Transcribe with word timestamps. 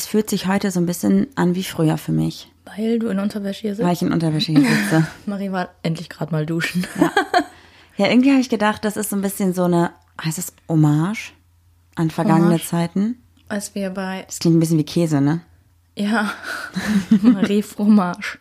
es 0.00 0.06
fühlt 0.06 0.30
sich 0.30 0.46
heute 0.46 0.70
so 0.70 0.80
ein 0.80 0.86
bisschen 0.86 1.26
an 1.34 1.54
wie 1.54 1.62
früher 1.64 1.98
für 1.98 2.12
mich, 2.12 2.50
Weil 2.64 2.98
du 2.98 3.08
in 3.08 3.18
Unterwäsche 3.18 3.60
hier 3.62 3.74
sitzt. 3.74 3.86
weil 3.86 3.92
ich 3.92 4.00
in 4.02 4.12
Unterwäsche 4.12 4.52
hier 4.52 4.60
sitze. 4.62 5.06
Marie 5.26 5.52
war 5.52 5.68
endlich 5.82 6.08
gerade 6.08 6.32
mal 6.32 6.46
duschen. 6.46 6.86
Ja, 7.96 8.06
irgendwie 8.06 8.30
habe 8.30 8.40
ich 8.40 8.48
gedacht, 8.48 8.84
das 8.84 8.96
ist 8.96 9.10
so 9.10 9.16
ein 9.16 9.20
bisschen 9.22 9.52
so 9.52 9.64
eine, 9.64 9.90
heißt 10.24 10.38
es 10.38 10.54
Hommage 10.68 11.32
an 11.96 12.10
vergangene 12.10 12.46
Hommage? 12.46 12.66
Zeiten? 12.66 13.22
Als 13.48 13.74
wir 13.74 13.90
bei, 13.90 14.22
Das 14.26 14.38
klingt 14.38 14.56
ein 14.56 14.60
bisschen 14.60 14.78
wie 14.78 14.84
Käse, 14.84 15.20
ne? 15.20 15.40
ja, 15.96 16.30
Marie 17.22 17.62
Fromage, 17.62 18.38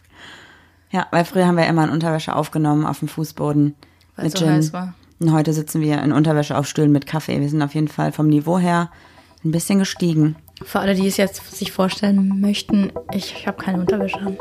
Ja, 0.92 1.08
weil 1.12 1.26
früher 1.26 1.46
haben 1.46 1.58
wir 1.58 1.68
immer 1.68 1.84
in 1.84 1.90
Unterwäsche 1.90 2.36
aufgenommen 2.36 2.86
auf 2.86 3.00
dem 3.00 3.10
Fußboden 3.10 3.76
weil 4.16 4.26
mit 4.26 4.34
es 4.34 4.40
so 4.40 4.46
Gin. 4.46 4.54
heiß 4.56 4.72
war. 4.72 4.94
Und 5.20 5.34
heute 5.34 5.52
sitzen 5.52 5.82
wir 5.82 6.02
in 6.02 6.14
Unterwäsche 6.14 6.58
auf 6.58 6.68
Stühlen 6.68 6.94
mit 6.94 7.06
Kaffee. 7.06 7.42
Wir 7.42 7.50
sind 7.50 7.62
auf 7.62 7.76
jeden 7.76 7.90
Fall 7.90 8.14
vom 8.14 8.28
Niveau 8.28 8.58
her 8.60 8.90
ein 9.44 9.52
bisschen 9.52 9.80
gestiegen. 9.80 10.38
Für 10.64 10.80
alle, 10.80 10.94
die 10.94 11.08
es 11.08 11.18
jetzt 11.18 11.56
sich 11.56 11.72
vorstellen 11.72 12.40
möchten, 12.40 12.92
ich, 13.12 13.34
ich 13.34 13.48
habe 13.48 13.62
keine 13.62 13.80
Unterwäsche 13.80 14.20
an. 14.20 14.38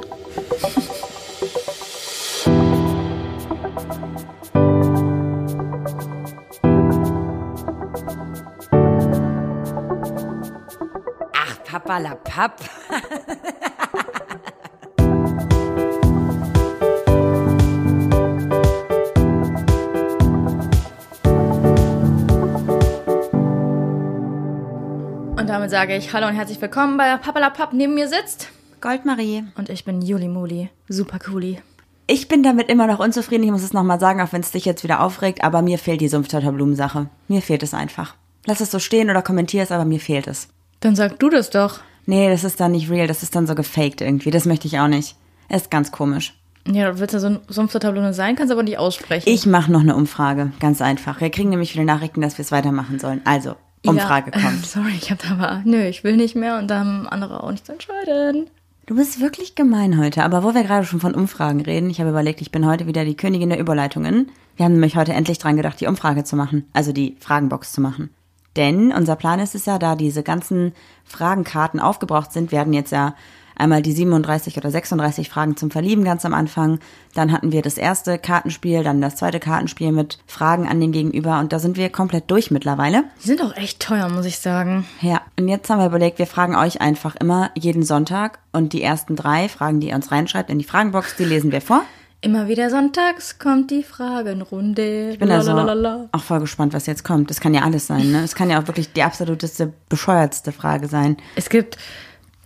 Ach, 11.34 11.65
Papa 11.65 11.98
la 11.98 12.15
Papp. 12.15 12.61
damit 25.59 25.73
sage 25.73 25.97
ich 25.97 26.12
Hallo 26.12 26.29
und 26.29 26.35
herzlich 26.35 26.62
willkommen 26.62 26.97
bei 26.97 27.17
Papalapap. 27.17 27.73
Neben 27.73 27.95
mir 27.95 28.07
sitzt. 28.07 28.48
Goldmarie. 28.80 29.43
Und 29.57 29.71
ich 29.71 29.84
bin 29.84 30.01
Juli 30.01 30.29
Muli. 30.29 30.71
Super 30.89 31.19
cooli. 31.19 31.61
Ich 32.06 32.28
bin 32.28 32.45
damit 32.45 32.69
immer 32.69 32.87
noch 32.87 33.00
unzufrieden. 33.00 33.42
Ich 33.42 33.50
muss 33.50 33.65
es 33.65 33.73
nochmal 33.73 33.98
sagen, 33.98 34.20
auch 34.20 34.33
wenn 34.33 34.42
es 34.42 34.53
dich 34.53 34.65
jetzt 34.65 34.84
wieder 34.84 35.00
aufregt. 35.00 35.42
Aber 35.42 35.61
mir 35.61 35.78
fehlt 35.78 36.00
die 36.00 36.06
Sumpftöterblumen-Sache. 36.06 37.09
Mir 37.27 37.42
fehlt 37.42 37.65
es 37.65 37.75
einfach. 37.75 38.15
Lass 38.47 38.61
es 38.61 38.70
so 38.70 38.78
stehen 38.78 39.11
oder 39.11 39.20
kommentier 39.20 39.65
es, 39.65 39.73
aber 39.73 39.84
mir 39.84 39.98
fehlt 39.98 40.28
es. 40.28 40.47
Dann 40.78 40.95
sag 40.95 41.19
du 41.19 41.28
das 41.28 41.50
doch. 41.50 41.81
Nee, 42.06 42.31
das 42.31 42.45
ist 42.45 42.61
dann 42.61 42.70
nicht 42.70 42.89
real. 42.89 43.09
Das 43.09 43.25
ist 43.25 43.34
dann 43.34 43.48
so 43.48 43.56
gefaked 43.56 44.00
irgendwie. 44.00 44.31
Das 44.31 44.45
möchte 44.45 44.69
ich 44.69 44.78
auch 44.78 44.87
nicht. 44.87 45.17
Es 45.48 45.62
ist 45.62 45.72
ganz 45.72 45.91
komisch. 45.91 46.39
Ja, 46.69 46.93
du 46.93 47.00
willst 47.00 47.15
ja 47.15 47.19
so 47.19 47.31
ein 47.31 47.41
Sumpftablone 47.48 48.15
sein, 48.15 48.37
kannst 48.37 48.53
aber 48.53 48.62
nicht 48.62 48.78
aussprechen. 48.78 49.28
Ich 49.28 49.45
mache 49.45 49.72
noch 49.72 49.81
eine 49.81 49.97
Umfrage. 49.97 50.53
Ganz 50.61 50.81
einfach. 50.81 51.20
Wir 51.20 51.31
kriegen 51.31 51.48
nämlich 51.48 51.72
viele 51.72 51.84
Nachrichten, 51.84 52.20
dass 52.20 52.39
wir 52.39 52.45
es 52.45 52.53
weitermachen 52.53 53.00
sollen. 53.00 53.22
Also, 53.25 53.56
Umfrage 53.87 54.33
ja, 54.34 54.41
kommt. 54.41 54.67
Sorry, 54.67 54.95
ich 54.97 55.11
hab 55.11 55.19
da 55.19 55.31
aber, 55.31 55.62
nö, 55.65 55.84
ich 55.84 56.05
will 56.05 56.17
nicht 56.17 56.37
mehr 56.37 56.59
und 56.59 56.69
da 56.69 56.81
haben 56.81 57.09
andere 57.09 57.43
auch 57.43 57.51
nichts 57.51 57.67
zu 57.67 57.73
entscheiden. 57.73 58.48
Du 58.87 58.97
bist 58.97 59.21
wirklich 59.21 59.55
gemein 59.55 59.98
heute, 59.98 60.25
aber 60.25 60.43
wo 60.43 60.55
wir 60.55 60.62
gerade 60.62 60.87
schon 60.87 61.01
von 61.01 61.15
Umfragen 61.15 61.61
reden, 61.61 61.91
ich 61.91 62.01
habe 62.01 62.11
überlegt, 62.11 62.41
ich 62.41 62.51
bin 62.51 62.67
heute 62.67 62.87
wieder 62.87 63.05
die 63.05 63.17
Königin 63.17 63.51
der 63.51 63.61
Überleitungen. 63.61 64.31
Wir 64.56 64.65
haben 64.65 64.73
nämlich 64.73 64.97
heute 64.97 65.12
endlich 65.12 65.39
dran 65.39 65.56
gedacht, 65.56 65.81
die 65.81 65.87
Umfrage 65.87 66.25
zu 66.25 66.37
machen, 66.37 66.67
also 66.73 66.93
die 66.93 67.17
Fragenbox 67.21 67.73
zu 67.73 67.83
machen. 67.83 68.11
Denn 68.56 68.91
unser 68.93 69.15
Plan 69.15 69.41
ist 69.41 69.55
es 69.55 69.67
ja, 69.67 69.79
da 69.79 69.95
diese 69.95 70.23
ganzen 70.23 70.73
Fragenkarten 71.05 71.81
aufgebraucht 71.81 72.33
sind, 72.33 72.51
werden 72.51 72.73
jetzt 72.73 72.91
ja 72.91 73.15
einmal 73.59 73.83
die 73.83 73.92
37 73.92 74.56
oder 74.56 74.70
36 74.70 75.28
Fragen 75.28 75.56
zum 75.56 75.70
Verlieben 75.70 76.05
ganz 76.05 76.25
am 76.25 76.34
Anfang. 76.34 76.78
Dann 77.14 77.33
hatten 77.33 77.53
wir 77.53 77.62
das 77.62 77.77
erste 77.77 78.19
Kartenspiel, 78.19 78.83
dann 78.83 79.00
das 79.00 79.17
zweite 79.17 79.41
Kartenspiel 79.41 79.92
mit 79.92 80.19
Fragen 80.27 80.67
an 80.67 80.81
den 80.81 80.92
Gegenüber 80.92 81.39
und 81.41 81.53
da 81.53 81.59
sind 81.59 81.77
wir 81.77 81.91
komplett 81.91 82.31
durch 82.31 82.50
mittlerweile. 82.50 83.05
Die 83.23 83.28
sind 83.28 83.42
auch 83.42 83.56
echt 83.56 83.81
teuer, 83.81 84.09
muss 84.09 84.25
ich 84.25 84.39
sagen. 84.39 84.87
Ja, 85.00 85.23
und 85.39 85.48
jetzt 85.48 85.69
haben 85.69 85.81
wir 85.81 85.87
überlegt, 85.87 86.19
wir 86.19 86.27
fragen 86.27 86.56
euch 86.56 86.81
einfach 86.81 87.17
immer 87.17 87.50
jeden 87.55 87.83
Sonntag 87.83 88.39
und 88.53 88.73
die 88.73 88.83
ersten 88.83 89.17
drei 89.17 89.48
Fragen, 89.48 89.81
die 89.81 89.89
ihr 89.89 89.95
uns 89.95 90.11
reinschreibt 90.11 90.50
in 90.50 90.59
die 90.59 90.65
Fragenbox, 90.65 91.17
die 91.17 91.25
lesen 91.25 91.53
wir 91.53 91.61
vor. 91.61 91.83
Immer 92.20 92.48
wieder 92.48 92.69
sonntags 92.69 93.39
kommt 93.39 93.70
die 93.70 93.84
Fragenrunde. 93.84 95.11
Ich 95.12 95.21
bin 95.21 95.31
also 95.31 95.53
auch 96.11 96.22
voll 96.22 96.41
gespannt, 96.41 96.72
was 96.75 96.87
jetzt 96.87 97.05
kommt. 97.05 97.31
Das 97.31 97.41
kann 97.41 97.55
ja 97.55 97.62
alles 97.62 97.87
sein, 97.87 98.11
ne? 98.11 98.25
Es 98.25 98.34
kann 98.34 98.50
ja 98.50 98.61
auch 98.61 98.66
wirklich 98.66 98.93
die 98.93 99.05
absoluteste, 99.05 99.72
bescheuertste 99.88 100.50
Frage 100.50 100.88
sein. 100.88 101.16
Es 101.37 101.49
gibt 101.49 101.78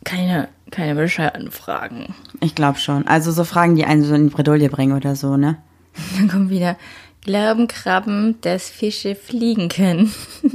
keine, 0.04 0.48
keine 0.70 0.94
bescheuerten 0.94 1.50
Fragen. 1.50 2.14
Ich 2.40 2.54
glaube 2.54 2.78
schon. 2.78 3.06
Also 3.06 3.30
so 3.32 3.44
Fragen, 3.44 3.76
die 3.76 3.84
einen 3.84 4.02
so 4.04 4.14
in 4.14 4.28
die 4.28 4.34
Bredouille 4.34 4.68
bringen 4.68 4.96
oder 4.96 5.16
so, 5.16 5.36
ne? 5.36 5.58
Dann 6.18 6.28
kommt 6.28 6.50
wieder, 6.50 6.76
glauben 7.22 7.68
Krabben, 7.68 8.36
dass 8.41 8.68
Fische 8.70 9.14
fliegen 9.14 9.68
können? 9.68 10.12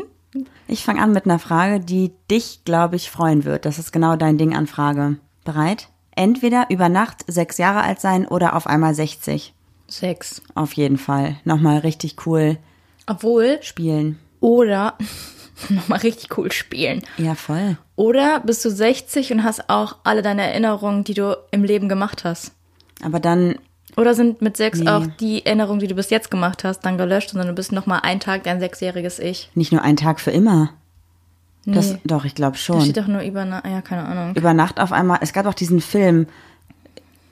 Ich 0.69 0.83
fange 0.83 1.01
an 1.01 1.13
mit 1.13 1.23
einer 1.23 1.39
Frage, 1.39 1.79
die 1.79 2.11
dich, 2.29 2.59
glaube 2.65 2.97
ich, 2.97 3.09
freuen 3.09 3.45
wird. 3.45 3.65
Das 3.65 3.79
ist 3.79 3.93
genau 3.93 4.17
dein 4.17 4.37
Ding 4.37 4.53
an 4.53 4.67
Frage. 4.67 5.15
Bereit? 5.45 5.87
Entweder 6.13 6.65
über 6.69 6.89
Nacht 6.89 7.23
sechs 7.25 7.57
Jahre 7.57 7.81
alt 7.83 8.01
sein 8.01 8.27
oder 8.27 8.53
auf 8.53 8.67
einmal 8.67 8.93
60. 8.93 9.53
Sechs. 9.87 10.41
Auf 10.55 10.73
jeden 10.73 10.97
Fall. 10.97 11.37
Nochmal 11.45 11.77
richtig 11.79 12.17
cool 12.25 12.57
Obwohl, 13.05 13.59
spielen. 13.61 14.19
oder, 14.41 14.97
nochmal 15.69 15.99
richtig 15.99 16.37
cool 16.37 16.51
spielen. 16.51 17.01
Ja, 17.17 17.35
voll. 17.35 17.77
Oder 17.95 18.39
bist 18.41 18.63
du 18.65 18.69
60 18.69 19.31
und 19.33 19.43
hast 19.43 19.69
auch 19.69 19.97
alle 20.03 20.21
deine 20.21 20.43
Erinnerungen, 20.43 21.03
die 21.03 21.13
du 21.13 21.37
im 21.51 21.63
Leben 21.63 21.89
gemacht 21.89 22.23
hast? 22.23 22.51
Aber 23.03 23.19
dann 23.19 23.55
Oder 23.95 24.13
sind 24.13 24.41
mit 24.41 24.57
sechs 24.57 24.79
Nee. 24.79 24.89
auch 24.89 25.05
die 25.19 25.45
Erinnerungen, 25.45 25.79
die 25.79 25.87
du 25.87 25.95
bis 25.95 26.09
jetzt 26.11 26.29
gemacht 26.31 26.63
hast, 26.63 26.81
dann 26.81 26.97
gelöscht, 26.97 27.29
sondern 27.31 27.47
du 27.47 27.53
bist 27.53 27.71
nochmal 27.71 28.01
einen 28.03 28.19
Tag 28.19 28.43
dein 28.43 28.59
sechsjähriges 28.59 29.19
Ich? 29.19 29.49
nicht 29.55 29.71
nur 29.71 29.81
ein 29.81 29.97
Tag 29.97 30.19
für 30.19 30.31
immer. 30.31 30.69
Das, 31.65 31.91
Nee. 31.93 31.99
doch, 32.05 32.23
ich 32.23 32.33
glaube 32.35 32.53
Da 32.55 32.59
schon. 32.59 32.81
steht 32.81 32.97
doch 32.97 33.07
nur 33.07 33.21
über, 33.21 33.43
Na- 33.43 33.63
ja, 33.67 33.81
keine 33.81 34.05
Ahnung, 34.05 34.35
Über 34.35 34.53
Nacht 34.53 34.79
auf 34.79 34.91
einmal. 34.91 35.17
Es 35.21 35.33
gab 35.33 35.45
auch 35.47 35.53
diesen 35.53 35.81
Film 35.81 36.27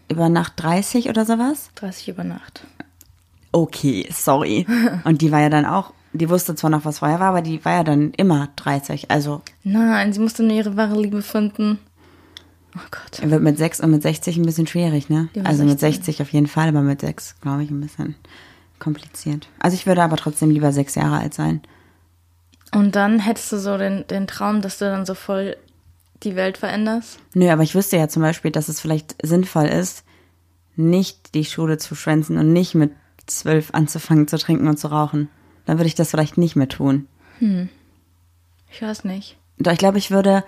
über 0.09 0.27
Nacht 0.29 0.53
30 0.57 1.07
oder 1.09 1.25
sowas. 1.25 1.69
30 1.75 2.09
über 2.09 2.23
Nacht. 2.23 2.61
Okay, 3.51 4.07
sorry. 4.11 4.65
Und 5.05 5.21
die 5.21 5.31
war 5.31 5.39
ja 5.39 5.49
dann 5.49 5.65
auch, 5.65 5.93
die 6.17 6.29
wusste 6.29 6.55
zwar 6.55 6.69
noch, 6.69 6.85
was 6.85 6.99
vorher 6.99 7.19
war, 7.19 7.29
aber 7.29 7.41
die 7.41 7.63
war 7.65 7.73
ja 7.73 7.83
dann 7.83 8.11
immer 8.11 8.49
30. 8.55 9.11
Also 9.11 9.41
Nein, 9.63 10.13
sie 10.13 10.19
musste 10.19 10.43
nur 10.43 10.55
ihre 10.55 10.77
wahre 10.77 10.99
Liebe 10.99 11.21
finden. 11.21 11.79
Oh 12.75 12.87
Gott. 12.91 13.29
wird 13.29 13.41
mit 13.41 13.57
6 13.57 13.79
und 13.79 13.91
mit 13.91 14.01
60 14.01 14.37
ein 14.37 14.45
bisschen 14.45 14.67
schwierig, 14.67 15.09
ne? 15.09 15.29
Also 15.45 15.63
mit 15.63 15.79
16. 15.79 16.03
60 16.03 16.21
auf 16.21 16.33
jeden 16.33 16.47
Fall, 16.47 16.67
aber 16.67 16.81
mit 16.81 17.01
6 17.01 17.39
glaube 17.39 17.63
ich 17.63 17.71
ein 17.71 17.79
bisschen 17.79 18.15
kompliziert. 18.79 19.47
Also 19.59 19.75
ich 19.75 19.87
würde 19.87 20.03
aber 20.03 20.17
trotzdem 20.17 20.49
lieber 20.49 20.71
sechs 20.73 20.95
Jahre 20.95 21.17
alt 21.19 21.33
sein. 21.33 21.61
Und 22.73 22.95
dann 22.95 23.19
hättest 23.19 23.51
du 23.53 23.57
so 23.57 23.77
den, 23.77 24.05
den 24.07 24.27
Traum, 24.27 24.61
dass 24.61 24.79
du 24.79 24.85
dann 24.85 25.05
so 25.05 25.13
voll 25.13 25.55
die 26.23 26.35
Welt 26.35 26.57
veränderst? 26.57 27.19
Nö, 27.33 27.49
aber 27.49 27.63
ich 27.63 27.75
wüsste 27.75 27.97
ja 27.97 28.07
zum 28.07 28.21
Beispiel, 28.21 28.51
dass 28.51 28.67
es 28.67 28.81
vielleicht 28.81 29.15
sinnvoll 29.23 29.65
ist, 29.65 30.03
nicht 30.75 31.33
die 31.35 31.45
Schule 31.45 31.77
zu 31.77 31.95
schwänzen 31.95 32.37
und 32.37 32.51
nicht 32.51 32.75
mit 32.75 32.91
zwölf 33.27 33.73
anzufangen 33.73 34.27
zu 34.27 34.37
trinken 34.37 34.67
und 34.67 34.77
zu 34.77 34.87
rauchen. 34.87 35.29
Dann 35.65 35.77
würde 35.77 35.87
ich 35.87 35.95
das 35.95 36.11
vielleicht 36.11 36.37
nicht 36.37 36.55
mehr 36.55 36.69
tun. 36.69 37.07
Ich 38.71 38.81
weiß 38.81 39.03
nicht. 39.05 39.37
Doch 39.57 39.71
ich 39.71 39.77
glaube, 39.77 39.97
ich 39.97 40.11
würde 40.11 40.43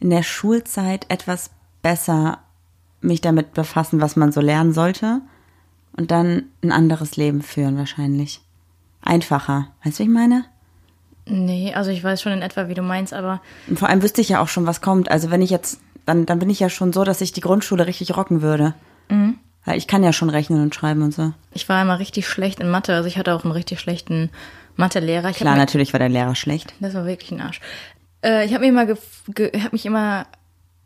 in 0.00 0.10
der 0.10 0.22
Schulzeit 0.22 1.06
etwas 1.08 1.50
besser 1.82 2.38
mich 3.00 3.20
damit 3.20 3.54
befassen, 3.54 4.00
was 4.00 4.16
man 4.16 4.32
so 4.32 4.40
lernen 4.40 4.72
sollte. 4.72 5.20
Und 5.96 6.10
dann 6.10 6.44
ein 6.62 6.72
anderes 6.72 7.16
Leben 7.16 7.42
führen 7.42 7.76
wahrscheinlich. 7.76 8.40
Einfacher. 9.02 9.68
Weißt 9.84 9.98
du, 9.98 10.04
wie 10.04 10.08
ich 10.08 10.14
meine? 10.14 10.44
Nee, 11.26 11.74
also 11.74 11.90
ich 11.90 12.02
weiß 12.02 12.22
schon 12.22 12.32
in 12.32 12.42
etwa, 12.42 12.68
wie 12.68 12.74
du 12.74 12.82
meinst, 12.82 13.12
aber 13.12 13.40
Und 13.68 13.78
vor 13.78 13.88
allem 13.88 14.02
wüsste 14.02 14.20
ich 14.20 14.28
ja 14.30 14.40
auch 14.40 14.48
schon, 14.48 14.66
was 14.66 14.80
kommt. 14.80 15.10
Also 15.10 15.30
wenn 15.30 15.42
ich 15.42 15.50
jetzt, 15.50 15.80
dann, 16.06 16.26
dann 16.26 16.38
bin 16.38 16.50
ich 16.50 16.60
ja 16.60 16.68
schon 16.68 16.92
so, 16.92 17.04
dass 17.04 17.20
ich 17.20 17.32
die 17.32 17.40
Grundschule 17.40 17.86
richtig 17.86 18.16
rocken 18.16 18.42
würde. 18.42 18.74
Weil 19.64 19.76
ich 19.76 19.86
kann 19.86 20.02
ja 20.04 20.12
schon 20.12 20.30
rechnen 20.30 20.62
und 20.62 20.74
schreiben 20.74 21.02
und 21.02 21.12
so. 21.12 21.32
ich 21.52 21.68
war 21.68 21.82
immer 21.82 21.98
richtig 21.98 22.28
schlecht 22.28 22.60
in 22.60 22.70
Mathe. 22.70 22.94
Also 22.94 23.08
ich 23.08 23.18
hatte 23.18 23.34
auch 23.34 23.44
einen 23.44 23.52
richtig 23.52 23.80
schlechten 23.80 24.30
Mathelehrer. 24.80 25.30
Ich 25.30 25.36
Klar, 25.36 25.54
mir- 25.54 25.60
natürlich 25.60 25.92
war 25.92 25.98
der 26.00 26.08
Lehrer 26.08 26.34
schlecht. 26.34 26.74
Das 26.80 26.94
war 26.94 27.06
wirklich 27.06 27.30
ein 27.30 27.40
Arsch. 27.40 27.60
Äh, 28.24 28.44
ich 28.46 28.52
habe 28.52 28.64
mir 28.64 28.68
immer, 28.70 28.82
gef- 28.82 28.98
ge 29.34 29.50
hab 29.62 29.72
mich 29.72 29.86
immer, 29.86 30.26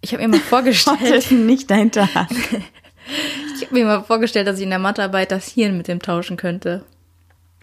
ich 0.01 0.13
habe 0.13 0.23
mir 0.23 0.35
immer 0.35 0.43
vorgestellt, 0.45 1.31
nicht 1.31 1.71
dahinter. 1.71 2.09
ich 3.57 3.63
habe 3.65 3.75
mir 3.75 3.81
immer 3.81 4.03
vorgestellt, 4.05 4.47
dass 4.47 4.59
ich 4.59 4.65
in 4.65 4.71
der 4.71 4.79
Mathearbeit 4.79 5.31
das 5.31 5.49
Hirn 5.49 5.77
mit 5.77 5.89
dem 5.89 6.01
tauschen 6.01 6.37
könnte. 6.37 6.85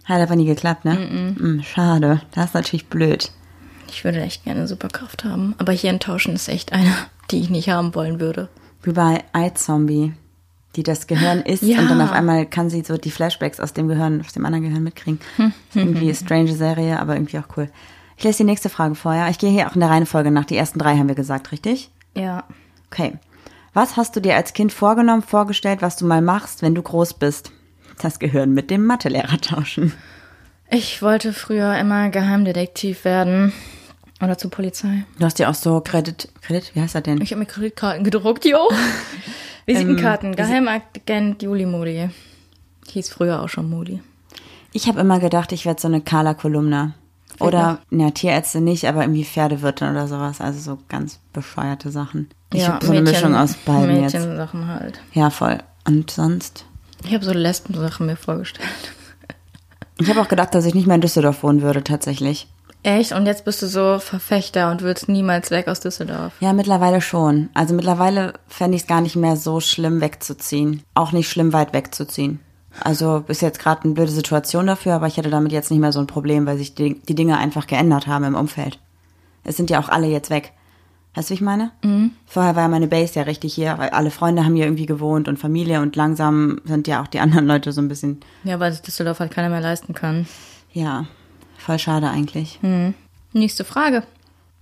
Hat 0.05 0.19
aber 0.21 0.35
nie 0.35 0.45
geklappt, 0.45 0.83
ne? 0.85 0.95
Mm, 0.95 1.61
schade. 1.63 2.21
Das 2.33 2.45
ist 2.45 2.53
natürlich 2.55 2.87
blöd. 2.87 3.31
Ich 3.89 4.03
würde 4.03 4.21
echt 4.21 4.43
gerne 4.45 4.67
Superkraft 4.67 5.23
haben, 5.23 5.53
aber 5.57 5.73
Hirn 5.73 5.99
tauschen 5.99 6.33
ist 6.33 6.47
echt 6.49 6.73
eine, 6.73 6.91
die 7.29 7.39
ich 7.41 7.49
nicht 7.49 7.69
haben 7.69 7.93
wollen 7.93 8.19
würde. 8.19 8.49
Wie 8.83 8.93
bei 8.93 9.23
iZombie, 9.35 10.13
die 10.75 10.83
das 10.83 11.07
Gehirn 11.07 11.41
isst 11.41 11.63
Ja. 11.63 11.79
und 11.79 11.89
dann 11.89 12.01
auf 12.01 12.11
einmal 12.11 12.45
kann 12.45 12.69
sie 12.69 12.81
so 12.83 12.97
die 12.97 13.11
Flashbacks 13.11 13.59
aus 13.59 13.73
dem 13.73 13.87
Gehirn, 13.87 14.21
aus 14.21 14.33
dem 14.33 14.45
anderen 14.45 14.63
Gehirn 14.63 14.83
mitkriegen. 14.83 15.19
Ist 15.37 15.75
irgendwie 15.75 16.05
eine 16.05 16.15
strange 16.15 16.53
Serie, 16.53 16.99
aber 16.99 17.15
irgendwie 17.15 17.39
auch 17.39 17.57
cool. 17.57 17.69
Ich 18.17 18.23
lese 18.23 18.39
die 18.39 18.43
nächste 18.45 18.69
Frage 18.69 18.95
vor, 18.95 19.13
ja. 19.15 19.29
Ich 19.29 19.39
gehe 19.39 19.49
hier 19.49 19.67
auch 19.69 19.73
in 19.75 19.81
der 19.81 19.89
Reihenfolge 19.89 20.31
nach. 20.31 20.45
Die 20.45 20.55
ersten 20.57 20.79
drei 20.79 20.95
haben 20.97 21.07
wir 21.07 21.15
gesagt, 21.15 21.51
richtig? 21.51 21.89
Ja. 22.15 22.43
Okay. 22.91 23.13
Was 23.73 23.97
hast 23.97 24.15
du 24.15 24.19
dir 24.19 24.35
als 24.35 24.53
Kind 24.53 24.71
vorgenommen, 24.73 25.23
vorgestellt, 25.23 25.81
was 25.81 25.95
du 25.97 26.05
mal 26.05 26.21
machst, 26.21 26.61
wenn 26.61 26.75
du 26.75 26.81
groß 26.81 27.15
bist? 27.15 27.51
Das 28.01 28.19
Gehirn 28.19 28.53
mit 28.53 28.69
dem 28.69 28.85
Mathelehrer 28.85 29.37
tauschen. 29.39 29.93
Ich 30.69 31.01
wollte 31.01 31.33
früher 31.33 31.77
immer 31.77 32.09
Geheimdetektiv 32.09 33.03
werden. 33.05 33.53
Oder 34.21 34.37
zur 34.37 34.51
Polizei. 34.51 35.05
Du 35.17 35.25
hast 35.25 35.39
ja 35.39 35.49
auch 35.49 35.55
so 35.55 35.81
Kredit, 35.81 36.29
Kredit, 36.41 36.75
wie 36.75 36.81
heißt 36.81 36.95
das 36.95 37.03
denn? 37.03 37.21
Ich 37.21 37.31
habe 37.31 37.39
mir 37.39 37.47
Kreditkarten 37.47 38.03
gedruckt, 38.03 38.45
jo. 38.45 38.59
Visitenkarten, 39.65 40.35
Geheimagent 40.35 41.41
Juli 41.41 41.65
Moody. 41.65 42.09
Hieß 42.87 43.09
früher 43.09 43.41
auch 43.41 43.49
schon 43.49 43.69
Moody. 43.69 44.01
Ich 44.73 44.87
habe 44.87 44.99
immer 44.99 45.19
gedacht, 45.19 45.51
ich 45.51 45.65
werde 45.65 45.81
so 45.81 45.87
eine 45.87 46.01
Carla 46.01 46.33
Kolumna. 46.33 46.93
Oder, 47.39 47.79
ja, 47.89 48.11
Tierärzte 48.11 48.61
nicht, 48.61 48.85
aber 48.85 49.01
irgendwie 49.01 49.25
Pferdewirtin 49.25 49.89
oder 49.89 50.07
sowas. 50.07 50.41
Also 50.41 50.59
so 50.59 50.77
ganz 50.89 51.19
bescheuerte 51.33 51.89
Sachen. 51.89 52.29
Ich 52.53 52.61
ja, 52.61 52.73
habe 52.73 52.85
so 52.85 52.91
eine 52.91 53.01
Mischung 53.01 53.35
aus 53.35 53.55
beiden 53.55 54.01
jetzt. 54.01 54.13
Mädchensachen 54.13 54.67
halt. 54.67 54.99
Ja, 55.13 55.31
voll. 55.31 55.57
Und 55.87 56.11
sonst? 56.11 56.65
Ich 57.03 57.13
habe 57.13 57.25
so 57.25 57.31
Lesben-Sachen 57.31 58.05
mir 58.05 58.15
vorgestellt. 58.15 58.67
Ich 59.99 60.09
habe 60.09 60.21
auch 60.21 60.27
gedacht, 60.27 60.53
dass 60.53 60.65
ich 60.65 60.75
nicht 60.75 60.85
mehr 60.85 60.95
in 60.95 61.01
Düsseldorf 61.01 61.41
wohnen 61.41 61.61
würde, 61.61 61.83
tatsächlich. 61.83 62.47
Echt? 62.83 63.11
Und 63.11 63.25
jetzt 63.25 63.45
bist 63.45 63.61
du 63.61 63.67
so 63.67 63.99
Verfechter 63.99 64.71
und 64.71 64.81
willst 64.81 65.07
niemals 65.07 65.51
weg 65.51 65.67
aus 65.67 65.79
Düsseldorf. 65.81 66.33
Ja, 66.39 66.53
mittlerweile 66.53 67.01
schon. 67.01 67.49
Also 67.53 67.75
mittlerweile 67.75 68.33
fände 68.47 68.75
ich 68.75 68.83
es 68.83 68.87
gar 68.87 69.01
nicht 69.01 69.15
mehr 69.15 69.35
so 69.35 69.59
schlimm 69.59 70.01
wegzuziehen. 70.01 70.83
Auch 70.95 71.11
nicht 71.11 71.29
schlimm 71.29 71.53
weit 71.53 71.73
wegzuziehen. 71.73 72.39
Also 72.79 73.23
ist 73.27 73.41
jetzt 73.41 73.59
gerade 73.59 73.83
eine 73.83 73.93
blöde 73.93 74.11
Situation 74.11 74.65
dafür, 74.65 74.95
aber 74.95 75.07
ich 75.07 75.17
hätte 75.17 75.29
damit 75.29 75.51
jetzt 75.51 75.69
nicht 75.69 75.81
mehr 75.81 75.91
so 75.91 75.99
ein 75.99 76.07
Problem, 76.07 76.45
weil 76.45 76.57
sich 76.57 76.73
die, 76.73 76.99
die 77.01 77.15
Dinge 77.15 77.37
einfach 77.37 77.67
geändert 77.67 78.07
haben 78.07 78.23
im 78.23 78.35
Umfeld. 78.35 78.79
Es 79.43 79.57
sind 79.57 79.69
ja 79.69 79.79
auch 79.79 79.89
alle 79.89 80.07
jetzt 80.07 80.29
weg. 80.29 80.53
Weißt 81.13 81.29
du, 81.29 81.31
wie 81.31 81.35
ich 81.35 81.41
meine? 81.41 81.71
Mhm. 81.83 82.11
Vorher 82.25 82.55
war 82.55 82.63
ja 82.63 82.69
meine 82.69 82.87
Base 82.87 83.15
ja 83.15 83.23
richtig 83.23 83.53
hier, 83.53 83.77
weil 83.77 83.89
alle 83.89 84.11
Freunde 84.11 84.45
haben 84.45 84.55
hier 84.55 84.65
irgendwie 84.65 84.85
gewohnt 84.85 85.27
und 85.27 85.37
Familie 85.37 85.81
und 85.81 85.97
langsam 85.97 86.61
sind 86.63 86.87
ja 86.87 87.01
auch 87.01 87.07
die 87.07 87.19
anderen 87.19 87.45
Leute 87.45 87.73
so 87.73 87.81
ein 87.81 87.89
bisschen. 87.89 88.21
Ja, 88.45 88.59
weil 88.59 88.71
sich 88.71 88.81
Düsseldorf 88.81 89.19
halt 89.19 89.31
keiner 89.31 89.49
mehr 89.49 89.59
leisten 89.59 89.93
kann. 89.93 90.25
Ja, 90.71 91.05
voll 91.61 91.79
schade 91.79 92.09
eigentlich. 92.09 92.59
Hm. 92.61 92.93
Nächste 93.33 93.63
Frage. 93.63 94.03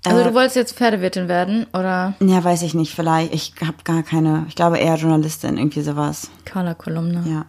Also 0.06 0.20
Äh, 0.20 0.24
du 0.26 0.34
wolltest 0.34 0.56
jetzt 0.56 0.78
Pferdewirtin 0.78 1.28
werden 1.28 1.66
oder 1.74 2.14
Ja, 2.22 2.44
weiß 2.44 2.62
ich 2.62 2.74
nicht, 2.74 2.94
vielleicht. 2.96 3.34
Ich 3.34 3.54
habe 3.62 3.78
gar 3.84 4.04
keine, 4.04 4.46
ich 4.48 4.56
glaube 4.56 4.78
eher 4.78 4.96
Journalistin, 4.96 5.58
irgendwie 5.58 5.82
sowas. 5.82 6.30
Carla 6.46 6.74
Kolumna 6.74 7.24
Ja. 7.26 7.46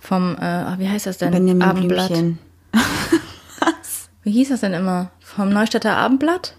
vom, 0.00 0.36
äh, 0.38 0.44
ah, 0.44 0.74
wie 0.78 0.88
heißt 0.88 1.06
das 1.06 1.18
denn? 1.18 1.30
Benjamin 1.30 1.62
Abendblatt. 1.62 2.08
Blümchen. 2.08 2.38
Wie 4.24 4.32
hieß 4.32 4.50
das 4.50 4.60
denn 4.60 4.74
immer? 4.74 5.10
Vom 5.20 5.48
Neustädter 5.50 5.96
Abendblatt? 5.96 6.54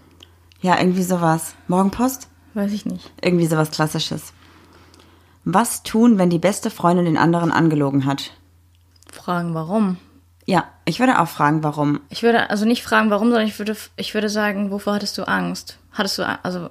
Ja, 0.60 0.78
irgendwie 0.78 1.04
sowas. 1.04 1.54
Morgenpost? 1.68 2.28
Weiß 2.54 2.72
ich 2.72 2.84
nicht. 2.84 3.12
Irgendwie 3.22 3.46
sowas 3.46 3.70
Klassisches. 3.70 4.32
Was 5.44 5.82
tun, 5.84 6.18
wenn 6.18 6.30
die 6.30 6.38
beste 6.40 6.70
Freundin 6.70 7.04
den 7.04 7.16
anderen 7.16 7.52
angelogen 7.52 8.06
hat? 8.06 8.32
Fragen, 9.12 9.54
warum? 9.54 9.98
Ja, 10.50 10.64
ich 10.84 10.98
würde 10.98 11.20
auch 11.20 11.28
fragen, 11.28 11.62
warum. 11.62 12.00
Ich 12.08 12.24
würde 12.24 12.50
also 12.50 12.64
nicht 12.64 12.82
fragen, 12.82 13.08
warum, 13.08 13.28
sondern 13.28 13.46
ich 13.46 13.56
würde, 13.60 13.76
ich 13.94 14.14
würde 14.14 14.28
sagen, 14.28 14.72
wovor 14.72 14.94
hattest 14.94 15.16
du 15.16 15.22
Angst? 15.22 15.78
Hattest 15.92 16.18
du, 16.18 16.26
also, 16.42 16.70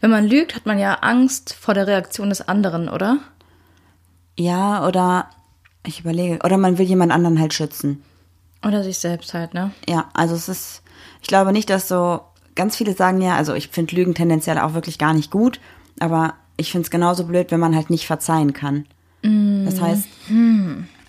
wenn 0.00 0.10
man 0.10 0.26
lügt, 0.26 0.56
hat 0.56 0.66
man 0.66 0.76
ja 0.76 0.94
Angst 0.94 1.54
vor 1.54 1.72
der 1.72 1.86
Reaktion 1.86 2.30
des 2.30 2.48
anderen, 2.48 2.88
oder? 2.88 3.18
Ja, 4.36 4.84
oder 4.84 5.28
ich 5.86 6.00
überlege, 6.00 6.40
oder 6.44 6.58
man 6.58 6.78
will 6.78 6.86
jemand 6.86 7.12
anderen 7.12 7.38
halt 7.38 7.54
schützen. 7.54 8.02
Oder 8.66 8.82
sich 8.82 8.98
selbst 8.98 9.34
halt, 9.34 9.54
ne? 9.54 9.70
Ja, 9.88 10.08
also 10.14 10.34
es 10.34 10.48
ist, 10.48 10.82
ich 11.20 11.28
glaube 11.28 11.52
nicht, 11.52 11.70
dass 11.70 11.86
so, 11.86 12.22
ganz 12.56 12.74
viele 12.76 12.92
sagen 12.92 13.20
ja, 13.22 13.36
also 13.36 13.54
ich 13.54 13.68
finde 13.68 13.94
Lügen 13.94 14.16
tendenziell 14.16 14.58
auch 14.58 14.74
wirklich 14.74 14.98
gar 14.98 15.14
nicht 15.14 15.30
gut, 15.30 15.60
aber 16.00 16.34
ich 16.56 16.72
finde 16.72 16.86
es 16.86 16.90
genauso 16.90 17.22
blöd, 17.24 17.52
wenn 17.52 17.60
man 17.60 17.76
halt 17.76 17.88
nicht 17.88 18.04
verzeihen 18.08 18.52
kann. 18.52 18.84
Das 19.22 19.80
heißt, 19.80 20.08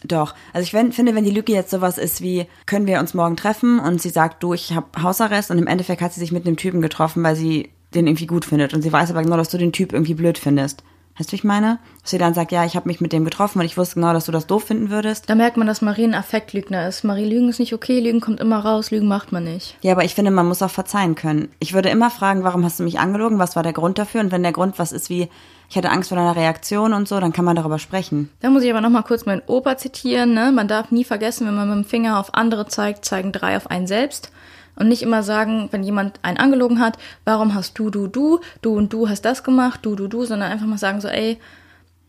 doch. 0.03 0.35
Also 0.53 0.63
ich 0.65 0.71
finde, 0.71 1.15
wenn 1.15 1.23
die 1.23 1.31
Lüge 1.31 1.53
jetzt 1.53 1.71
sowas 1.71 1.97
ist 1.97 2.21
wie, 2.21 2.47
können 2.65 2.87
wir 2.87 2.99
uns 2.99 3.13
morgen 3.13 3.37
treffen 3.37 3.79
und 3.79 4.01
sie 4.01 4.09
sagt, 4.09 4.43
du, 4.43 4.53
ich 4.53 4.73
habe 4.73 5.01
Hausarrest 5.01 5.51
und 5.51 5.57
im 5.57 5.67
Endeffekt 5.67 6.01
hat 6.01 6.13
sie 6.13 6.19
sich 6.19 6.31
mit 6.31 6.45
einem 6.45 6.57
Typen 6.57 6.81
getroffen, 6.81 7.23
weil 7.23 7.35
sie 7.35 7.69
den 7.93 8.07
irgendwie 8.07 8.27
gut 8.27 8.45
findet 8.45 8.73
und 8.73 8.81
sie 8.81 8.91
weiß 8.91 9.11
aber 9.11 9.21
genau, 9.21 9.37
dass 9.37 9.49
du 9.49 9.57
den 9.57 9.71
Typ 9.71 9.93
irgendwie 9.93 10.15
blöd 10.15 10.37
findest. 10.37 10.83
Weißt 11.17 11.29
du, 11.29 11.33
wie 11.33 11.35
ich 11.35 11.43
meine? 11.43 11.77
Dass 12.01 12.11
sie 12.11 12.17
dann 12.17 12.33
sagt, 12.33 12.51
ja, 12.51 12.65
ich 12.65 12.75
habe 12.75 12.87
mich 12.87 12.99
mit 12.99 13.13
dem 13.13 13.23
getroffen 13.23 13.59
und 13.59 13.65
ich 13.65 13.77
wusste 13.77 13.95
genau, 13.95 14.13
dass 14.13 14.25
du 14.25 14.31
das 14.31 14.47
doof 14.47 14.63
finden 14.63 14.89
würdest. 14.89 15.29
Da 15.29 15.35
merkt 15.35 15.57
man, 15.57 15.67
dass 15.67 15.83
Marie 15.83 16.05
ein 16.05 16.15
Affektlügner 16.15 16.87
ist. 16.87 17.03
Marie, 17.03 17.29
Lügen 17.29 17.49
ist 17.49 17.59
nicht 17.59 17.73
okay, 17.73 17.99
Lügen 17.99 18.19
kommt 18.19 18.39
immer 18.39 18.59
raus, 18.59 18.89
Lügen 18.89 19.07
macht 19.07 19.31
man 19.31 19.43
nicht. 19.43 19.77
Ja, 19.81 19.91
aber 19.91 20.03
ich 20.03 20.15
finde, 20.15 20.31
man 20.31 20.47
muss 20.47 20.63
auch 20.63 20.71
verzeihen 20.71 21.13
können. 21.13 21.49
Ich 21.59 21.73
würde 21.73 21.89
immer 21.89 22.09
fragen, 22.09 22.43
warum 22.43 22.65
hast 22.65 22.79
du 22.79 22.83
mich 22.83 22.99
angelogen? 22.99 23.37
Was 23.37 23.55
war 23.55 23.61
der 23.61 23.73
Grund 23.73 23.99
dafür? 23.99 24.21
Und 24.21 24.31
wenn 24.31 24.41
der 24.41 24.53
Grund 24.53 24.79
was 24.79 24.91
ist 24.91 25.11
wie, 25.11 25.29
ich 25.69 25.77
hatte 25.77 25.91
Angst 25.91 26.09
vor 26.09 26.17
deiner 26.17 26.35
Reaktion 26.35 26.93
und 26.93 27.07
so, 27.07 27.19
dann 27.19 27.31
kann 27.31 27.45
man 27.45 27.55
darüber 27.55 27.77
sprechen. 27.77 28.29
Da 28.39 28.49
muss 28.49 28.63
ich 28.63 28.71
aber 28.71 28.81
nochmal 28.81 29.03
kurz 29.03 29.27
meinen 29.27 29.43
Opa 29.45 29.77
zitieren. 29.77 30.33
Ne? 30.33 30.51
Man 30.51 30.67
darf 30.67 30.89
nie 30.89 31.03
vergessen, 31.03 31.45
wenn 31.45 31.55
man 31.55 31.69
mit 31.69 31.77
dem 31.77 31.85
Finger 31.85 32.19
auf 32.19 32.33
andere 32.33 32.65
zeigt, 32.65 33.05
zeigen 33.05 33.31
drei 33.31 33.55
auf 33.55 33.69
einen 33.69 33.85
selbst. 33.85 34.31
Und 34.75 34.87
nicht 34.87 35.03
immer 35.03 35.21
sagen, 35.21 35.69
wenn 35.71 35.83
jemand 35.83 36.19
einen 36.23 36.37
angelogen 36.37 36.79
hat, 36.79 36.97
warum 37.25 37.53
hast 37.53 37.77
du, 37.77 37.89
du, 37.89 38.07
du, 38.07 38.39
du 38.61 38.75
und 38.75 38.91
du 38.91 39.07
hast 39.07 39.23
das 39.23 39.43
gemacht, 39.43 39.81
du, 39.83 39.95
du, 39.95 40.07
du, 40.07 40.25
sondern 40.25 40.51
einfach 40.51 40.65
mal 40.65 40.79
sagen 40.79 40.99
so, 40.99 41.07
ey, 41.07 41.37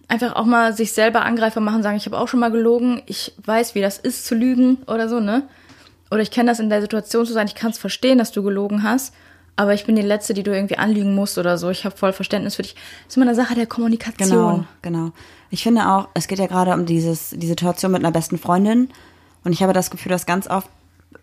einfach 0.08 0.34
auch 0.36 0.46
mal 0.46 0.74
sich 0.74 0.92
selber 0.92 1.24
Angreifer 1.24 1.60
machen, 1.60 1.82
sagen, 1.82 1.96
ich 1.96 2.06
habe 2.06 2.18
auch 2.18 2.28
schon 2.28 2.40
mal 2.40 2.50
gelogen, 2.50 3.02
ich 3.06 3.34
weiß, 3.44 3.74
wie 3.74 3.80
das 3.80 3.98
ist 3.98 4.26
zu 4.26 4.34
lügen 4.34 4.78
oder 4.86 5.08
so, 5.08 5.20
ne? 5.20 5.42
Oder 6.10 6.22
ich 6.22 6.30
kenne 6.30 6.50
das 6.50 6.60
in 6.60 6.70
der 6.70 6.80
Situation 6.80 7.26
zu 7.26 7.32
sein, 7.32 7.46
ich 7.46 7.54
kann 7.54 7.70
es 7.70 7.78
verstehen, 7.78 8.18
dass 8.18 8.32
du 8.32 8.42
gelogen 8.42 8.82
hast, 8.82 9.14
aber 9.56 9.74
ich 9.74 9.84
bin 9.84 9.96
die 9.96 10.02
Letzte, 10.02 10.34
die 10.34 10.42
du 10.42 10.52
irgendwie 10.52 10.78
anlügen 10.78 11.14
musst 11.14 11.38
oder 11.38 11.58
so. 11.58 11.70
Ich 11.70 11.84
habe 11.84 11.96
voll 11.96 12.12
Verständnis 12.12 12.56
für 12.56 12.62
dich. 12.62 12.74
Das 12.74 13.10
ist 13.10 13.16
immer 13.16 13.26
eine 13.26 13.36
Sache 13.36 13.54
der 13.54 13.66
Kommunikation. 13.66 14.28
Genau, 14.28 14.64
genau. 14.82 15.12
Ich 15.50 15.62
finde 15.62 15.88
auch, 15.88 16.08
es 16.14 16.26
geht 16.26 16.40
ja 16.40 16.46
gerade 16.46 16.72
um 16.72 16.86
dieses, 16.86 17.30
die 17.30 17.46
Situation 17.46 17.92
mit 17.92 18.00
einer 18.00 18.10
besten 18.10 18.38
Freundin. 18.38 18.88
Und 19.44 19.52
ich 19.52 19.62
habe 19.62 19.72
das 19.72 19.90
Gefühl, 19.90 20.10
dass 20.10 20.26
ganz 20.26 20.48
oft 20.48 20.68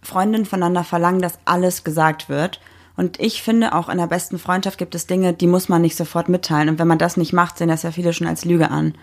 Freundinnen 0.01 0.45
voneinander 0.45 0.83
verlangen, 0.83 1.21
dass 1.21 1.39
alles 1.45 1.83
gesagt 1.83 2.29
wird. 2.29 2.59
Und 2.97 3.19
ich 3.19 3.41
finde, 3.41 3.73
auch 3.73 3.89
in 3.89 3.97
der 3.97 4.07
besten 4.07 4.37
Freundschaft 4.37 4.77
gibt 4.77 4.95
es 4.95 5.07
Dinge, 5.07 5.33
die 5.33 5.47
muss 5.47 5.69
man 5.69 5.81
nicht 5.81 5.95
sofort 5.95 6.29
mitteilen. 6.29 6.69
Und 6.69 6.79
wenn 6.79 6.87
man 6.87 6.97
das 6.99 7.17
nicht 7.17 7.33
macht, 7.33 7.57
sehen 7.57 7.69
das 7.69 7.83
ja 7.83 7.91
viele 7.91 8.13
schon 8.13 8.27
als 8.27 8.45
Lüge 8.45 8.69
an. 8.69 8.95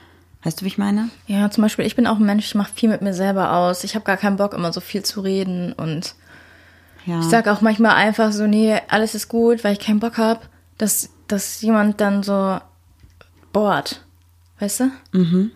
Weißt 0.44 0.60
du, 0.60 0.64
wie 0.64 0.68
ich 0.68 0.78
meine? 0.78 1.08
Ja, 1.26 1.50
zum 1.50 1.62
Beispiel, 1.62 1.84
ich 1.84 1.96
bin 1.96 2.06
auch 2.06 2.18
ein 2.18 2.26
Mensch, 2.26 2.46
ich 2.46 2.54
mache 2.54 2.72
viel 2.72 2.88
mit 2.88 3.02
mir 3.02 3.14
selber 3.14 3.52
aus. 3.54 3.82
Ich 3.84 3.94
habe 3.94 4.04
gar 4.04 4.16
keinen 4.16 4.36
Bock, 4.36 4.54
immer 4.54 4.72
so 4.72 4.80
viel 4.80 5.02
zu 5.02 5.20
reden. 5.20 5.72
Und 5.72 6.14
Ja. 7.06 7.18
ich 7.20 7.26
sage 7.26 7.50
auch 7.52 7.60
manchmal 7.60 7.96
einfach 7.96 8.30
so, 8.32 8.46
nee, 8.46 8.78
alles 8.88 9.14
ist 9.14 9.28
gut, 9.28 9.64
weil 9.64 9.72
ich 9.72 9.80
keinen 9.80 9.98
Bock 10.00 10.18
habe, 10.18 10.40
dass, 10.76 11.10
dass 11.26 11.60
jemand 11.62 12.00
dann 12.00 12.22
so 12.22 12.58
bohrt. 13.52 14.04
Weißt 14.60 14.80
du? 14.80 15.50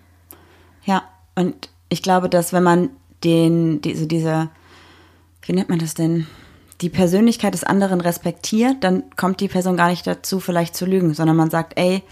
Ja, 0.85 1.03
und 1.37 1.69
ich 1.89 2.03
glaube, 2.03 2.29
dass 2.29 2.53
wenn 2.53 2.63
man 2.63 2.91
den, 3.23 3.81
diese, 3.83 4.07
diese, 4.07 4.49
wie 5.43 5.53
nennt 5.53 5.69
man 5.69 5.79
das 5.79 5.95
denn? 5.95 6.27
Die 6.81 6.89
Persönlichkeit 6.89 7.55
des 7.55 7.65
anderen 7.65 8.01
respektiert, 8.01 8.77
dann 8.81 9.05
kommt 9.17 9.41
die 9.41 9.49
Person 9.49 9.77
gar 9.77 9.89
nicht 9.89 10.07
dazu, 10.07 10.41
vielleicht 10.41 10.75
zu 10.75 10.85
lügen, 10.85 11.15
sondern 11.15 11.37
man 11.37 11.51
sagt, 11.51 11.79
ey, 11.79 12.03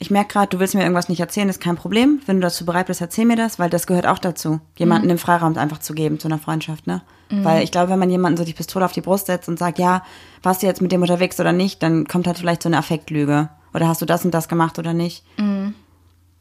ich 0.00 0.10
merke 0.10 0.32
gerade, 0.32 0.48
du 0.48 0.58
willst 0.58 0.74
mir 0.74 0.82
irgendwas 0.82 1.08
nicht 1.08 1.20
erzählen, 1.20 1.48
ist 1.48 1.60
kein 1.60 1.76
Problem. 1.76 2.20
Wenn 2.26 2.36
du 2.36 2.42
dazu 2.42 2.64
bereit 2.64 2.86
bist, 2.86 3.00
erzähl 3.00 3.24
mir 3.24 3.36
das, 3.36 3.58
weil 3.58 3.70
das 3.70 3.86
gehört 3.86 4.06
auch 4.06 4.18
dazu, 4.18 4.60
jemanden 4.76 5.08
den 5.08 5.18
Freiraum 5.18 5.56
einfach 5.56 5.78
zu 5.78 5.92
geben 5.92 6.20
zu 6.20 6.28
einer 6.28 6.38
Freundschaft, 6.38 6.86
ne? 6.86 7.02
Weil 7.44 7.62
ich 7.62 7.72
glaube, 7.72 7.90
wenn 7.90 7.98
man 7.98 8.10
jemanden 8.10 8.38
so 8.38 8.44
die 8.44 8.54
Pistole 8.54 8.84
auf 8.84 8.92
die 8.92 9.00
Brust 9.00 9.26
setzt 9.26 9.48
und 9.48 9.58
sagt, 9.58 9.78
ja, 9.78 10.02
warst 10.42 10.62
du 10.62 10.66
jetzt 10.66 10.80
mit 10.80 10.92
dem 10.92 11.02
unterwegs 11.02 11.38
oder 11.40 11.52
nicht, 11.52 11.82
dann 11.82 12.06
kommt 12.06 12.26
halt 12.26 12.38
vielleicht 12.38 12.62
so 12.62 12.68
eine 12.68 12.78
Affektlüge. 12.78 13.50
Oder 13.74 13.88
hast 13.88 14.00
du 14.00 14.06
das 14.06 14.24
und 14.24 14.32
das 14.32 14.48
gemacht 14.48 14.78
oder 14.78 14.94
nicht? 14.94 15.24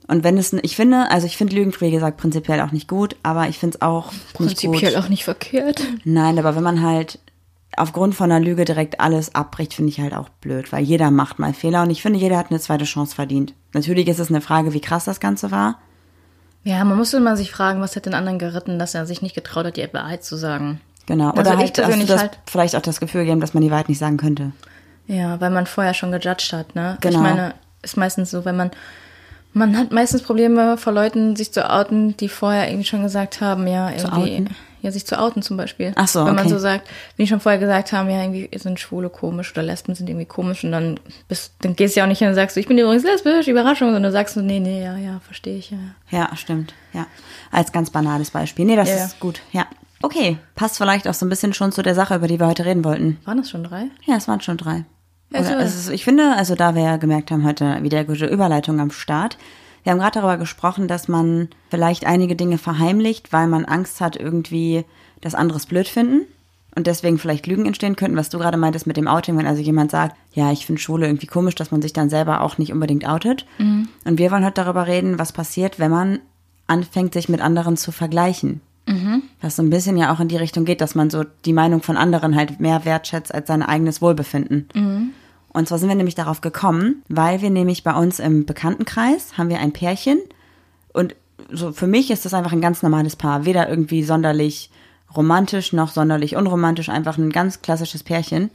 Und 0.08 0.24
wenn 0.24 0.38
es, 0.38 0.54
ich 0.54 0.76
finde, 0.76 1.10
also 1.12 1.28
ich 1.28 1.36
finde 1.38 1.56
Lügen, 1.56 1.74
wie 1.80 1.92
gesagt, 1.92 2.18
prinzipiell 2.18 2.62
auch 2.62 2.72
nicht 2.72 2.88
gut, 2.88 3.16
aber 3.24 3.48
ich 3.50 3.60
finde 3.60 3.76
es 3.78 3.82
auch 3.82 4.12
nicht 4.12 4.34
Prinzipiell 4.34 4.94
gut. 4.94 5.04
auch 5.04 5.10
nicht 5.10 5.24
verkehrt. 5.26 5.82
Nein, 6.06 6.40
aber 6.40 6.56
wenn 6.56 6.64
man 6.64 6.82
halt 6.82 7.20
aufgrund 7.76 8.16
von 8.16 8.32
einer 8.32 8.44
Lüge 8.44 8.64
direkt 8.66 9.00
alles 9.00 9.36
abbricht, 9.36 9.74
finde 9.74 9.90
ich 9.90 10.00
halt 10.00 10.14
auch 10.14 10.30
blöd, 10.30 10.72
weil 10.72 10.84
jeder 10.84 11.12
macht 11.12 11.40
mal 11.40 11.54
Fehler 11.54 11.84
und 11.84 11.90
ich 11.90 12.02
finde, 12.02 12.20
jeder 12.20 12.38
hat 12.38 12.50
eine 12.50 12.60
zweite 12.60 12.86
Chance 12.86 13.16
verdient. 13.16 13.54
Natürlich 13.74 14.08
ist 14.08 14.20
es 14.20 14.30
eine 14.30 14.42
Frage, 14.42 14.74
wie 14.74 14.82
krass 14.82 15.06
das 15.06 15.20
Ganze 15.20 15.52
war. 15.52 15.78
Ja, 16.64 16.84
man 16.84 16.98
muss 16.98 17.14
immer 17.14 17.38
sich 17.38 17.52
fragen, 17.52 17.82
was 17.82 17.96
hat 17.96 18.06
den 18.06 18.14
anderen 18.14 18.40
geritten, 18.40 18.80
dass 18.80 18.96
er 18.96 19.06
sich 19.06 19.22
nicht 19.22 19.36
getraut 19.36 19.66
hat, 19.66 19.78
die 19.78 19.88
Wahrheit 19.94 20.24
zu 20.24 20.38
sagen. 20.38 20.82
Genau. 21.06 21.30
Also 21.32 21.42
Oder 21.42 21.52
ich 21.64 21.72
halt, 21.78 21.86
hast 21.86 22.10
das 22.10 22.22
halt- 22.22 22.40
vielleicht 22.46 22.76
auch 22.76 22.82
das 22.82 23.00
Gefühl 23.00 23.22
gegeben, 23.22 23.40
dass 23.42 23.54
man 23.54 23.64
die 23.64 23.72
Wahrheit 23.72 23.90
nicht 23.90 24.00
sagen 24.00 24.18
könnte. 24.18 24.52
Ja, 25.06 25.40
weil 25.40 25.50
man 25.52 25.66
vorher 25.66 25.94
schon 25.94 26.12
gejudged 26.12 26.52
hat, 26.54 26.76
ne? 26.76 26.98
Genau. 27.02 27.16
Ich 27.18 27.22
meine, 27.22 27.54
ist 27.82 27.96
meistens 27.96 28.32
so, 28.32 28.44
wenn 28.44 28.58
man 28.58 28.72
man 29.54 29.77
hat 29.77 29.92
meistens 29.92 30.22
Probleme 30.22 30.77
vor 30.77 30.94
Leuten, 30.94 31.36
sich 31.36 31.51
zu 31.51 31.70
outen, 31.70 32.16
die 32.18 32.30
vorher 32.30 32.68
irgendwie 32.68 32.86
schon 32.86 33.01
gesagt 33.04 33.42
haben, 33.42 33.66
ja, 33.68 33.89
irgendwie, 33.89 34.46
ja, 34.82 34.92
sich 34.92 35.06
zu 35.08 35.20
outen 35.20 35.42
zum 35.42 35.58
Beispiel. 35.58 35.94
Ach 35.96 36.08
so, 36.08 36.20
Wenn 36.25 36.36
man 36.36 36.46
okay. 36.46 36.50
so 36.50 36.60
sagt, 36.60 36.88
wenn 37.16 37.25
die 37.25 37.30
schon 37.30 37.39
vorher 37.39 37.60
gesagt 37.60 37.92
haben, 37.92 38.10
ja, 38.10 38.22
irgendwie 38.22 38.50
sind 38.58 38.80
Schwule 38.80 39.10
komisch 39.10 39.51
oder 39.54 39.63
Lesben 39.63 39.96
sind 39.96 40.10
irgendwie 40.10 40.25
komisch 40.27 40.63
und 40.63 40.72
dann 40.72 41.00
bist, 41.27 41.54
dann 41.62 41.75
gehst 41.75 41.96
du 41.96 42.00
ja 42.00 42.04
auch 42.06 42.08
nicht 42.10 42.20
hin 42.20 42.27
und 42.27 42.36
sagst, 42.36 42.56
du, 42.56 42.60
ich 42.60 42.68
bin 42.68 42.77
übrigens 42.77 43.04
lesbisch, 43.04 43.48
Überraschung, 43.48 43.88
sondern 43.88 44.04
du 44.04 44.12
sagst 44.12 44.38
nee, 44.38 44.60
nee, 44.60 44.84
ja, 44.84 44.96
ja, 44.98 45.20
verstehe 45.25 45.58
ich, 45.58 45.72
ja. 45.72 45.77
Ja, 46.12 46.36
stimmt. 46.36 46.74
Ja. 46.94 47.08
Als 47.51 47.72
ganz 47.72 47.89
banales 47.89 48.30
Beispiel. 48.32 48.66
Nee, 48.66 48.75
das 48.75 48.89
Ja. 48.89 49.06
ist 49.06 49.20
gut. 49.20 49.42
Ja. 49.51 49.66
Okay. 50.04 50.38
Passt 50.54 50.77
vielleicht 50.77 51.08
auch 51.08 51.16
so 51.16 51.25
ein 51.25 51.30
bisschen 51.30 51.54
schon 51.54 51.72
zu 51.72 51.82
der 51.82 51.96
Sache, 51.96 52.13
über 52.16 52.27
die 52.27 52.39
wir 52.39 52.46
heute 52.46 52.66
reden 52.66 52.86
wollten. 52.86 53.18
Waren 53.25 53.38
das 53.38 53.50
schon 53.50 53.63
drei? 53.63 53.86
Ja, 54.06 54.16
es 54.16 54.27
waren 54.27 54.42
schon 54.42 54.58
drei. 54.58 54.86
Ja, 55.32 55.40
Oder, 55.42 55.50
so. 55.50 55.56
es 55.56 55.76
ist, 55.76 55.90
ich 55.90 56.04
finde, 56.04 56.36
also 56.36 56.56
da 56.56 56.76
wir 56.76 56.84
ja 56.84 56.98
gemerkt 56.98 57.32
haben, 57.32 57.46
heute 57.46 57.84
wieder 57.84 58.04
gute 58.06 58.28
Überleitung 58.28 58.80
am 58.80 58.92
Start. 58.92 59.38
Wir 59.84 59.92
haben 59.92 60.00
gerade 60.00 60.20
darüber 60.20 60.38
gesprochen, 60.38 60.88
dass 60.88 61.08
man 61.08 61.50
vielleicht 61.70 62.06
einige 62.06 62.36
Dinge 62.36 62.58
verheimlicht, 62.58 63.32
weil 63.34 63.48
man 63.48 63.66
Angst 63.66 64.02
hat, 64.02 64.16
irgendwie 64.16 64.86
das 65.22 65.36
anderes 65.36 65.66
blöd 65.66 65.88
finden. 65.88 66.26
und 66.76 66.86
deswegen 66.86 67.18
vielleicht 67.18 67.48
Lügen 67.48 67.66
entstehen 67.66 67.96
könnten, 67.96 68.18
was 68.18 68.30
du 68.30 68.38
gerade 68.38 68.56
meintest 68.58 68.86
mit 68.86 68.98
dem 68.98 69.08
Outing, 69.08 69.36
wenn 69.36 69.48
also 69.48 69.64
jemand 69.64 69.90
sagt, 69.90 70.16
ja, 70.34 70.52
ich 70.52 70.68
finde 70.68 70.80
Schwule 70.80 71.08
irgendwie 71.08 71.26
komisch, 71.26 71.56
dass 71.56 71.72
man 71.72 71.82
sich 71.82 71.92
dann 71.92 72.12
selber 72.12 72.42
auch 72.42 72.60
nicht 72.60 72.72
unbedingt 72.72 73.08
outet. 73.08 73.48
Mhm. 73.58 73.88
Und 74.06 74.20
wir 74.20 74.30
wollen 74.30 74.46
heute 74.46 74.62
darüber 74.62 74.86
reden, 74.86 75.18
was 75.18 75.32
passiert, 75.32 75.80
wenn 75.80 75.90
man 75.90 76.20
anfängt, 76.68 77.14
sich 77.16 77.30
mit 77.30 77.42
anderen 77.42 77.78
zu 77.78 77.92
vergleichen. 77.92 78.62
Mhm. 78.86 79.24
Was 79.42 79.56
so 79.56 79.64
ein 79.64 79.72
bisschen 79.72 79.98
ja 79.98 80.14
auch 80.14 80.20
in 80.20 80.28
die 80.28 80.38
Richtung 80.38 80.66
geht, 80.66 80.82
dass 80.82 80.94
man 80.94 81.10
so 81.10 81.24
die 81.46 81.54
Meinung 81.54 81.82
von 81.82 81.98
anderen 81.98 82.36
halt 82.36 82.60
mehr 82.60 82.86
wertschätzt 82.86 83.34
als 83.34 83.48
sein 83.48 83.64
eigenes 83.64 84.02
Wohlbefinden. 84.02 84.70
Mhm. 84.76 85.10
Und 85.58 85.68
zwar 85.68 85.80
sind 85.80 85.90
wir 85.90 85.96
nämlich 85.96 86.14
darauf 86.14 86.42
gekommen, 86.42 87.02
weil 87.10 87.42
wir 87.42 87.50
nämlich 87.50 87.84
bei 87.84 87.96
uns 87.96 88.20
im 88.20 88.46
Bekanntenkreis 88.46 89.40
haben 89.40 89.50
wir 89.50 89.58
ein 89.58 89.72
Pärchen 89.72 90.20
und 90.94 91.16
so 91.52 91.72
für 91.72 91.88
mich 91.88 92.12
ist 92.12 92.26
das 92.26 92.36
einfach 92.36 92.52
ein 92.52 92.62
ganz 92.62 92.84
normales 92.84 93.16
Paar, 93.16 93.46
weder 93.46 93.68
irgendwie 93.68 94.04
sonderlich 94.04 94.70
romantisch 95.16 95.74
noch 95.74 95.90
sonderlich 95.90 96.36
unromantisch, 96.36 96.90
einfach 96.90 97.18
ein 97.18 97.32
ganz 97.32 97.64
klassisches 97.64 98.04
Pärchen. 98.04 98.52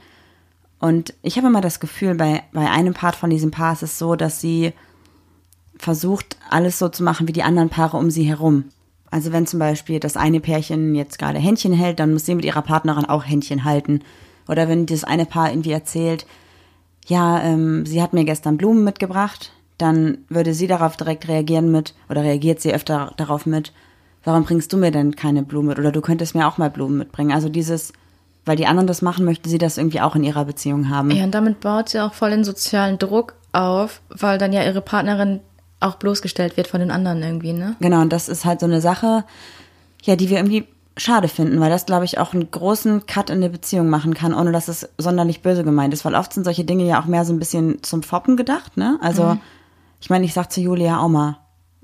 Und 0.79 1.13
ich 1.23 1.37
habe 1.37 1.49
immer 1.49 1.61
das 1.61 1.81
Gefühl, 1.81 2.15
bei, 2.15 2.45
bei 2.53 2.71
einem 2.71 2.95
Part 2.95 3.17
von 3.17 3.31
diesem 3.31 3.51
Paar 3.51 3.73
ist 3.73 3.83
es 3.83 3.99
so, 3.99 4.15
dass 4.15 4.41
sie 4.41 4.73
versucht, 5.77 6.37
alles 6.51 6.79
so 6.79 6.89
zu 6.89 7.03
machen 7.03 7.27
wie 7.27 7.33
die 7.33 7.43
anderen 7.43 7.69
Paare 7.69 7.97
um 7.97 8.13
sie 8.13 8.23
herum. 8.23 8.67
Also 9.11 9.33
wenn 9.33 9.49
zum 9.49 9.59
Beispiel 9.59 9.99
das 9.99 10.17
eine 10.17 10.39
Pärchen 10.39 10.95
jetzt 10.95 11.19
gerade 11.19 11.41
Händchen 11.41 11.73
hält, 11.73 11.99
dann 11.99 12.13
muss 12.13 12.27
sie 12.27 12.37
mit 12.37 12.45
ihrer 12.45 12.63
Partnerin 12.63 13.07
auch 13.07 13.25
Händchen 13.25 13.65
halten. 13.65 14.03
Oder 14.47 14.69
wenn 14.69 14.87
das 14.87 15.03
eine 15.03 15.27
Paar 15.27 15.51
irgendwie 15.51 15.73
erzählt, 15.73 16.27
ja, 17.07 17.43
ähm, 17.43 17.85
sie 17.87 18.03
hat 18.03 18.13
mir 18.13 18.25
gestern 18.25 18.57
Blumen 18.57 18.85
mitgebracht, 18.85 19.53
dann 19.79 20.19
würde 20.29 20.55
sie 20.55 20.67
darauf 20.67 20.97
direkt 20.97 21.29
reagieren 21.29 21.71
mit, 21.71 21.95
oder 22.09 22.23
reagiert 22.23 22.61
sie 22.61 22.73
öfter 22.73 23.13
darauf 23.17 23.47
mit, 23.47 23.73
warum 24.25 24.45
bringst 24.45 24.73
du 24.73 24.77
mir 24.77 24.91
denn 24.91 25.17
keine 25.17 25.43
Blumen 25.43 25.69
mit? 25.69 25.79
Oder 25.79 25.93
du 25.93 26.01
könntest 26.01 26.35
mir 26.35 26.47
auch 26.47 26.59
mal 26.59 26.71
Blumen 26.71 26.99
mitbringen. 26.99 27.33
Also 27.33 27.49
dieses, 27.49 27.93
weil 28.45 28.57
die 28.57 28.67
anderen 28.67 28.87
das 28.87 29.03
machen, 29.03 29.25
möchte 29.25 29.49
sie 29.49 29.59
das 29.59 29.79
irgendwie 29.79 30.01
auch 30.01 30.15
in 30.15 30.25
ihrer 30.25 30.45
Beziehung 30.45 30.89
haben. 30.89 31.11
Ja, 31.11 31.25
und 31.25 31.33
damit 31.33 31.61
baut 31.61 31.89
sie 31.89 32.01
auch 32.01 32.15
voll 32.15 32.31
den 32.31 32.45
sozialen 32.45 32.99
Druck 32.99 33.35
auf, 33.53 34.01
weil 34.09 34.39
dann 34.39 34.53
ja 34.53 34.63
ihre 34.63 34.81
Partnerin 34.81 35.41
auch 35.81 35.97
bloßgestellt 35.97 36.57
wird 36.57 36.69
von 36.69 36.81
den 36.81 36.93
anderen 36.93 37.23
irgendwie, 37.23 37.53
ne? 37.53 37.77
Genau, 37.81 38.01
und 38.01 38.13
das 38.13 38.29
ist 38.29 38.45
halt 38.45 38.61
so 38.61 38.67
eine 38.67 38.81
Sache, 38.81 39.25
ja, 40.05 40.15
die 40.15 40.31
wir 40.31 40.37
irgendwie 40.37 40.67
schade 40.97 41.29
finden, 41.29 41.61
weil 41.61 41.71
das, 41.71 41.87
glaube 41.87 42.05
ich, 42.05 42.19
auch 42.19 42.35
einen 42.35 42.51
großen 42.51 43.07
Cut 43.07 43.31
in 43.31 43.41
der 43.41 43.49
Beziehung 43.49 43.89
machen 43.89 44.15
kann, 44.15 44.35
ohne 44.35 44.53
dass 44.53 44.69
es 44.69 44.89
sonderlich 44.99 45.43
böse 45.43 45.65
gemeint 45.65 45.95
ist. 45.95 46.05
Weil 46.05 46.15
oft 46.15 46.33
sind 46.33 46.45
solche 46.45 46.65
Dinge 46.65 46.85
ja 46.85 47.01
auch 47.01 47.07
mehr 47.07 47.25
so 47.25 47.33
ein 47.33 47.39
bisschen 47.39 47.83
zum 47.83 48.03
Foppen 48.03 48.37
gedacht, 48.37 48.77
ne? 48.77 48.99
Also, 49.01 49.39
ich 50.01 50.11
meine, 50.11 50.25
ich 50.25 50.35
sag 50.35 50.53
zu 50.53 50.61
Julia 50.61 51.01
auch 51.01 51.09
mal 51.09 51.39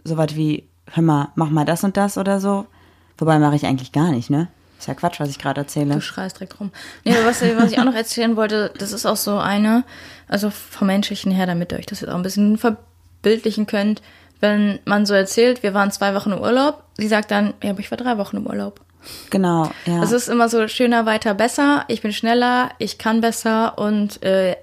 so 0.04 0.16
was 0.16 0.34
wie, 0.36 0.68
hör 0.92 1.02
mal, 1.02 1.28
mach 1.34 1.50
mal 1.50 1.64
das 1.64 1.84
und 1.84 1.96
das 1.96 2.18
oder 2.18 2.40
so. 2.40 2.66
Wobei 3.16 3.38
mache 3.38 3.56
ich 3.56 3.66
eigentlich 3.66 3.92
gar 3.92 4.10
nicht, 4.10 4.30
ne? 4.30 4.48
Ist 4.78 4.86
ja 4.86 4.94
Quatsch, 4.94 5.18
was 5.18 5.28
ich 5.28 5.38
gerade 5.38 5.62
erzähle. 5.62 5.94
Du 5.94 6.00
schreist 6.00 6.36
direkt 6.36 6.60
rum. 6.60 6.70
Nee, 7.04 7.16
aber 7.16 7.26
was, 7.26 7.42
was 7.42 7.72
ich 7.72 7.80
auch 7.80 7.84
noch 7.84 7.94
erzählen 7.94 8.36
wollte, 8.36 8.72
das 8.78 8.92
ist 8.92 9.06
auch 9.06 9.16
so 9.16 9.38
eine, 9.38 9.84
also 10.28 10.50
vom 10.50 10.86
menschlichen 10.86 11.32
her, 11.32 11.46
damit 11.46 11.72
ihr 11.72 11.78
euch 11.78 11.86
das 11.86 12.00
jetzt 12.00 12.10
auch 12.10 12.16
ein 12.16 12.22
bisschen 12.22 12.58
verbildlichen 12.58 13.66
könnt, 13.66 14.02
wenn 14.40 14.78
man 14.84 15.04
so 15.04 15.14
erzählt, 15.14 15.64
wir 15.64 15.74
waren 15.74 15.90
zwei 15.90 16.14
Wochen 16.14 16.30
im 16.30 16.40
Urlaub, 16.40 16.84
sie 16.96 17.08
sagt 17.08 17.32
dann, 17.32 17.54
ja, 17.62 17.70
aber 17.70 17.80
ich 17.80 17.90
war 17.90 17.98
drei 17.98 18.18
Wochen 18.18 18.36
im 18.36 18.46
Urlaub. 18.46 18.80
Genau, 19.30 19.70
ja. 19.86 20.02
Es 20.02 20.12
ist 20.12 20.28
immer 20.28 20.48
so 20.48 20.68
schöner, 20.68 21.06
weiter, 21.06 21.34
besser, 21.34 21.84
ich 21.88 22.02
bin 22.02 22.12
schneller, 22.12 22.70
ich 22.78 22.98
kann 22.98 23.20
besser 23.20 23.78
und 23.78 24.22
äh, 24.22 24.56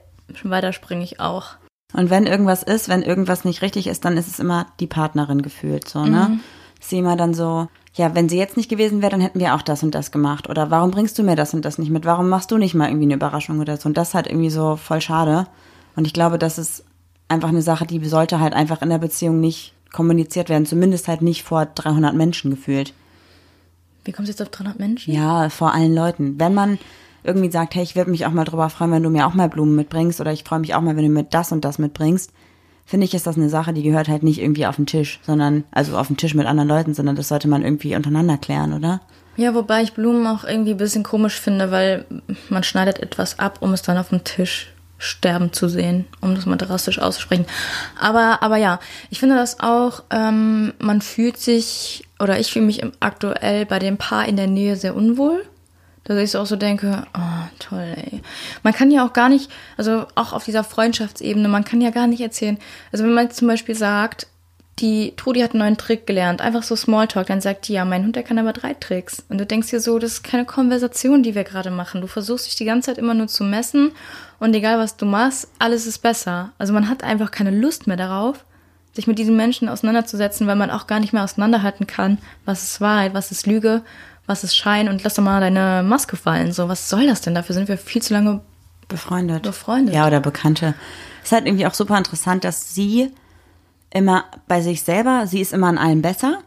weiter 0.43 0.73
springe 0.73 1.03
ich 1.03 1.19
auch. 1.19 1.55
Und 1.93 2.09
wenn 2.09 2.25
irgendwas 2.25 2.63
ist, 2.63 2.89
wenn 2.89 3.03
irgendwas 3.03 3.45
nicht 3.45 3.61
richtig 3.61 3.87
ist, 3.87 4.05
dann 4.05 4.17
ist 4.17 4.27
es 4.27 4.39
immer 4.39 4.67
die 4.79 4.87
Partnerin 4.87 5.41
gefühlt 5.41 5.87
so, 5.87 6.05
ne? 6.05 6.39
Sie 6.81 6.99
immer 6.99 7.15
dann 7.15 7.33
so, 7.33 7.67
ja, 7.95 8.13
wenn 8.13 8.27
sie 8.27 8.37
jetzt 8.37 8.57
nicht 8.57 8.69
gewesen 8.69 9.01
wäre, 9.01 9.11
dann 9.11 9.21
hätten 9.21 9.39
wir 9.39 9.55
auch 9.55 9.61
das 9.61 9.81
und 9.81 9.95
das 9.95 10.11
gemacht. 10.11 10.49
Oder 10.49 10.69
warum 10.69 10.91
bringst 10.91 11.17
du 11.17 11.23
mir 11.23 11.35
das 11.35 11.53
und 11.53 11.63
das 11.63 11.77
nicht 11.77 11.89
mit? 11.89 12.05
Warum 12.05 12.27
machst 12.27 12.51
du 12.51 12.57
nicht 12.57 12.75
mal 12.75 12.89
irgendwie 12.89 13.05
eine 13.05 13.15
Überraschung 13.15 13.59
oder 13.59 13.77
so? 13.77 13.87
Und 13.87 13.97
das 13.97 14.09
ist 14.09 14.13
halt 14.13 14.27
irgendwie 14.27 14.49
so 14.49 14.75
voll 14.75 15.01
schade. 15.01 15.47
Und 15.95 16.05
ich 16.05 16.13
glaube, 16.13 16.37
das 16.37 16.57
ist 16.57 16.83
einfach 17.29 17.49
eine 17.49 17.61
Sache, 17.61 17.85
die 17.85 18.03
sollte 18.05 18.39
halt 18.39 18.53
einfach 18.53 18.81
in 18.81 18.89
der 18.89 18.97
Beziehung 18.97 19.39
nicht 19.39 19.73
kommuniziert 19.93 20.49
werden. 20.49 20.65
Zumindest 20.65 21.07
halt 21.07 21.21
nicht 21.21 21.43
vor 21.43 21.65
300 21.65 22.13
Menschen 22.13 22.51
gefühlt. 22.51 22.93
Wie 24.05 24.11
kommst 24.11 24.29
du 24.29 24.31
jetzt 24.31 24.41
auf 24.41 24.49
300 24.49 24.79
Menschen? 24.79 25.13
Ja, 25.13 25.49
vor 25.49 25.73
allen 25.73 25.93
Leuten. 25.93 26.39
Wenn 26.39 26.53
man 26.53 26.77
irgendwie 27.23 27.51
sagt, 27.51 27.75
hey, 27.75 27.83
ich 27.83 27.95
würde 27.95 28.11
mich 28.11 28.25
auch 28.25 28.31
mal 28.31 28.45
drüber 28.45 28.69
freuen, 28.69 28.91
wenn 28.91 29.03
du 29.03 29.09
mir 29.09 29.27
auch 29.27 29.33
mal 29.33 29.49
Blumen 29.49 29.75
mitbringst 29.75 30.21
oder 30.21 30.31
ich 30.31 30.43
freue 30.43 30.59
mich 30.59 30.75
auch 30.75 30.81
mal, 30.81 30.95
wenn 30.95 31.03
du 31.03 31.09
mir 31.09 31.23
das 31.23 31.51
und 31.51 31.65
das 31.65 31.79
mitbringst, 31.79 32.31
finde 32.85 33.05
ich, 33.05 33.15
ist 33.15 33.25
das 33.25 33.35
eine 33.35 33.49
Sache, 33.49 33.73
die 33.73 33.81
gehört 33.81 34.07
halt 34.07 34.21
nicht 34.21 34.39
irgendwie 34.39 34.67
auf 34.67 34.75
den 34.75 34.85
Tisch, 34.85 35.19
sondern, 35.23 35.63
also 35.71 35.97
auf 35.97 36.07
den 36.07 36.17
Tisch 36.17 36.35
mit 36.35 36.45
anderen 36.45 36.69
Leuten, 36.69 36.93
sondern 36.93 37.15
das 37.15 37.27
sollte 37.27 37.47
man 37.47 37.63
irgendwie 37.63 37.95
untereinander 37.95 38.37
klären, 38.37 38.73
oder? 38.73 39.01
Ja, 39.37 39.53
wobei 39.55 39.81
ich 39.81 39.93
Blumen 39.93 40.27
auch 40.27 40.43
irgendwie 40.43 40.71
ein 40.71 40.77
bisschen 40.77 41.03
komisch 41.03 41.39
finde, 41.39 41.71
weil 41.71 42.05
man 42.49 42.63
schneidet 42.63 42.99
etwas 42.99 43.39
ab, 43.39 43.57
um 43.59 43.73
es 43.73 43.81
dann 43.81 43.97
auf 43.97 44.09
dem 44.09 44.23
Tisch 44.23 44.71
sterben 44.97 45.51
zu 45.51 45.67
sehen, 45.67 46.05
um 46.21 46.35
das 46.35 46.45
mal 46.45 46.55
drastisch 46.55 46.99
auszusprechen. 46.99 47.45
Aber, 47.99 48.41
aber 48.41 48.57
ja, 48.57 48.79
ich 49.09 49.19
finde 49.19 49.35
das 49.35 49.59
auch, 49.59 50.03
ähm, 50.09 50.73
man 50.79 51.01
fühlt 51.01 51.37
sich, 51.37 52.04
oder 52.19 52.39
ich 52.39 52.51
fühle 52.51 52.65
mich 52.65 52.83
aktuell 52.99 53.65
bei 53.65 53.79
dem 53.79 53.97
Paar 53.97 54.27
in 54.27 54.37
der 54.37 54.47
Nähe 54.47 54.75
sehr 54.75 54.95
unwohl. 54.95 55.45
Dass 56.05 56.19
ich 56.19 56.31
so 56.31 56.39
auch 56.39 56.45
so 56.45 56.55
denke, 56.55 57.03
oh, 57.17 57.47
toll, 57.57 57.95
ey. 57.95 58.21
Man 58.61 58.73
kann 58.73 58.91
ja 58.91 59.03
auch 59.03 59.13
gar 59.13 59.27
nicht, 59.27 59.49
also 59.75 60.05
auch 60.13 60.33
auf 60.33 60.45
dieser 60.45 60.63
Freundschaftsebene, 60.63 61.47
man 61.47 61.63
kann 61.63 61.81
ja 61.81 61.89
gar 61.89 62.05
nicht 62.05 62.21
erzählen. 62.21 62.59
Also 62.91 63.03
wenn 63.03 63.13
man 63.15 63.31
zum 63.31 63.47
Beispiel 63.47 63.73
sagt, 63.73 64.27
die 64.79 65.13
Trudi 65.15 65.39
hat 65.39 65.51
einen 65.51 65.61
neuen 65.61 65.77
Trick 65.77 66.05
gelernt, 66.05 66.41
einfach 66.41 66.61
so 66.61 66.75
Smalltalk, 66.75 67.27
dann 67.27 67.41
sagt 67.41 67.67
die, 67.67 67.73
ja, 67.73 67.85
mein 67.85 68.03
Hund, 68.03 68.15
der 68.15 68.23
kann 68.23 68.37
aber 68.37 68.53
drei 68.53 68.73
Tricks. 68.73 69.23
Und 69.29 69.37
du 69.37 69.45
denkst 69.45 69.69
dir 69.69 69.79
so, 69.79 69.97
das 69.99 70.13
ist 70.13 70.23
keine 70.23 70.45
Konversation, 70.45 71.23
die 71.23 71.33
wir 71.33 71.43
gerade 71.43 71.71
machen. 71.71 72.01
Du 72.01 72.07
versuchst 72.07 72.45
dich 72.45 72.55
die 72.55 72.65
ganze 72.65 72.87
Zeit 72.87 72.97
immer 72.97 73.13
nur 73.13 73.27
zu 73.27 73.43
messen 73.43 73.91
und 74.39 74.53
egal 74.53 74.77
was 74.77 74.97
du 74.97 75.05
machst, 75.05 75.47
alles 75.59 75.87
ist 75.87 75.99
besser. 75.99 76.51
Also 76.57 76.73
man 76.73 76.89
hat 76.89 77.03
einfach 77.03 77.31
keine 77.31 77.51
Lust 77.51 77.87
mehr 77.87 77.97
darauf, 77.97 78.43
sich 78.95 79.07
mit 79.07 79.19
diesen 79.19 79.35
Menschen 79.35 79.69
auseinanderzusetzen, 79.69 80.47
weil 80.47 80.55
man 80.55 80.71
auch 80.71 80.87
gar 80.87 80.99
nicht 80.99 81.13
mehr 81.13 81.23
auseinanderhalten 81.23 81.85
kann, 81.85 82.17
was 82.45 82.63
ist 82.63 82.81
Wahrheit, 82.81 83.13
was 83.13 83.31
ist 83.31 83.45
Lüge, 83.45 83.83
was 84.25 84.43
ist 84.43 84.55
Schein 84.55 84.87
und 84.87 85.03
lass 85.03 85.15
doch 85.15 85.23
mal 85.23 85.41
deine 85.41 85.83
Maske 85.83 86.15
fallen. 86.15 86.51
So, 86.53 86.69
was 86.69 86.89
soll 86.89 87.05
das 87.05 87.21
denn? 87.21 87.35
Dafür 87.35 87.53
sind 87.53 87.67
wir 87.67 87.77
viel 87.77 88.01
zu 88.01 88.13
lange 88.13 88.41
Befreundet. 88.87 89.43
Befreundet. 89.43 89.95
Ja, 89.95 90.07
oder 90.07 90.19
Bekannte. 90.19 90.75
Ist 91.23 91.31
halt 91.31 91.45
irgendwie 91.45 91.65
auch 91.65 91.73
super 91.73 91.97
interessant, 91.97 92.43
dass 92.43 92.73
sie 92.73 93.11
immer 93.89 94.25
bei 94.47 94.61
sich 94.61 94.83
selber, 94.83 95.25
sie 95.27 95.41
ist 95.41 95.53
immer 95.53 95.67
an 95.67 95.77
allem 95.77 96.01
besser 96.01 96.39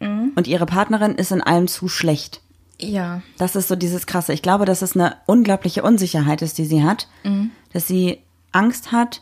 und 0.00 0.46
ihre 0.46 0.66
Partnerin 0.66 1.16
ist 1.16 1.30
in 1.30 1.42
allem 1.42 1.68
zu 1.68 1.88
schlecht. 1.88 2.40
Ja. 2.78 3.20
Das 3.36 3.56
ist 3.56 3.68
so 3.68 3.76
dieses 3.76 4.06
Krasse. 4.06 4.32
Ich 4.32 4.40
glaube, 4.40 4.64
dass 4.64 4.80
es 4.80 4.94
eine 4.94 5.16
unglaubliche 5.26 5.82
Unsicherheit 5.82 6.40
ist, 6.40 6.56
die 6.56 6.64
sie 6.64 6.82
hat. 6.82 7.08
Dass 7.74 7.86
sie 7.86 8.20
Angst 8.52 8.92
hat, 8.92 9.20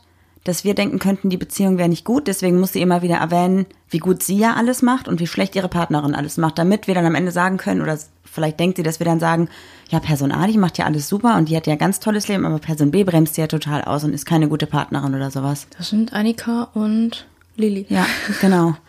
dass 0.48 0.64
wir 0.64 0.74
denken 0.74 0.98
könnten, 0.98 1.30
die 1.30 1.36
Beziehung 1.36 1.78
wäre 1.78 1.88
nicht 1.88 2.04
gut. 2.04 2.26
Deswegen 2.26 2.58
muss 2.58 2.72
sie 2.72 2.80
immer 2.80 3.02
wieder 3.02 3.16
erwähnen, 3.16 3.66
wie 3.90 3.98
gut 3.98 4.22
sie 4.22 4.38
ja 4.38 4.54
alles 4.54 4.82
macht 4.82 5.06
und 5.06 5.20
wie 5.20 5.26
schlecht 5.26 5.54
ihre 5.54 5.68
Partnerin 5.68 6.14
alles 6.14 6.36
macht, 6.36 6.58
damit 6.58 6.86
wir 6.86 6.94
dann 6.94 7.06
am 7.06 7.14
Ende 7.14 7.30
sagen 7.30 7.58
können, 7.58 7.82
oder 7.82 7.98
vielleicht 8.24 8.58
denkt 8.58 8.76
sie, 8.78 8.82
dass 8.82 8.98
wir 8.98 9.04
dann 9.04 9.20
sagen, 9.20 9.48
ja, 9.90 10.00
Person 10.00 10.32
A, 10.32 10.46
die 10.46 10.58
macht 10.58 10.78
ja 10.78 10.86
alles 10.86 11.08
super 11.08 11.36
und 11.36 11.48
die 11.48 11.56
hat 11.56 11.66
ja 11.66 11.74
ein 11.74 11.78
ganz 11.78 12.00
tolles 12.00 12.28
Leben, 12.28 12.44
aber 12.44 12.58
Person 12.58 12.90
B 12.90 13.04
bremst 13.04 13.34
sie 13.34 13.40
ja 13.40 13.46
total 13.46 13.82
aus 13.82 14.04
und 14.04 14.12
ist 14.12 14.26
keine 14.26 14.48
gute 14.48 14.66
Partnerin 14.66 15.14
oder 15.14 15.30
sowas. 15.30 15.66
Das 15.76 15.90
sind 15.90 16.12
Annika 16.12 16.68
und 16.74 17.26
Lilly. 17.56 17.86
Ja, 17.88 18.06
genau. 18.40 18.74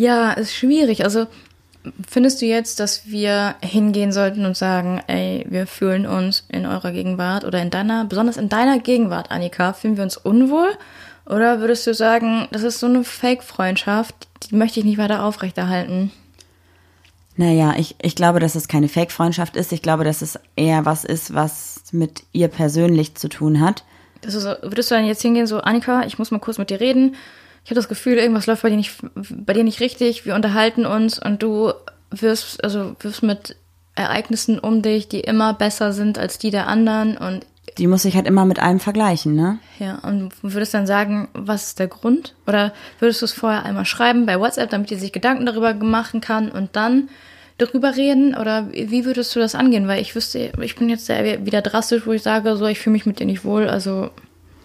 Ja, 0.00 0.30
ist 0.30 0.54
schwierig. 0.54 1.02
Also 1.02 1.26
findest 2.08 2.42
du 2.42 2.46
jetzt, 2.46 2.80
dass 2.80 3.06
wir 3.06 3.54
hingehen 3.62 4.12
sollten 4.12 4.44
und 4.44 4.56
sagen, 4.56 5.00
ey, 5.06 5.46
wir 5.48 5.66
fühlen 5.66 6.06
uns 6.06 6.44
in 6.48 6.66
eurer 6.66 6.92
Gegenwart 6.92 7.44
oder 7.44 7.62
in 7.62 7.70
deiner, 7.70 8.04
besonders 8.04 8.36
in 8.36 8.48
deiner 8.48 8.78
Gegenwart, 8.78 9.30
Annika, 9.30 9.72
fühlen 9.72 9.96
wir 9.96 10.04
uns 10.04 10.16
unwohl? 10.16 10.70
Oder 11.26 11.60
würdest 11.60 11.86
du 11.86 11.94
sagen, 11.94 12.48
das 12.52 12.62
ist 12.62 12.80
so 12.80 12.86
eine 12.86 13.04
Fake-Freundschaft, 13.04 14.14
die 14.44 14.54
möchte 14.54 14.80
ich 14.80 14.86
nicht 14.86 14.98
weiter 14.98 15.24
aufrechterhalten? 15.24 16.10
Naja, 17.36 17.74
ich, 17.76 17.94
ich 18.02 18.16
glaube, 18.16 18.40
dass 18.40 18.54
es 18.54 18.66
keine 18.66 18.88
Fake-Freundschaft 18.88 19.56
ist. 19.56 19.72
Ich 19.72 19.82
glaube, 19.82 20.04
dass 20.04 20.22
es 20.22 20.40
eher 20.56 20.86
was 20.86 21.04
ist, 21.04 21.34
was 21.34 21.82
mit 21.92 22.24
ihr 22.32 22.48
persönlich 22.48 23.14
zu 23.14 23.28
tun 23.28 23.60
hat. 23.60 23.84
Das 24.22 24.34
ist 24.34 24.42
so, 24.42 24.54
würdest 24.62 24.90
du 24.90 24.96
dann 24.96 25.06
jetzt 25.06 25.22
hingehen, 25.22 25.46
so, 25.46 25.60
Annika, 25.60 26.04
ich 26.04 26.18
muss 26.18 26.32
mal 26.32 26.40
kurz 26.40 26.58
mit 26.58 26.70
dir 26.70 26.80
reden. 26.80 27.14
Ich 27.68 27.70
habe 27.70 27.80
das 27.80 27.88
Gefühl, 27.90 28.16
irgendwas 28.16 28.46
läuft 28.46 28.62
bei 28.62 28.70
dir 28.70 28.78
nicht, 28.78 28.94
bei 29.14 29.52
dir 29.52 29.62
nicht 29.62 29.80
richtig. 29.80 30.24
Wir 30.24 30.34
unterhalten 30.34 30.86
uns 30.86 31.18
und 31.18 31.42
du 31.42 31.74
wirst, 32.10 32.64
also 32.64 32.96
wirst 33.00 33.22
mit 33.22 33.56
Ereignissen 33.94 34.58
um 34.58 34.80
dich, 34.80 35.06
die 35.06 35.20
immer 35.20 35.52
besser 35.52 35.92
sind 35.92 36.16
als 36.18 36.38
die 36.38 36.50
der 36.50 36.66
anderen 36.66 37.18
und 37.18 37.44
Die 37.76 37.86
muss 37.86 38.04
sich 38.04 38.16
halt 38.16 38.26
immer 38.26 38.46
mit 38.46 38.58
allem 38.58 38.80
vergleichen, 38.80 39.34
ne? 39.34 39.58
ja, 39.78 39.96
und 39.96 40.32
würdest 40.40 40.72
dann 40.72 40.86
sagen, 40.86 41.28
was 41.34 41.66
ist 41.66 41.78
der 41.78 41.88
Grund? 41.88 42.34
Oder 42.46 42.72
würdest 43.00 43.20
du 43.20 43.26
es 43.26 43.34
vorher 43.34 43.66
einmal 43.66 43.84
schreiben 43.84 44.24
bei 44.24 44.40
WhatsApp, 44.40 44.70
damit 44.70 44.88
die 44.88 44.96
sich 44.96 45.12
Gedanken 45.12 45.44
darüber 45.44 45.74
machen 45.74 46.22
kann 46.22 46.50
und 46.50 46.74
dann 46.74 47.10
darüber 47.58 47.96
reden? 47.96 48.34
Oder 48.34 48.68
wie 48.72 49.04
würdest 49.04 49.36
du 49.36 49.40
das 49.40 49.54
angehen? 49.54 49.88
Weil 49.88 50.00
ich 50.00 50.14
wüsste, 50.14 50.52
ich 50.58 50.76
bin 50.76 50.88
jetzt 50.88 51.04
sehr 51.04 51.44
wieder 51.44 51.60
drastisch, 51.60 52.06
wo 52.06 52.12
ich 52.12 52.22
sage, 52.22 52.56
so, 52.56 52.64
ich 52.64 52.78
fühle 52.78 52.92
mich 52.94 53.04
mit 53.04 53.20
dir 53.20 53.26
nicht 53.26 53.44
wohl, 53.44 53.68
also 53.68 54.08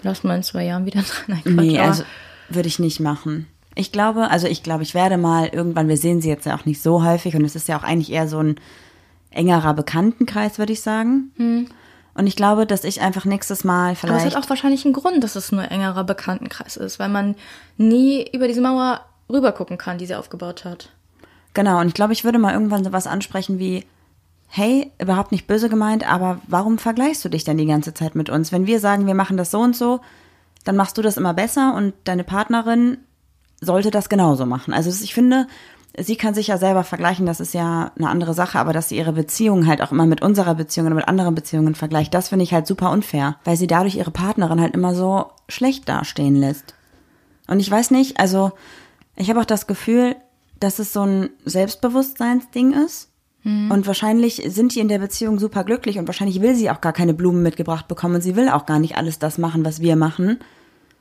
lass 0.03 0.24
mal 0.24 0.38
in 0.38 0.43
zwei 0.43 0.63
Jahren 0.63 0.86
wieder 0.86 1.01
dran. 1.27 1.27
Nein, 1.27 1.41
Quatsch, 1.43 1.65
Nee, 1.65 1.79
also 1.81 2.03
würde 2.50 2.67
ich 2.67 2.79
nicht 2.79 3.00
machen. 3.00 3.47
Ich 3.75 3.91
glaube, 3.91 4.29
also 4.29 4.47
ich 4.47 4.62
glaube, 4.62 4.83
ich 4.83 4.93
werde 4.93 5.17
mal 5.17 5.47
irgendwann, 5.47 5.88
wir 5.88 5.97
sehen 5.97 6.21
sie 6.21 6.29
jetzt 6.29 6.45
ja 6.45 6.55
auch 6.55 6.65
nicht 6.65 6.81
so 6.81 7.03
häufig 7.03 7.35
und 7.35 7.43
es 7.43 7.55
ist 7.55 7.67
ja 7.67 7.77
auch 7.77 7.83
eigentlich 7.83 8.12
eher 8.12 8.27
so 8.27 8.39
ein 8.39 8.55
engerer 9.31 9.73
Bekanntenkreis, 9.73 10.59
würde 10.59 10.73
ich 10.73 10.81
sagen. 10.81 11.31
Und 12.15 12.27
ich 12.27 12.35
glaube, 12.35 12.67
dass 12.67 12.83
ich 12.83 13.01
einfach 13.01 13.25
nächstes 13.25 13.63
Mal 13.63 13.85
Aber 13.85 13.91
es 13.93 14.00
vielleicht. 14.00 14.35
hat 14.35 14.43
auch 14.43 14.50
wahrscheinlich 14.50 14.85
einen 14.85 14.93
Grund, 14.93 15.23
dass 15.23 15.35
es 15.35 15.51
nur 15.51 15.69
engerer 15.71 16.03
Bekanntenkreis 16.03 16.77
ist, 16.77 17.00
weil 17.00 17.09
man 17.09 17.35
nie 17.77 18.29
über 18.31 18.47
diese 18.47 18.62
Mauer 18.62 19.01
rübergucken 19.31 19.79
kann, 19.79 19.97
die 19.97 20.05
sie 20.05 20.15
aufgebaut 20.15 20.65
hat. 20.65 20.89
Genau, 21.55 21.79
und 21.79 21.88
ich 21.88 21.93
glaube, 21.95 22.13
ich 22.13 22.23
würde 22.23 22.38
mal 22.38 22.53
irgendwann 22.53 22.83
sowas 22.83 23.07
ansprechen 23.07 23.57
wie, 23.57 23.85
hey, 24.47 24.91
überhaupt 25.00 25.31
nicht 25.31 25.47
böse 25.47 25.69
gemeint, 25.69 26.07
aber 26.07 26.39
warum 26.47 26.77
vergleichst 26.77 27.25
du 27.25 27.29
dich 27.29 27.43
denn 27.43 27.57
die 27.57 27.65
ganze 27.65 27.95
Zeit 27.95 28.13
mit 28.13 28.29
uns? 28.29 28.51
Wenn 28.51 28.67
wir 28.67 28.79
sagen, 28.79 29.07
wir 29.07 29.15
machen 29.15 29.38
das 29.38 29.50
so 29.50 29.59
und 29.59 29.75
so, 29.75 30.00
dann 30.63 30.75
machst 30.75 30.98
du 30.98 31.01
das 31.01 31.17
immer 31.17 31.34
besser 31.34 31.74
und 31.75 31.93
deine 32.03 32.24
Partnerin 32.24 32.98
sollte 33.62 33.91
das 33.91 34.10
genauso 34.10 34.46
machen. 34.46 34.74
Also 34.74 34.89
ich 34.89 35.13
finde, 35.13 35.48
sie 35.98 36.15
kann 36.15 36.34
sich 36.34 36.48
ja 36.48 36.58
selber 36.58 36.84
vergleichen, 36.84 37.25
das 37.25 37.39
ist 37.39 37.53
ja 37.53 37.91
eine 37.98 38.10
andere 38.10 38.34
Sache, 38.34 38.60
aber 38.60 38.74
dass 38.74 38.89
sie 38.89 38.98
ihre 38.98 39.13
Beziehung 39.13 39.67
halt 39.67 39.82
auch 39.82 39.91
immer 39.91 40.05
mit 40.05 40.22
unserer 40.22 40.55
Beziehung 40.55 40.88
oder 40.88 40.96
mit 40.96 41.08
anderen 41.08 41.36
Beziehungen 41.36 41.75
vergleicht, 41.75 42.13
das 42.13 42.29
finde 42.29 42.43
ich 42.43 42.53
halt 42.53 42.67
super 42.67 42.91
unfair, 42.91 43.38
weil 43.43 43.58
sie 43.58 43.67
dadurch 43.67 43.96
ihre 43.96 44.12
Partnerin 44.12 44.60
halt 44.60 44.74
immer 44.74 44.96
so 44.96 45.32
schlecht 45.48 45.88
dastehen 45.88 46.36
lässt. 46.36 46.74
Und 47.48 47.60
ich 47.60 47.70
weiß 47.70 47.91
nicht, 47.91 48.20
also 48.20 48.51
ich 49.15 49.29
habe 49.29 49.39
auch 49.39 49.46
das 49.46 49.67
Gefühl, 49.67 50.15
dass 50.60 50.79
es 50.79 50.93
so 50.93 51.01
ein 51.01 51.29
Selbstbewusstseinsding 51.46 52.74
ist. 52.74 53.10
Und 53.46 53.88
wahrscheinlich 53.88 54.41
sind 54.48 54.74
die 54.74 54.79
in 54.79 54.88
der 54.88 55.00
Beziehung 55.00 55.38
super 55.38 55.65
glücklich 55.65 56.00
und 56.00 56.08
wahrscheinlich 56.08 56.39
will 56.39 56.55
sie 56.55 56.72
auch 56.72 56.79
gar 56.79 56.93
keine 56.93 57.13
Blumen 57.13 57.43
mitgebracht 57.43 57.89
bekommen 57.89 58.15
und 58.15 58.22
sie 58.22 58.38
will 58.38 58.48
auch 58.48 58.65
gar 58.65 58.79
nicht 58.79 58.96
alles 58.96 59.20
das 59.20 59.38
machen, 59.38 59.65
was 59.65 59.82
wir 59.82 59.98
machen. 59.98 60.39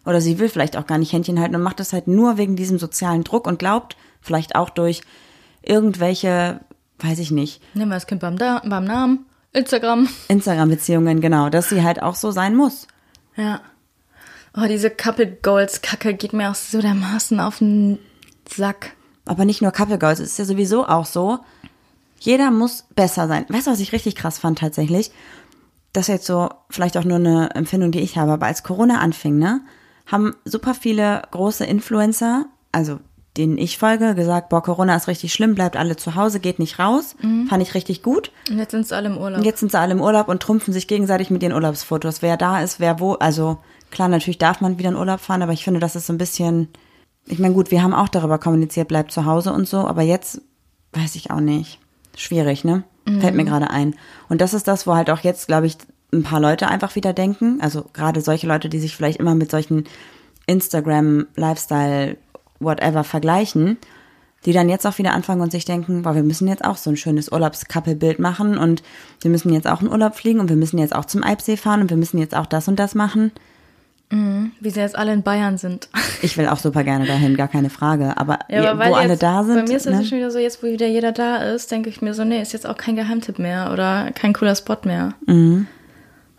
Oder 0.04 0.21
sie 0.21 0.38
will 0.38 0.49
vielleicht 0.49 0.76
auch 0.76 0.87
gar 0.87 0.99
nicht 0.99 1.12
Händchen 1.12 1.38
halten 1.38 1.54
und 1.54 1.62
macht 1.62 1.80
das 1.80 1.92
halt 1.92 2.09
nur 2.09 2.37
wegen 2.37 2.56
diesem 2.56 2.78
sozialen 2.78 3.25
Druck 3.25 3.47
und 3.47 3.59
glaubt 3.59 3.97
vielleicht 4.21 4.54
auch 4.56 4.71
durch 4.71 5.02
irgendwelche, 5.62 6.61
weiß 6.99 7.18
ich 7.18 7.30
nicht, 7.30 7.62
Nehmen 7.75 7.90
wir 7.90 7.97
das 7.97 8.06
Kind 8.06 8.21
beim, 8.21 8.37
da 8.37 8.62
beim 8.64 8.85
Namen. 8.85 9.26
Instagram. 9.52 10.09
Instagram-Beziehungen, 10.28 11.21
genau, 11.21 11.50
dass 11.50 11.68
sie 11.68 11.82
halt 11.82 12.02
auch 12.02 12.14
so 12.14 12.30
sein 12.30 12.56
muss. 12.56 12.87
Ja. 13.37 13.61
Oh, 14.56 14.66
diese 14.66 14.90
Couple 14.90 15.26
Goals 15.26 15.82
Kacke 15.82 16.14
geht 16.14 16.32
mir 16.32 16.50
auch 16.50 16.54
so 16.54 16.80
dermaßen 16.80 17.38
auf 17.40 17.59
den 17.59 17.99
Sack. 18.49 18.94
Aber 19.25 19.44
nicht 19.44 19.62
nur 19.62 19.71
Couple 19.71 19.99
Girls, 19.99 20.21
es 20.21 20.32
ist 20.32 20.38
ja 20.38 20.44
sowieso 20.44 20.87
auch 20.87 21.06
so, 21.06 21.38
jeder 22.18 22.50
muss 22.50 22.85
besser 22.94 23.28
sein. 23.28 23.47
Weißt 23.49 23.66
du, 23.66 23.71
was 23.71 23.80
ich 23.80 23.92
richtig 23.92 24.14
krass 24.14 24.38
fand 24.38 24.59
tatsächlich? 24.59 25.11
Das 25.92 26.04
ist 26.04 26.09
jetzt 26.09 26.26
so 26.26 26.49
vielleicht 26.71 26.97
auch 26.97 27.04
nur 27.04 27.16
eine 27.16 27.50
Empfindung, 27.54 27.92
die 27.92 28.00
ich 28.00 28.16
habe, 28.16 28.32
aber 28.32 28.47
als 28.47 28.62
Corona 28.62 29.00
anfing, 29.00 29.38
ne, 29.38 29.61
haben 30.06 30.35
super 30.44 30.75
viele 30.75 31.23
große 31.30 31.64
Influencer, 31.64 32.47
also 32.73 32.99
denen 33.37 33.56
ich 33.56 33.78
folge, 33.78 34.14
gesagt, 34.14 34.50
boah, 34.50 34.62
Corona 34.62 34.94
ist 34.94 35.09
richtig 35.09 35.32
schlimm, 35.32 35.54
bleibt 35.54 35.76
alle 35.76 35.97
zu 35.97 36.16
Hause, 36.16 36.38
geht 36.38 36.59
nicht 36.59 36.78
raus. 36.78 37.16
Fand 37.49 37.62
ich 37.62 37.75
richtig 37.75 38.02
gut. 38.02 38.30
Und 38.50 38.59
jetzt 38.59 38.73
sind 38.73 38.87
sie 38.87 38.94
alle 38.94 39.09
im 39.09 39.16
Urlaub. 39.16 39.38
Und 39.38 39.47
jetzt 39.47 39.61
sind 39.61 39.73
sie 39.73 39.78
alle 39.78 39.92
im 39.92 40.02
Urlaub 40.02 40.28
und 40.28 40.42
trumpfen 40.42 40.75
sich 40.75 40.87
gegenseitig 40.87 41.30
mit 41.30 41.42
ihren 41.42 41.54
Urlaubsfotos. 41.54 42.21
Wer 42.21 42.37
da 42.37 42.61
ist, 42.61 42.78
wer 42.78 43.00
wo. 43.00 43.14
Also 43.14 43.59
klar, 43.90 44.09
natürlich 44.09 44.37
darf 44.37 44.61
man 44.61 44.78
wieder 44.78 44.90
in 44.90 44.97
Urlaub 44.97 45.21
fahren, 45.21 45.40
aber 45.40 45.52
ich 45.52 45.64
finde, 45.64 45.80
das 45.80 45.97
ist 45.97 46.06
so 46.09 46.12
ein 46.12 46.18
bisschen. 46.18 46.68
Ich 47.26 47.38
meine, 47.38 47.54
gut, 47.54 47.71
wir 47.71 47.82
haben 47.82 47.94
auch 47.94 48.09
darüber 48.09 48.38
kommuniziert, 48.38 48.88
bleibt 48.88 49.12
zu 49.12 49.25
Hause 49.25 49.52
und 49.52 49.66
so, 49.66 49.78
aber 49.78 50.02
jetzt 50.02 50.42
weiß 50.92 51.14
ich 51.14 51.30
auch 51.30 51.40
nicht. 51.40 51.78
Schwierig, 52.16 52.64
ne? 52.64 52.85
Fällt 53.21 53.35
mir 53.35 53.44
gerade 53.44 53.71
ein. 53.71 53.97
Und 54.28 54.40
das 54.40 54.54
ist 54.54 54.68
das, 54.68 54.87
wo 54.87 54.94
halt 54.94 55.11
auch 55.11 55.21
jetzt, 55.21 55.47
glaube 55.49 55.66
ich, 55.66 55.76
ein 56.12 56.23
paar 56.23 56.40
Leute 56.40 56.69
einfach 56.69 56.95
wieder 56.95 57.12
denken. 57.12 57.59
Also 57.61 57.87
gerade 57.92 58.21
solche 58.21 58.47
Leute, 58.47 58.69
die 58.69 58.81
sich 58.81 58.97
vielleicht 58.97 59.21
immer 59.21 59.35
mit 59.35 59.50
solchen 59.50 59.85
Instagram, 60.47 61.26
Lifestyle, 61.37 62.16
whatever 62.61 63.04
vergleichen, 63.04 63.78
die 64.45 64.52
dann 64.52 64.69
jetzt 64.69 64.87
auch 64.87 64.99
wieder 64.99 65.12
anfangen 65.12 65.40
und 65.40 65.52
sich 65.52 65.64
denken, 65.64 66.02
boah, 66.02 66.14
wir 66.14 66.23
müssen 66.23 66.49
jetzt 66.49 66.64
auch 66.64 66.76
so 66.76 66.90
ein 66.90 66.97
schönes 66.97 67.31
Urlaubskappelbild 67.31 68.19
machen 68.19 68.59
und 68.59 68.83
wir 69.21 69.31
müssen 69.31 69.52
jetzt 69.52 69.69
auch 69.69 69.81
in 69.81 69.88
Urlaub 69.88 70.16
fliegen 70.16 70.40
und 70.40 70.49
wir 70.49 70.57
müssen 70.57 70.78
jetzt 70.78 70.95
auch 70.95 71.04
zum 71.04 71.23
Eibsee 71.23 71.57
fahren 71.57 71.81
und 71.81 71.90
wir 71.90 71.97
müssen 71.97 72.19
jetzt 72.19 72.35
auch 72.35 72.47
das 72.47 72.69
und 72.69 72.78
das 72.78 72.95
machen. 72.95 73.33
Wie 74.61 74.71
sie 74.71 74.81
jetzt 74.81 74.95
alle 74.95 75.12
in 75.12 75.23
Bayern 75.23 75.59
sind. 75.59 75.88
Ich 76.25 76.38
will 76.38 76.47
auch 76.47 76.59
super 76.59 76.85
gerne 76.85 77.04
dahin, 77.04 77.37
gar 77.37 77.49
keine 77.49 77.69
Frage. 77.69 78.16
Aber, 78.16 78.38
Ja, 78.49 78.71
aber 78.71 78.90
wo 78.90 78.95
alle 78.95 79.14
jetzt, 79.14 79.25
da 79.25 79.42
sind, 79.42 79.57
Bei 79.57 79.62
mir 79.64 79.77
ist 79.77 79.87
das 79.87 79.98
ne? 79.98 80.05
schon 80.05 80.18
wieder 80.18 80.31
so, 80.31 80.38
jetzt 80.38 80.62
wo 80.62 80.68
wieder 80.68 80.87
jeder 80.87 81.11
da 81.11 81.38
ist, 81.38 81.72
denke 81.72 81.90
ich 81.90 82.01
mir 82.01 82.14
so, 82.14 82.22
nee, 82.22 82.40
ist 82.40 82.53
jetzt 82.53 82.64
auch 82.64 82.77
kein 82.77 82.94
Geheimtipp 82.94 83.40
mehr 83.40 83.72
oder 83.72 84.12
kein 84.12 84.33
cooler 84.33 84.55
Spot 84.55 84.77
mehr. 84.85 85.14
Mhm. 85.27 85.66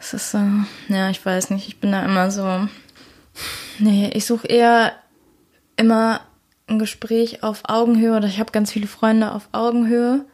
Es 0.04 0.14
ist 0.14 0.32
so, 0.32 0.40
ja, 0.90 1.10
ich 1.10 1.26
weiß 1.26 1.50
nicht, 1.52 1.70
ich 1.70 1.80
bin 1.80 1.94
da 1.94 2.04
immer 2.04 2.30
so, 2.30 2.68
nee, 3.80 4.12
ich 4.14 4.26
suche 4.26 4.46
eher 4.46 4.92
immer 5.78 6.20
ein 6.68 6.78
Gespräch 6.78 7.42
auf 7.42 7.62
Augenhöhe 7.70 8.18
oder 8.18 8.28
ich 8.28 8.38
habe 8.38 8.52
ganz 8.52 8.70
viele 8.70 8.88
Freunde 8.88 9.32
auf 9.32 9.48
Augenhöhe. 9.54 10.26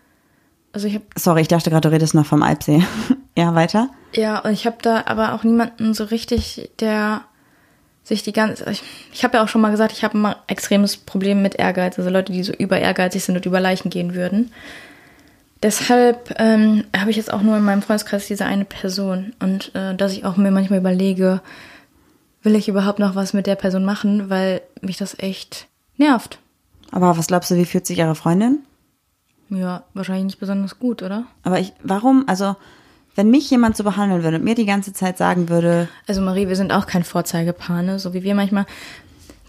Also 0.74 0.88
ich 0.88 0.96
habe 0.96 1.06
Sorry, 1.16 1.42
ich 1.42 1.48
dachte 1.50 1.70
gerade, 1.70 1.88
du 1.88 1.94
redest 1.94 2.16
noch 2.16 2.26
vom 2.26 2.42
Alpsee. 2.42 2.84
ja, 3.38 3.54
weiter? 3.54 3.90
Ja, 4.16 4.40
und 4.40 4.54
ich 4.54 4.66
habe 4.66 4.78
da 4.82 5.04
aber 5.06 5.34
auch 5.34 5.44
niemanden 5.44 5.94
so 5.94 6.06
richtig, 6.06 6.72
der 6.80 7.22
sich 8.04 8.24
die 8.24 8.34
ganze. 8.34 8.68
Ich, 8.72 8.82
ich 9.14 9.24
habe 9.24 9.38
ja 9.38 9.44
auch 9.44 9.50
schon 9.50 9.62
mal 9.62 9.70
gesagt, 9.70 9.92
ich 9.92 10.04
habe 10.04 10.18
ein 10.18 10.36
extremes 10.48 10.98
Problem 10.98 11.44
mit 11.44 11.54
Ehrgeiz. 11.56 12.00
Also 12.00 12.10
Leute, 12.10 12.34
die 12.34 12.44
so 12.44 12.54
über 12.54 12.80
ehrgeizig 12.80 13.24
sind 13.24 13.36
und 13.36 13.46
über 13.46 13.60
Leichen 13.60 13.92
gehen 13.92 14.16
würden. 14.16 14.52
Deshalb 15.62 16.36
ähm, 16.38 16.86
habe 16.96 17.12
ich 17.12 17.18
jetzt 17.18 17.34
auch 17.34 17.42
nur 17.42 17.58
in 17.58 17.64
meinem 17.64 17.82
Freundeskreis 17.82 18.28
diese 18.28 18.46
eine 18.46 18.66
Person. 18.66 19.34
Und 19.40 19.76
äh, 19.76 19.94
dass 19.96 20.14
ich 20.14 20.24
auch 20.24 20.38
mir 20.38 20.52
manchmal 20.52 20.80
überlege, 20.80 21.42
will 22.44 22.56
ich 22.56 22.70
überhaupt 22.70 23.00
noch 23.00 23.16
was 23.16 23.34
mit 23.34 23.46
der 23.48 23.56
Person 23.56 23.84
machen, 23.84 24.30
weil 24.30 24.62
mich 24.82 24.98
das 24.98 25.20
echt 25.20 25.68
nervt. 25.98 26.40
Aber 26.92 27.18
was 27.18 27.28
glaubst 27.28 27.52
du, 27.52 27.56
wie 27.56 27.66
fühlt 27.66 27.86
sich 27.86 28.00
ihre 28.00 28.16
Freundin? 28.16 28.60
Ja, 29.50 29.84
wahrscheinlich 29.94 30.26
nicht 30.26 30.40
besonders 30.40 30.80
gut, 30.80 31.04
oder? 31.04 31.26
Aber 31.44 31.60
ich, 31.60 31.74
warum, 31.84 32.24
also, 32.28 32.56
wenn 33.16 33.30
mich 33.30 33.50
jemand 33.50 33.76
so 33.76 33.84
behandeln 33.84 34.24
würde 34.24 34.38
und 34.38 34.44
mir 34.44 34.56
die 34.56 34.66
ganze 34.66 34.94
Zeit 34.94 35.18
sagen 35.18 35.50
würde, 35.50 35.90
Also 36.08 36.22
Marie, 36.22 36.48
wir 36.48 36.56
sind 36.56 36.72
auch 36.72 36.88
kein 36.88 37.04
Vorzeigepaar, 37.04 37.82
ne? 37.82 38.00
so 38.00 38.14
wie 38.14 38.24
wir 38.24 38.36
manchmal. 38.36 38.66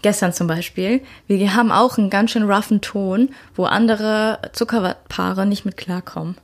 Gestern 0.01 0.33
zum 0.33 0.47
Beispiel, 0.47 1.01
wir 1.27 1.53
haben 1.53 1.71
auch 1.71 1.97
einen 1.97 2.09
ganz 2.09 2.31
schön 2.31 2.49
roughen 2.49 2.81
Ton, 2.81 3.29
wo 3.55 3.65
andere 3.65 4.39
Zuckerpaare 4.53 5.45
nicht 5.45 5.65
mit 5.65 5.77
klarkommen. 5.77 6.35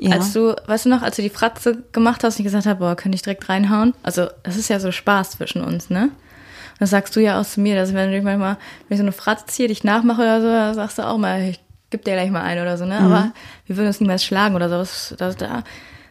Ja. 0.00 0.16
Als 0.16 0.32
du, 0.32 0.56
weißt 0.66 0.86
du 0.86 0.88
noch, 0.88 1.02
als 1.02 1.16
du 1.16 1.22
die 1.22 1.30
Fratze 1.30 1.82
gemacht 1.92 2.24
hast 2.24 2.34
und 2.34 2.40
ich 2.40 2.44
gesagt 2.44 2.66
habe, 2.66 2.80
boah, 2.80 2.96
könnte 2.96 3.14
ich 3.14 3.22
direkt 3.22 3.48
reinhauen? 3.48 3.94
Also, 4.02 4.28
das 4.42 4.56
ist 4.56 4.68
ja 4.68 4.80
so 4.80 4.90
Spaß 4.90 5.32
zwischen 5.32 5.62
uns, 5.62 5.90
ne? 5.90 6.04
Und 6.04 6.80
das 6.80 6.90
sagst 6.90 7.14
du 7.14 7.20
ja 7.20 7.40
auch 7.40 7.44
zu 7.44 7.60
mir, 7.60 7.76
dass 7.76 7.92
wenn 7.94 8.12
ich 8.12 8.24
manchmal, 8.24 8.56
wenn 8.88 8.94
ich 8.94 8.98
so 8.98 9.04
eine 9.04 9.12
Fratze 9.12 9.46
ziehe, 9.46 9.68
dich 9.68 9.84
nachmache 9.84 10.22
oder 10.22 10.40
so, 10.40 10.46
dann 10.48 10.74
sagst 10.74 10.98
du 10.98 11.06
auch 11.06 11.18
mal, 11.18 11.42
ich 11.42 11.60
geb 11.90 12.04
dir 12.04 12.14
gleich 12.14 12.30
mal 12.30 12.42
ein 12.42 12.60
oder 12.60 12.76
so, 12.78 12.86
ne? 12.86 12.98
Aber 12.98 13.32
wir 13.66 13.76
würden 13.76 13.88
uns 13.88 14.00
niemals 14.00 14.24
schlagen 14.24 14.56
oder 14.56 14.68
so. 14.68 14.76
Das, 14.76 15.14
das, 15.18 15.36
da 15.36 15.62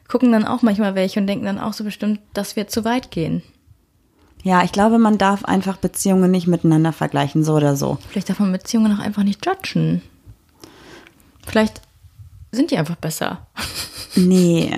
gucken 0.07 0.31
dann 0.31 0.45
auch 0.45 0.61
manchmal 0.61 0.95
welche 0.95 1.19
und 1.19 1.27
denken 1.27 1.45
dann 1.45 1.59
auch 1.59 1.73
so 1.73 1.83
bestimmt, 1.83 2.19
dass 2.33 2.55
wir 2.55 2.67
zu 2.67 2.85
weit 2.85 3.11
gehen. 3.11 3.43
Ja, 4.43 4.63
ich 4.63 4.71
glaube, 4.71 4.97
man 4.97 5.17
darf 5.17 5.45
einfach 5.45 5.77
Beziehungen 5.77 6.31
nicht 6.31 6.47
miteinander 6.47 6.93
vergleichen, 6.93 7.43
so 7.43 7.53
oder 7.53 7.75
so. 7.75 7.97
Vielleicht 8.09 8.29
darf 8.29 8.39
man 8.39 8.51
Beziehungen 8.51 8.97
auch 8.97 9.03
einfach 9.03 9.23
nicht 9.23 9.45
judgen. 9.45 10.01
Vielleicht 11.45 11.81
sind 12.51 12.71
die 12.71 12.77
einfach 12.77 12.95
besser. 12.95 13.45
Nee. 14.13 14.77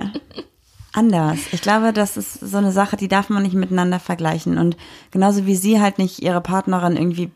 Anders. 0.91 1.39
Ich 1.54 1.63
glaube, 1.63 1.91
das 1.91 2.17
ist 2.17 2.39
so 2.39 2.58
eine 2.58 2.71
Sache, 2.71 2.97
die 2.97 3.08
darf 3.08 3.30
man 3.30 3.41
nicht 3.41 3.56
miteinander 3.56 3.99
vergleichen. 3.99 4.60
Und 4.60 4.78
genauso 5.10 5.47
wie 5.47 5.56
sie 5.56 5.82
halt 5.82 5.97
nicht 5.97 6.21
ihre 6.21 6.39
Partnerin 6.39 6.95
irgendwie, 6.95 7.32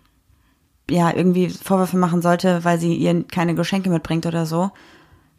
ja, 0.92 1.12
irgendwie 1.12 1.50
Vorwürfe 1.50 1.98
machen 1.98 2.22
sollte, 2.22 2.64
weil 2.64 2.80
sie 2.80 2.94
ihr 2.94 3.24
keine 3.24 3.56
Geschenke 3.56 3.90
mitbringt 3.90 4.28
oder 4.28 4.46
so. 4.46 4.70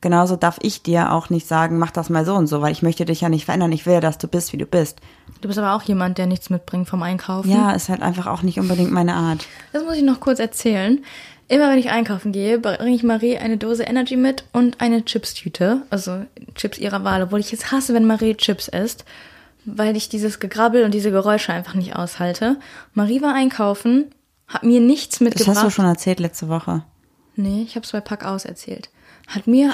Genauso 0.00 0.36
darf 0.36 0.58
ich 0.62 0.82
dir 0.82 1.12
auch 1.12 1.28
nicht 1.28 1.48
sagen, 1.48 1.78
mach 1.78 1.90
das 1.90 2.08
mal 2.08 2.24
so 2.24 2.34
und 2.34 2.46
so, 2.46 2.62
weil 2.62 2.70
ich 2.70 2.82
möchte 2.82 3.04
dich 3.04 3.20
ja 3.20 3.28
nicht 3.28 3.46
verändern. 3.46 3.72
Ich 3.72 3.84
will 3.84 3.94
ja, 3.94 4.00
dass 4.00 4.16
du 4.18 4.28
bist, 4.28 4.52
wie 4.52 4.56
du 4.56 4.64
bist. 4.66 5.00
Du 5.40 5.48
bist 5.48 5.58
aber 5.58 5.74
auch 5.74 5.82
jemand, 5.82 6.18
der 6.18 6.26
nichts 6.26 6.50
mitbringt 6.50 6.88
vom 6.88 7.02
Einkaufen. 7.02 7.50
Ja, 7.50 7.72
ist 7.72 7.88
halt 7.88 8.02
einfach 8.02 8.28
auch 8.28 8.42
nicht 8.42 8.60
unbedingt 8.60 8.92
meine 8.92 9.14
Art. 9.14 9.46
Das 9.72 9.82
muss 9.84 9.96
ich 9.96 10.02
noch 10.04 10.20
kurz 10.20 10.38
erzählen. 10.38 11.04
Immer 11.48 11.70
wenn 11.70 11.78
ich 11.78 11.90
einkaufen 11.90 12.30
gehe, 12.30 12.58
bringe 12.58 12.94
ich 12.94 13.02
Marie 13.02 13.38
eine 13.38 13.56
Dose 13.56 13.82
Energy 13.84 14.16
mit 14.16 14.44
und 14.52 14.80
eine 14.80 15.04
Chips-Tüte. 15.04 15.82
Also 15.90 16.24
Chips 16.54 16.78
ihrer 16.78 17.02
Wahl. 17.02 17.22
Obwohl 17.22 17.40
ich 17.40 17.52
es 17.52 17.72
hasse, 17.72 17.92
wenn 17.94 18.06
Marie 18.06 18.34
Chips 18.36 18.68
isst. 18.68 19.04
Weil 19.64 19.96
ich 19.96 20.08
dieses 20.08 20.38
Gegrabbel 20.38 20.84
und 20.84 20.92
diese 20.94 21.10
Geräusche 21.10 21.52
einfach 21.52 21.74
nicht 21.74 21.96
aushalte. 21.96 22.56
Marie 22.94 23.20
war 23.20 23.34
einkaufen, 23.34 24.06
hat 24.46 24.62
mir 24.62 24.80
nichts 24.80 25.16
Das 25.16 25.20
mitgebracht. 25.20 25.56
hast 25.56 25.64
du 25.64 25.70
schon 25.70 25.86
erzählt 25.86 26.20
letzte 26.20 26.48
Woche. 26.48 26.84
Nee, 27.34 27.62
ich 27.66 27.74
habe 27.76 27.84
es 27.84 27.92
bei 27.92 28.00
Pack 28.00 28.24
aus 28.24 28.44
erzählt. 28.44 28.90
Hat 29.28 29.46
mir 29.46 29.72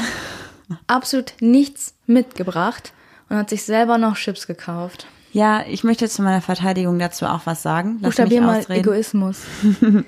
absolut 0.87 1.35
nichts 1.41 1.95
mitgebracht 2.07 2.93
und 3.29 3.37
hat 3.37 3.51
sich 3.51 3.63
selber 3.65 3.99
noch 3.99 4.17
Chips 4.17 4.47
gekauft. 4.47 5.07
Ja, 5.33 5.65
ich 5.67 5.83
möchte 5.83 6.09
zu 6.09 6.23
meiner 6.23 6.41
Verteidigung 6.41 6.99
dazu 6.99 7.27
auch 7.27 7.41
was 7.45 7.63
sagen. 7.63 7.99
Lass 8.01 8.11
Buchstabier 8.17 8.41
mal 8.41 8.61
ausreden. 8.61 8.81
Egoismus. 8.81 9.41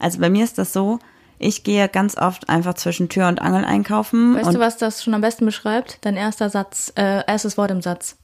Also 0.00 0.18
bei 0.18 0.28
mir 0.28 0.44
ist 0.44 0.58
das 0.58 0.72
so, 0.74 0.98
ich 1.38 1.62
gehe 1.64 1.88
ganz 1.88 2.18
oft 2.18 2.48
einfach 2.50 2.74
zwischen 2.74 3.08
Tür 3.08 3.28
und 3.28 3.40
Angel 3.40 3.64
einkaufen 3.64 4.34
Weißt 4.34 4.54
du, 4.54 4.58
was 4.58 4.76
das 4.76 5.02
schon 5.02 5.14
am 5.14 5.22
besten 5.22 5.46
beschreibt? 5.46 5.98
Dein 6.02 6.16
erster 6.16 6.50
Satz, 6.50 6.92
äh, 6.96 7.22
erstes 7.26 7.56
Wort 7.56 7.70
im 7.70 7.80
Satz. 7.80 8.16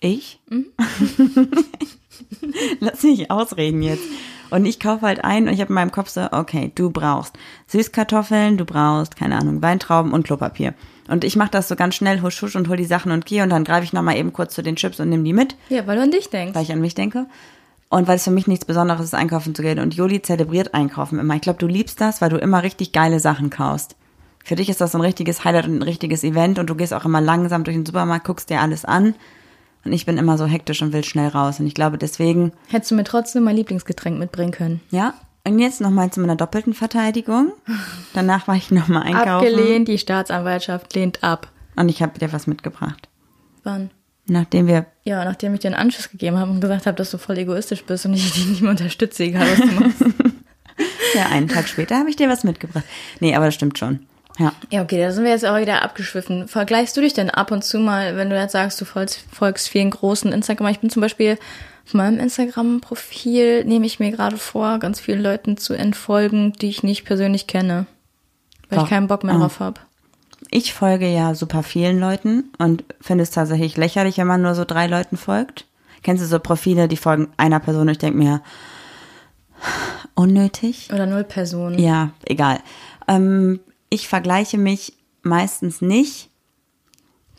ich? 0.00 0.40
Mhm. 0.48 0.66
Lass 2.80 3.02
mich 3.02 3.30
ausreden 3.30 3.82
jetzt. 3.82 4.04
Und 4.50 4.64
ich 4.66 4.80
kaufe 4.80 5.06
halt 5.06 5.24
ein 5.24 5.48
und 5.48 5.54
ich 5.54 5.60
habe 5.60 5.68
in 5.70 5.74
meinem 5.74 5.90
Kopf 5.92 6.08
so, 6.08 6.26
okay, 6.32 6.72
du 6.74 6.90
brauchst 6.90 7.34
Süßkartoffeln, 7.68 8.56
du 8.58 8.64
brauchst, 8.64 9.16
keine 9.16 9.36
Ahnung, 9.36 9.62
Weintrauben 9.62 10.12
und 10.12 10.24
Klopapier. 10.24 10.74
Und 11.08 11.24
ich 11.24 11.36
mache 11.36 11.50
das 11.50 11.68
so 11.68 11.76
ganz 11.76 11.94
schnell, 11.94 12.22
husch, 12.22 12.40
husch 12.42 12.56
und 12.56 12.68
hol 12.68 12.76
die 12.76 12.84
Sachen 12.84 13.12
und 13.12 13.26
gehe 13.26 13.42
und 13.42 13.50
dann 13.50 13.64
greife 13.64 13.84
ich 13.84 13.92
nochmal 13.92 14.16
eben 14.16 14.32
kurz 14.32 14.54
zu 14.54 14.62
den 14.62 14.76
Chips 14.76 14.98
und 15.00 15.08
nehme 15.08 15.22
die 15.24 15.32
mit, 15.32 15.56
Ja, 15.68 15.86
weil 15.86 15.96
du 15.96 16.02
an 16.02 16.10
dich 16.10 16.30
denkst. 16.30 16.54
weil 16.54 16.62
ich 16.64 16.72
an 16.72 16.80
mich 16.80 16.94
denke. 16.94 17.26
Und 17.88 18.08
weil 18.08 18.16
es 18.16 18.24
für 18.24 18.32
mich 18.32 18.48
nichts 18.48 18.64
Besonderes 18.64 19.04
ist, 19.04 19.14
einkaufen 19.14 19.54
zu 19.54 19.62
gehen. 19.62 19.78
Und 19.78 19.94
Joli 19.94 20.20
zelebriert 20.20 20.74
Einkaufen 20.74 21.20
immer. 21.20 21.36
Ich 21.36 21.40
glaube, 21.42 21.60
du 21.60 21.68
liebst 21.68 22.00
das, 22.00 22.20
weil 22.20 22.30
du 22.30 22.36
immer 22.36 22.64
richtig 22.64 22.90
geile 22.90 23.20
Sachen 23.20 23.48
kaufst. 23.48 23.94
Für 24.44 24.56
dich 24.56 24.68
ist 24.68 24.80
das 24.80 24.92
so 24.92 24.98
ein 24.98 25.02
richtiges 25.02 25.44
Highlight 25.44 25.66
und 25.66 25.78
ein 25.78 25.82
richtiges 25.82 26.24
Event 26.24 26.58
und 26.58 26.68
du 26.68 26.74
gehst 26.74 26.92
auch 26.92 27.04
immer 27.04 27.20
langsam 27.20 27.62
durch 27.62 27.76
den 27.76 27.86
Supermarkt, 27.86 28.26
guckst 28.26 28.50
dir 28.50 28.60
alles 28.60 28.84
an. 28.84 29.14
Und 29.86 29.92
ich 29.92 30.04
bin 30.04 30.18
immer 30.18 30.36
so 30.36 30.46
hektisch 30.46 30.82
und 30.82 30.92
will 30.92 31.04
schnell 31.04 31.28
raus. 31.28 31.60
Und 31.60 31.66
ich 31.66 31.74
glaube, 31.74 31.96
deswegen 31.96 32.52
Hättest 32.68 32.90
du 32.90 32.96
mir 32.96 33.04
trotzdem 33.04 33.44
mein 33.44 33.56
Lieblingsgetränk 33.56 34.18
mitbringen 34.18 34.52
können. 34.52 34.80
Ja, 34.90 35.14
und 35.46 35.60
jetzt 35.60 35.80
nochmal 35.80 36.10
zu 36.10 36.20
meiner 36.20 36.34
doppelten 36.34 36.74
Verteidigung. 36.74 37.52
Danach 38.14 38.48
war 38.48 38.56
ich 38.56 38.72
nochmal 38.72 39.04
einkaufen. 39.04 39.46
Abgelehnt, 39.46 39.86
die 39.86 39.98
Staatsanwaltschaft 39.98 40.92
lehnt 40.94 41.22
ab. 41.22 41.52
Und 41.76 41.88
ich 41.88 42.02
habe 42.02 42.18
dir 42.18 42.32
was 42.32 42.48
mitgebracht. 42.48 43.08
Wann? 43.62 43.90
Nachdem 44.26 44.66
wir, 44.66 44.86
Ja, 45.04 45.24
nachdem 45.24 45.54
ich 45.54 45.60
dir 45.60 45.68
einen 45.68 45.76
Anschluss 45.76 46.10
gegeben 46.10 46.36
habe 46.36 46.50
und 46.50 46.60
gesagt 46.60 46.86
habe, 46.86 46.96
dass 46.96 47.12
du 47.12 47.18
voll 47.18 47.38
egoistisch 47.38 47.84
bist 47.84 48.06
und 48.06 48.14
ich 48.14 48.32
dich 48.34 48.46
nicht 48.46 48.62
mehr 48.62 48.72
unterstütze, 48.72 49.22
egal 49.22 49.46
was 49.48 49.60
du 49.60 49.66
machst. 49.66 50.00
ja, 51.14 51.26
einen 51.26 51.46
Tag 51.46 51.68
später 51.68 51.96
habe 51.96 52.10
ich 52.10 52.16
dir 52.16 52.28
was 52.28 52.42
mitgebracht. 52.42 52.84
Nee, 53.20 53.36
aber 53.36 53.44
das 53.44 53.54
stimmt 53.54 53.78
schon. 53.78 54.00
Ja. 54.38 54.52
ja, 54.70 54.82
okay, 54.82 54.98
da 55.00 55.12
sind 55.12 55.24
wir 55.24 55.30
jetzt 55.30 55.46
auch 55.46 55.58
wieder 55.58 55.82
abgeschwiffen. 55.82 56.46
Vergleichst 56.48 56.96
du 56.96 57.00
dich 57.00 57.14
denn 57.14 57.30
ab 57.30 57.50
und 57.52 57.64
zu 57.64 57.78
mal, 57.78 58.16
wenn 58.16 58.28
du 58.30 58.38
jetzt 58.38 58.52
sagst, 58.52 58.80
du 58.80 58.84
folgst, 58.84 59.24
folgst 59.32 59.68
vielen 59.68 59.90
großen 59.90 60.30
Instagram? 60.32 60.68
Ich 60.68 60.80
bin 60.80 60.90
zum 60.90 61.00
Beispiel 61.00 61.38
auf 61.86 61.94
meinem 61.94 62.18
Instagram-Profil, 62.18 63.64
nehme 63.64 63.86
ich 63.86 63.98
mir 64.00 64.10
gerade 64.10 64.36
vor, 64.36 64.78
ganz 64.78 65.00
vielen 65.00 65.22
Leuten 65.22 65.56
zu 65.56 65.72
entfolgen, 65.74 66.52
die 66.52 66.68
ich 66.68 66.82
nicht 66.82 67.04
persönlich 67.04 67.46
kenne. 67.46 67.86
Weil 68.68 68.78
Doch. 68.78 68.84
ich 68.84 68.90
keinen 68.90 69.06
Bock 69.06 69.24
mehr 69.24 69.36
Ah. 69.36 69.38
drauf 69.38 69.60
habe. 69.60 69.80
Ich 70.50 70.74
folge 70.74 71.08
ja 71.08 71.34
super 71.34 71.62
vielen 71.62 71.98
Leuten 71.98 72.50
und 72.58 72.84
finde 73.00 73.22
es 73.22 73.30
tatsächlich 73.30 73.76
lächerlich, 73.76 74.18
wenn 74.18 74.26
man 74.26 74.42
nur 74.42 74.54
so 74.54 74.64
drei 74.64 74.86
Leuten 74.86 75.16
folgt. 75.16 75.64
Kennst 76.02 76.22
du 76.22 76.26
so 76.26 76.38
Profile, 76.38 76.88
die 76.88 76.96
folgen 76.96 77.28
einer 77.36 77.58
Person 77.58 77.82
und 77.82 77.88
ich 77.90 77.98
denke 77.98 78.18
mir, 78.18 78.42
unnötig? 80.14 80.90
Oder 80.92 81.06
null 81.06 81.24
Personen. 81.24 81.78
Ja, 81.78 82.10
egal. 82.24 82.58
Ähm, 83.08 83.60
ich 83.90 84.08
vergleiche 84.08 84.58
mich 84.58 84.94
meistens 85.22 85.80
nicht. 85.80 86.30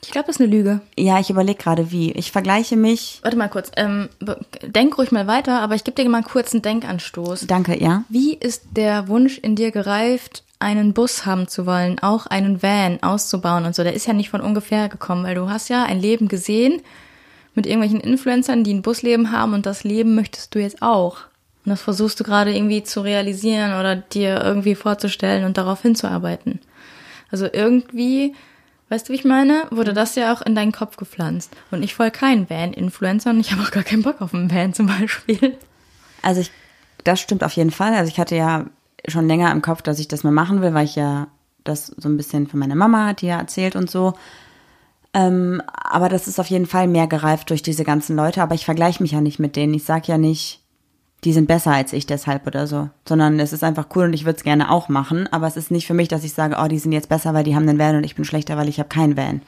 Ich 0.03 0.11
glaube, 0.11 0.27
das 0.27 0.35
ist 0.37 0.41
eine 0.41 0.51
Lüge. 0.51 0.81
Ja, 0.97 1.19
ich 1.19 1.29
überlege 1.29 1.57
gerade 1.57 1.91
wie. 1.91 2.11
Ich 2.11 2.31
vergleiche 2.31 2.75
mich. 2.75 3.19
Warte 3.23 3.37
mal 3.37 3.49
kurz. 3.49 3.71
Ähm, 3.75 4.09
denk 4.61 4.97
ruhig 4.97 5.11
mal 5.11 5.27
weiter, 5.27 5.59
aber 5.59 5.75
ich 5.75 5.83
gebe 5.83 6.01
dir 6.01 6.07
mal 6.09 6.19
einen 6.19 6.25
kurzen 6.25 6.61
Denkanstoß. 6.61 7.47
Danke, 7.47 7.81
ja. 7.81 8.03
Wie 8.07 8.35
ist 8.35 8.63
der 8.71 9.07
Wunsch 9.07 9.37
in 9.39 9.55
dir 9.55 9.71
gereift, 9.71 10.43
einen 10.59 10.93
Bus 10.93 11.25
haben 11.25 11.47
zu 11.47 11.65
wollen, 11.65 11.99
auch 11.99 12.27
einen 12.27 12.61
Van 12.61 13.01
auszubauen 13.01 13.65
und 13.65 13.75
so? 13.75 13.83
Der 13.83 13.93
ist 13.93 14.05
ja 14.05 14.13
nicht 14.13 14.29
von 14.29 14.41
ungefähr 14.41 14.87
gekommen, 14.87 15.23
weil 15.23 15.35
du 15.35 15.49
hast 15.49 15.69
ja 15.69 15.83
ein 15.83 15.99
Leben 15.99 16.27
gesehen 16.27 16.81
mit 17.55 17.65
irgendwelchen 17.65 17.99
Influencern, 17.99 18.63
die 18.63 18.75
ein 18.75 18.83
Busleben 18.83 19.31
haben 19.31 19.53
und 19.55 19.65
das 19.65 19.83
Leben 19.83 20.13
möchtest 20.13 20.53
du 20.53 20.59
jetzt 20.59 20.83
auch. 20.83 21.21
Und 21.67 21.71
das 21.71 21.81
versuchst 21.81 22.17
du 22.17 22.23
gerade 22.23 22.55
irgendwie 22.55 22.81
zu 22.81 23.01
realisieren 23.01 23.77
oder 23.77 23.97
dir 23.97 24.41
irgendwie 24.41 24.73
vorzustellen 24.73 25.43
und 25.43 25.57
darauf 25.57 25.81
hinzuarbeiten. 25.81 26.61
Also 27.29 27.45
irgendwie, 27.51 28.35
weißt 28.87 29.09
du, 29.09 29.11
wie 29.11 29.17
ich 29.17 29.25
meine, 29.25 29.65
wurde 29.69 29.91
das 29.91 30.15
ja 30.15 30.31
auch 30.31 30.41
in 30.41 30.55
deinen 30.55 30.71
Kopf 30.71 30.95
gepflanzt. 30.95 31.51
Und 31.69 31.83
ich 31.83 31.93
folge 31.93 32.19
keinen 32.19 32.49
Van-Influencer 32.49 33.31
und 33.31 33.41
ich 33.41 33.51
habe 33.51 33.63
auch 33.63 33.71
gar 33.71 33.83
keinen 33.83 34.01
Bock 34.01 34.21
auf 34.21 34.33
einen 34.33 34.49
Van 34.49 34.73
zum 34.73 34.87
Beispiel. 34.87 35.57
Also 36.21 36.39
ich, 36.39 36.51
das 37.03 37.19
stimmt 37.19 37.43
auf 37.43 37.51
jeden 37.51 37.71
Fall. 37.71 37.93
Also 37.95 38.09
ich 38.09 38.17
hatte 38.17 38.37
ja 38.37 38.67
schon 39.05 39.27
länger 39.27 39.51
im 39.51 39.61
Kopf, 39.61 39.81
dass 39.81 39.99
ich 39.99 40.07
das 40.07 40.23
mal 40.23 40.31
machen 40.31 40.61
will, 40.61 40.73
weil 40.73 40.85
ich 40.85 40.95
ja 40.95 41.27
das 41.65 41.87
so 41.87 42.07
ein 42.07 42.15
bisschen 42.15 42.47
von 42.47 42.61
meiner 42.61 42.75
Mama 42.75 43.07
hat 43.07 43.19
die 43.19 43.27
ja 43.27 43.39
erzählt 43.39 43.75
und 43.75 43.91
so. 43.91 44.13
Ähm, 45.13 45.61
aber 45.73 46.07
das 46.07 46.29
ist 46.29 46.39
auf 46.39 46.47
jeden 46.47 46.65
Fall 46.65 46.87
mehr 46.87 47.07
gereift 47.07 47.49
durch 47.49 47.61
diese 47.61 47.83
ganzen 47.83 48.15
Leute. 48.15 48.41
Aber 48.41 48.55
ich 48.55 48.63
vergleiche 48.63 49.03
mich 49.03 49.11
ja 49.11 49.19
nicht 49.19 49.37
mit 49.37 49.57
denen. 49.57 49.73
Ich 49.73 49.83
sag 49.83 50.07
ja 50.07 50.17
nicht, 50.17 50.61
die 51.23 51.33
sind 51.33 51.47
besser 51.47 51.71
als 51.71 51.93
ich 51.93 52.05
deshalb 52.05 52.45
oder 52.45 52.67
so, 52.67 52.89
sondern 53.07 53.39
es 53.39 53.53
ist 53.53 53.63
einfach 53.63 53.87
cool 53.95 54.05
und 54.05 54.13
ich 54.13 54.25
würde 54.25 54.37
es 54.37 54.43
gerne 54.43 54.71
auch 54.71 54.87
machen. 54.87 55.27
Aber 55.31 55.47
es 55.47 55.57
ist 55.57 55.71
nicht 55.71 55.87
für 55.87 55.93
mich, 55.93 56.07
dass 56.07 56.23
ich 56.23 56.33
sage, 56.33 56.57
oh, 56.61 56.67
die 56.67 56.79
sind 56.79 56.91
jetzt 56.91 57.09
besser, 57.09 57.33
weil 57.33 57.43
die 57.43 57.55
haben 57.55 57.67
einen 57.67 57.79
Van 57.79 57.95
und 57.95 58.03
ich 58.03 58.15
bin 58.15 58.25
schlechter, 58.25 58.55
weil 58.57 58.69
ich 58.69 58.79
habe 58.79 58.89
keinen 58.89 59.17
Van. 59.17 59.41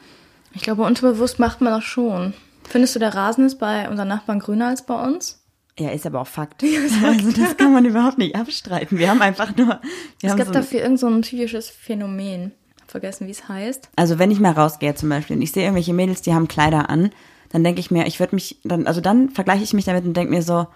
Ich 0.53 0.63
glaube, 0.63 0.81
unterbewusst 0.81 1.39
macht 1.39 1.61
man 1.61 1.73
das 1.73 1.83
schon. 1.83 2.33
Findest 2.67 2.95
du, 2.95 2.99
der 2.99 3.13
Rasen 3.13 3.45
ist 3.45 3.59
bei 3.59 3.87
unseren 3.89 4.07
Nachbarn 4.07 4.39
grüner 4.39 4.67
als 4.67 4.85
bei 4.85 4.95
uns? 4.95 5.39
Ja, 5.77 5.91
ist 5.91 6.05
aber 6.05 6.21
auch 6.21 6.27
Fakt. 6.27 6.63
Also 7.03 7.31
das 7.31 7.55
kann 7.55 7.71
man 7.71 7.85
überhaupt 7.85 8.17
nicht 8.17 8.35
abstreiten. 8.35 8.97
Wir 8.97 9.09
haben 9.09 9.21
einfach 9.21 9.55
nur. 9.55 9.79
Es 10.21 10.35
gibt 10.35 10.47
so 10.47 10.53
dafür 10.53 10.81
irgend 10.81 10.99
so 10.99 11.07
ein 11.07 11.21
psychisches 11.21 11.69
Phänomen. 11.69 12.51
Hab 12.81 12.91
Vergessen, 12.91 13.27
wie 13.27 13.31
es 13.31 13.47
heißt. 13.47 13.89
Also 13.95 14.19
wenn 14.19 14.31
ich 14.31 14.39
mal 14.39 14.51
rausgehe 14.51 14.95
zum 14.95 15.09
Beispiel 15.09 15.35
und 15.35 15.41
ich 15.41 15.51
sehe 15.51 15.63
irgendwelche 15.63 15.93
Mädels, 15.93 16.21
die 16.21 16.33
haben 16.33 16.47
Kleider 16.47 16.89
an, 16.89 17.11
dann 17.51 17.63
denke 17.63 17.79
ich 17.79 17.91
mir, 17.91 18.07
ich 18.07 18.19
würde 18.19 18.35
mich, 18.35 18.59
dann, 18.63 18.87
also 18.87 19.01
dann 19.01 19.29
vergleiche 19.29 19.63
ich 19.63 19.73
mich 19.73 19.85
damit 19.85 20.03
und 20.05 20.17
denke 20.17 20.31
mir 20.31 20.41
so, 20.41 20.67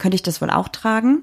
könnte 0.00 0.16
ich 0.16 0.22
das 0.22 0.40
wohl 0.42 0.50
auch 0.50 0.68
tragen? 0.68 1.22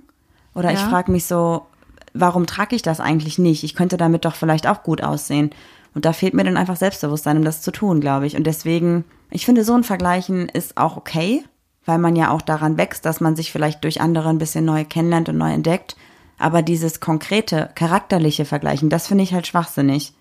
Oder 0.55 0.71
ich 0.71 0.79
Ja. 0.79 0.87
frage 0.87 1.11
mich 1.11 1.25
so, 1.25 1.65
warum 2.13 2.45
trage 2.45 2.75
ich 2.75 2.81
das 2.81 2.99
eigentlich 3.01 3.37
nicht? 3.37 3.63
Ich 3.63 3.75
könnte 3.75 3.97
damit 3.97 4.23
doch 4.23 4.35
vielleicht 4.35 4.67
auch 4.67 4.83
gut 4.83 5.03
aussehen. 5.03 5.51
Und 5.93 6.05
da 6.05 6.13
fehlt 6.13 6.33
mir 6.33 6.43
dann 6.43 6.57
einfach 6.57 6.77
Selbstbewusstsein, 6.77 7.37
um 7.37 7.43
das 7.43 7.61
zu 7.61 7.71
tun, 7.71 7.99
glaube 8.01 8.25
ich. 8.27 8.37
Und 8.37 8.45
deswegen, 8.45 9.03
ich 9.29 9.45
finde, 9.45 9.63
so 9.63 9.73
ein 9.73 9.83
Vergleichen 9.83 10.47
ist 10.47 10.77
auch 10.77 10.95
okay, 10.95 11.43
weil 11.85 11.97
man 11.97 12.15
ja 12.15 12.31
auch 12.31 12.41
daran 12.41 12.77
wächst, 12.77 13.05
dass 13.05 13.19
man 13.19 13.35
sich 13.35 13.51
vielleicht 13.51 13.83
durch 13.83 13.99
andere 14.01 14.29
ein 14.29 14.37
bisschen 14.37 14.65
neu 14.65 14.85
kennenlernt 14.85 15.29
und 15.29 15.37
neu 15.37 15.51
entdeckt. 15.51 15.95
Aber 16.39 16.61
dieses 16.61 16.99
konkrete, 16.99 17.69
charakterliche 17.75 18.45
Vergleichen, 18.45 18.89
das 18.89 19.07
finde 19.07 19.23
ich 19.23 19.33
halt 19.33 19.47
schwachsinnig. 19.47 20.13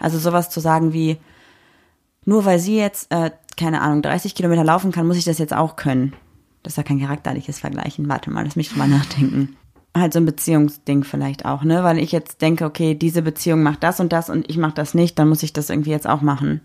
Also 0.00 0.18
sowas 0.18 0.50
zu 0.50 0.60
sagen 0.60 0.92
wie, 0.92 1.18
nur 2.24 2.44
weil 2.44 2.58
sie 2.58 2.76
jetzt, 2.76 3.12
äh, 3.12 3.30
keine 3.56 3.80
Ahnung, 3.80 4.02
30 4.02 4.34
Kilometer 4.34 4.64
laufen 4.64 4.92
kann, 4.92 5.06
muss 5.06 5.16
ich 5.16 5.24
das 5.24 5.38
jetzt 5.38 5.54
auch 5.54 5.76
können. 5.76 6.12
Das 6.62 6.72
ist 6.74 6.76
ja 6.76 6.82
kein 6.82 7.00
charakterliches 7.00 7.60
Vergleichen. 7.60 8.08
Warte 8.08 8.30
mal, 8.30 8.44
lass 8.44 8.56
mich 8.56 8.70
drüber 8.70 8.86
nachdenken. 8.86 9.56
Halt 9.96 10.12
so 10.12 10.20
ein 10.20 10.26
Beziehungsding 10.26 11.04
vielleicht 11.04 11.44
auch, 11.44 11.64
ne? 11.64 11.82
Weil 11.82 11.98
ich 11.98 12.12
jetzt 12.12 12.42
denke, 12.42 12.64
okay, 12.64 12.94
diese 12.94 13.22
Beziehung 13.22 13.62
macht 13.62 13.82
das 13.82 14.00
und 14.00 14.12
das 14.12 14.30
und 14.30 14.48
ich 14.50 14.58
mache 14.58 14.74
das 14.74 14.94
nicht, 14.94 15.18
dann 15.18 15.28
muss 15.28 15.42
ich 15.42 15.52
das 15.52 15.70
irgendwie 15.70 15.90
jetzt 15.90 16.08
auch 16.08 16.20
machen. 16.20 16.60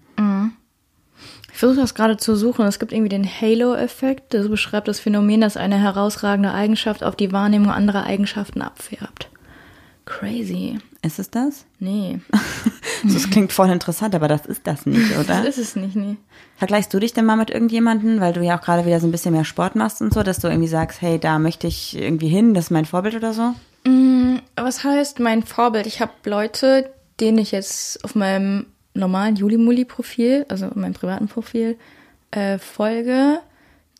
Ich 1.53 1.59
versuche 1.59 1.81
das 1.81 1.93
gerade 1.93 2.17
zu 2.17 2.35
suchen. 2.35 2.65
Es 2.65 2.79
gibt 2.79 2.91
irgendwie 2.91 3.09
den 3.09 3.25
Halo-Effekt. 3.25 4.33
Das 4.33 4.49
beschreibt 4.49 4.87
das 4.87 4.99
Phänomen, 4.99 5.39
dass 5.39 5.55
eine 5.55 5.77
herausragende 5.77 6.51
Eigenschaft 6.51 7.03
auf 7.03 7.15
die 7.15 7.31
Wahrnehmung 7.31 7.69
anderer 7.69 8.05
Eigenschaften 8.05 8.63
abfärbt. 8.63 9.29
Crazy. 10.05 10.79
Ist 11.03 11.19
es 11.19 11.29
das? 11.29 11.65
Nee, 11.79 12.19
Das 13.03 13.29
klingt 13.29 13.51
voll 13.51 13.69
interessant, 13.69 14.15
aber 14.15 14.27
das 14.27 14.45
ist 14.45 14.61
das 14.65 14.85
nicht, 14.85 15.11
das 15.15 15.25
oder? 15.25 15.47
ist 15.47 15.57
es 15.57 15.75
nicht, 15.75 15.95
nee. 15.95 16.17
Vergleichst 16.57 16.93
du 16.93 16.99
dich 16.99 17.13
denn 17.13 17.25
mal 17.25 17.35
mit 17.35 17.49
irgendjemanden, 17.49 18.21
weil 18.21 18.33
du 18.33 18.41
ja 18.41 18.57
auch 18.57 18.61
gerade 18.61 18.85
wieder 18.85 18.99
so 18.99 19.07
ein 19.07 19.11
bisschen 19.11 19.33
mehr 19.33 19.45
Sport 19.45 19.75
machst 19.75 20.01
und 20.01 20.13
so, 20.13 20.23
dass 20.23 20.39
du 20.39 20.47
irgendwie 20.47 20.67
sagst, 20.67 21.01
hey, 21.01 21.19
da 21.19 21.39
möchte 21.39 21.67
ich 21.67 21.97
irgendwie 21.97 22.29
hin, 22.29 22.53
das 22.53 22.65
ist 22.65 22.71
mein 22.71 22.85
Vorbild 22.85 23.15
oder 23.15 23.33
so? 23.33 23.53
Was 24.55 24.83
heißt 24.83 25.19
mein 25.19 25.43
Vorbild? 25.43 25.87
Ich 25.87 25.99
habe 25.99 26.11
Leute, 26.25 26.89
denen 27.19 27.37
ich 27.37 27.51
jetzt 27.51 28.03
auf 28.05 28.15
meinem 28.15 28.67
normalen 28.93 29.35
Juli-Muli-Profil, 29.35 30.45
also 30.49 30.69
meinem 30.75 30.93
privaten 30.93 31.27
Profil, 31.27 31.77
äh, 32.31 32.59
folge, 32.59 33.39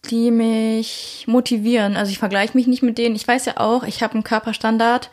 die 0.09 0.31
mich 0.31 1.25
motivieren. 1.27 1.95
Also 1.95 2.11
ich 2.11 2.19
vergleiche 2.19 2.55
mich 2.55 2.67
nicht 2.67 2.83
mit 2.83 2.97
denen. 2.97 3.15
Ich 3.15 3.27
weiß 3.27 3.45
ja 3.45 3.57
auch, 3.57 3.83
ich 3.83 4.03
habe 4.03 4.13
einen 4.13 4.23
Körperstandard, 4.23 5.09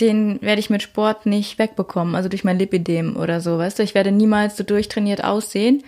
den 0.00 0.40
werde 0.42 0.60
ich 0.60 0.70
mit 0.70 0.82
Sport 0.82 1.26
nicht 1.26 1.58
wegbekommen, 1.58 2.14
also 2.14 2.28
durch 2.28 2.44
mein 2.44 2.58
Lipidem 2.58 3.16
oder 3.16 3.40
so, 3.40 3.58
weißt 3.58 3.78
du, 3.78 3.82
ich 3.82 3.94
werde 3.94 4.10
niemals 4.10 4.56
so 4.56 4.64
durchtrainiert 4.64 5.22
aussehen. 5.22 5.82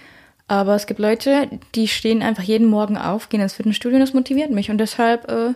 Aber 0.48 0.76
es 0.76 0.86
gibt 0.86 1.00
Leute, 1.00 1.48
die 1.74 1.88
stehen 1.88 2.22
einfach 2.22 2.44
jeden 2.44 2.68
Morgen 2.68 2.96
auf, 2.96 3.28
gehen 3.28 3.40
ins 3.40 3.54
Fitnessstudio 3.54 3.96
und 3.96 4.00
das 4.00 4.14
motiviert 4.14 4.52
mich. 4.52 4.70
Und 4.70 4.78
deshalb 4.78 5.28
äh, 5.28 5.54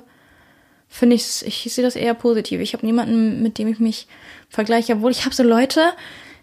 finde 0.89 1.15
ich, 1.15 1.47
ich 1.47 1.73
sehe 1.73 1.85
das 1.85 1.95
eher 1.95 2.15
positiv. 2.15 2.61
Ich 2.61 2.73
habe 2.73 2.85
niemanden, 2.85 3.41
mit 3.41 3.59
dem 3.59 3.69
ich 3.69 3.79
mich 3.79 4.09
vergleiche, 4.49 4.95
obwohl 4.95 5.13
ich 5.13 5.25
habe 5.25 5.35
so 5.35 5.45
Leute 5.45 5.93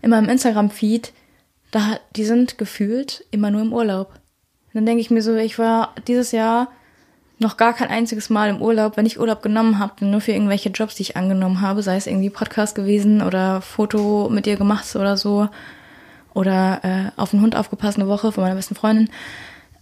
in 0.01 0.11
meinem 0.11 0.29
Instagram-Feed, 0.29 1.11
da, 1.71 1.99
die 2.15 2.23
sind 2.23 2.57
gefühlt 2.57 3.25
immer 3.31 3.51
nur 3.51 3.61
im 3.61 3.73
Urlaub. 3.73 4.11
Und 4.67 4.75
dann 4.75 4.85
denke 4.85 5.01
ich 5.01 5.11
mir 5.11 5.21
so, 5.21 5.35
ich 5.35 5.59
war 5.59 5.93
dieses 6.07 6.31
Jahr 6.31 6.71
noch 7.39 7.57
gar 7.57 7.73
kein 7.73 7.89
einziges 7.89 8.29
Mal 8.29 8.49
im 8.49 8.61
Urlaub, 8.61 8.97
wenn 8.97 9.05
ich 9.05 9.19
Urlaub 9.19 9.41
genommen 9.41 9.79
habe, 9.79 10.05
nur 10.05 10.21
für 10.21 10.31
irgendwelche 10.31 10.69
Jobs, 10.69 10.95
die 10.95 11.03
ich 11.03 11.17
angenommen 11.17 11.61
habe, 11.61 11.83
sei 11.83 11.95
es 11.95 12.07
irgendwie 12.07 12.29
Podcast 12.29 12.75
gewesen 12.75 13.21
oder 13.21 13.61
Foto 13.61 14.29
mit 14.29 14.45
dir 14.45 14.57
gemacht 14.57 14.95
oder 14.95 15.17
so 15.17 15.49
oder 16.33 16.79
äh, 16.83 17.19
auf 17.19 17.31
den 17.31 17.41
Hund 17.41 17.55
aufgepasst 17.55 17.97
eine 17.97 18.07
Woche 18.07 18.31
von 18.31 18.43
meiner 18.43 18.55
besten 18.55 18.75
Freundin. 18.75 19.09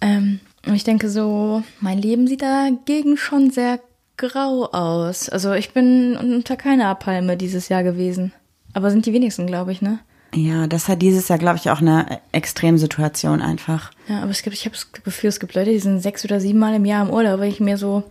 Ähm, 0.01 0.39
und 0.65 0.73
ich 0.73 0.83
denke 0.83 1.09
so, 1.09 1.63
mein 1.79 1.97
Leben 1.97 2.27
sieht 2.27 2.41
dagegen 2.41 3.17
schon 3.17 3.51
sehr 3.51 3.79
grau 4.17 4.65
aus. 4.71 5.29
Also 5.29 5.53
ich 5.53 5.73
bin 5.73 6.17
unter 6.17 6.55
keiner 6.55 6.95
Palme 6.95 7.37
dieses 7.37 7.69
Jahr 7.69 7.83
gewesen. 7.83 8.31
Aber 8.73 8.89
sind 8.91 9.05
die 9.05 9.13
wenigsten, 9.13 9.47
glaube 9.47 9.71
ich, 9.71 9.81
ne? 9.81 9.99
Ja, 10.35 10.67
das 10.67 10.89
hat 10.89 11.01
dieses 11.01 11.29
Jahr, 11.29 11.39
glaube 11.39 11.57
ich, 11.57 11.69
auch 11.69 11.79
eine 11.81 12.19
Extremsituation 12.33 13.41
einfach. 13.41 13.91
Ja, 14.07 14.21
aber 14.21 14.31
es 14.31 14.41
gibt, 14.43 14.53
ich 14.55 14.65
habe 14.65 14.75
das 14.75 14.91
Gefühl, 14.91 15.29
es 15.29 15.39
gibt 15.39 15.55
Leute, 15.55 15.71
die 15.71 15.79
sind 15.79 16.01
sechs 16.01 16.25
oder 16.25 16.39
sieben 16.41 16.59
Mal 16.59 16.75
im 16.75 16.83
Jahr 16.85 17.05
im 17.07 17.13
Urlaub, 17.13 17.39
weil 17.39 17.49
ich 17.49 17.59
mir 17.61 17.77
so, 17.77 18.03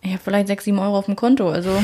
Ich 0.00 0.10
habe 0.10 0.20
vielleicht 0.22 0.48
sechs, 0.48 0.64
sieben 0.64 0.80
Euro 0.80 0.98
auf 0.98 1.06
dem 1.06 1.14
Konto. 1.14 1.48
Also 1.48 1.70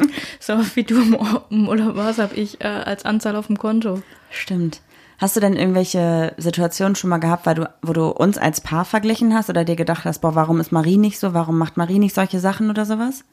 so 0.40 0.54
wie 0.74 0.84
du 0.84 1.00
im 1.02 1.14
Ur- 1.16 1.44
im 1.50 1.68
Urlaub 1.68 1.96
warst, 1.96 2.20
habe 2.20 2.36
ich 2.36 2.60
äh, 2.60 2.68
als 2.68 3.04
Anzahl 3.04 3.34
auf 3.34 3.48
dem 3.48 3.58
Konto. 3.58 4.00
Stimmt. 4.30 4.80
Hast 5.18 5.34
du 5.36 5.40
denn 5.40 5.56
irgendwelche 5.56 6.32
Situationen 6.36 6.94
schon 6.96 7.10
mal 7.10 7.18
gehabt, 7.18 7.46
weil 7.46 7.54
du, 7.54 7.68
wo 7.82 7.92
du 7.92 8.08
uns 8.08 8.38
als 8.38 8.60
Paar 8.60 8.84
verglichen 8.84 9.34
hast 9.34 9.50
oder 9.50 9.64
dir 9.64 9.76
gedacht 9.76 10.04
hast, 10.04 10.20
boah, 10.20 10.34
warum 10.34 10.60
ist 10.60 10.72
Marie 10.72 10.98
nicht 10.98 11.18
so? 11.20 11.32
Warum 11.34 11.58
macht 11.58 11.76
Marie 11.76 11.98
nicht 12.00 12.14
solche 12.14 12.38
Sachen 12.40 12.70
oder 12.70 12.84
sowas? 12.86 13.24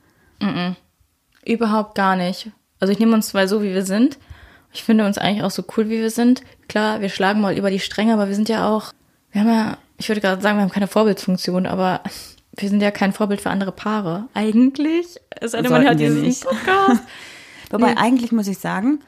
Überhaupt 1.46 1.96
gar 1.96 2.16
nicht. 2.16 2.52
Also 2.80 2.92
ich 2.92 3.00
nehme 3.00 3.14
uns 3.14 3.30
zwei 3.30 3.48
so, 3.48 3.62
wie 3.62 3.74
wir 3.74 3.86
sind. 3.86 4.18
Ich 4.72 4.84
finde 4.84 5.06
uns 5.06 5.18
eigentlich 5.18 5.44
auch 5.44 5.52
so 5.52 5.64
cool, 5.76 5.90
wie 5.90 6.00
wir 6.00 6.12
sind. 6.12 6.44
Klar, 6.68 7.02
wir 7.02 7.10
schlagen 7.10 7.42
mal 7.42 7.58
über 7.58 7.72
die 7.72 7.80
Stränge, 7.80 8.14
aber 8.14 8.28
wir 8.28 8.36
sind 8.36 8.50
ja 8.50 8.70
auch, 8.70 8.94
wir 9.32 9.42
haben 9.42 9.50
ja, 9.50 9.78
ich 9.98 10.10
würde 10.10 10.22
gerade 10.22 10.42
sagen, 10.42 10.58
wir 10.58 10.62
haben 10.62 10.72
keine 10.72 10.88
Vorbildfunktion, 10.88 11.66
aber 11.66 12.02
wir 12.56 12.70
sind 12.70 12.82
ja 12.82 12.92
kein 12.92 13.14
Vorbild 13.14 13.42
für 13.42 13.50
andere 13.50 13.72
Paare. 13.72 14.26
Eigentlich. 14.34 15.20
Es 15.30 15.52
sei 15.52 15.62
denn, 15.62 15.72
man 15.72 15.84
hört 15.84 16.00
diesen 16.00 16.22
nicht. 16.22 16.44
Podcast. 16.44 17.02
Wobei 17.72 17.98
eigentlich 17.98 18.32
muss 18.32 18.48
ich 18.48 18.58
sagen, 18.58 19.00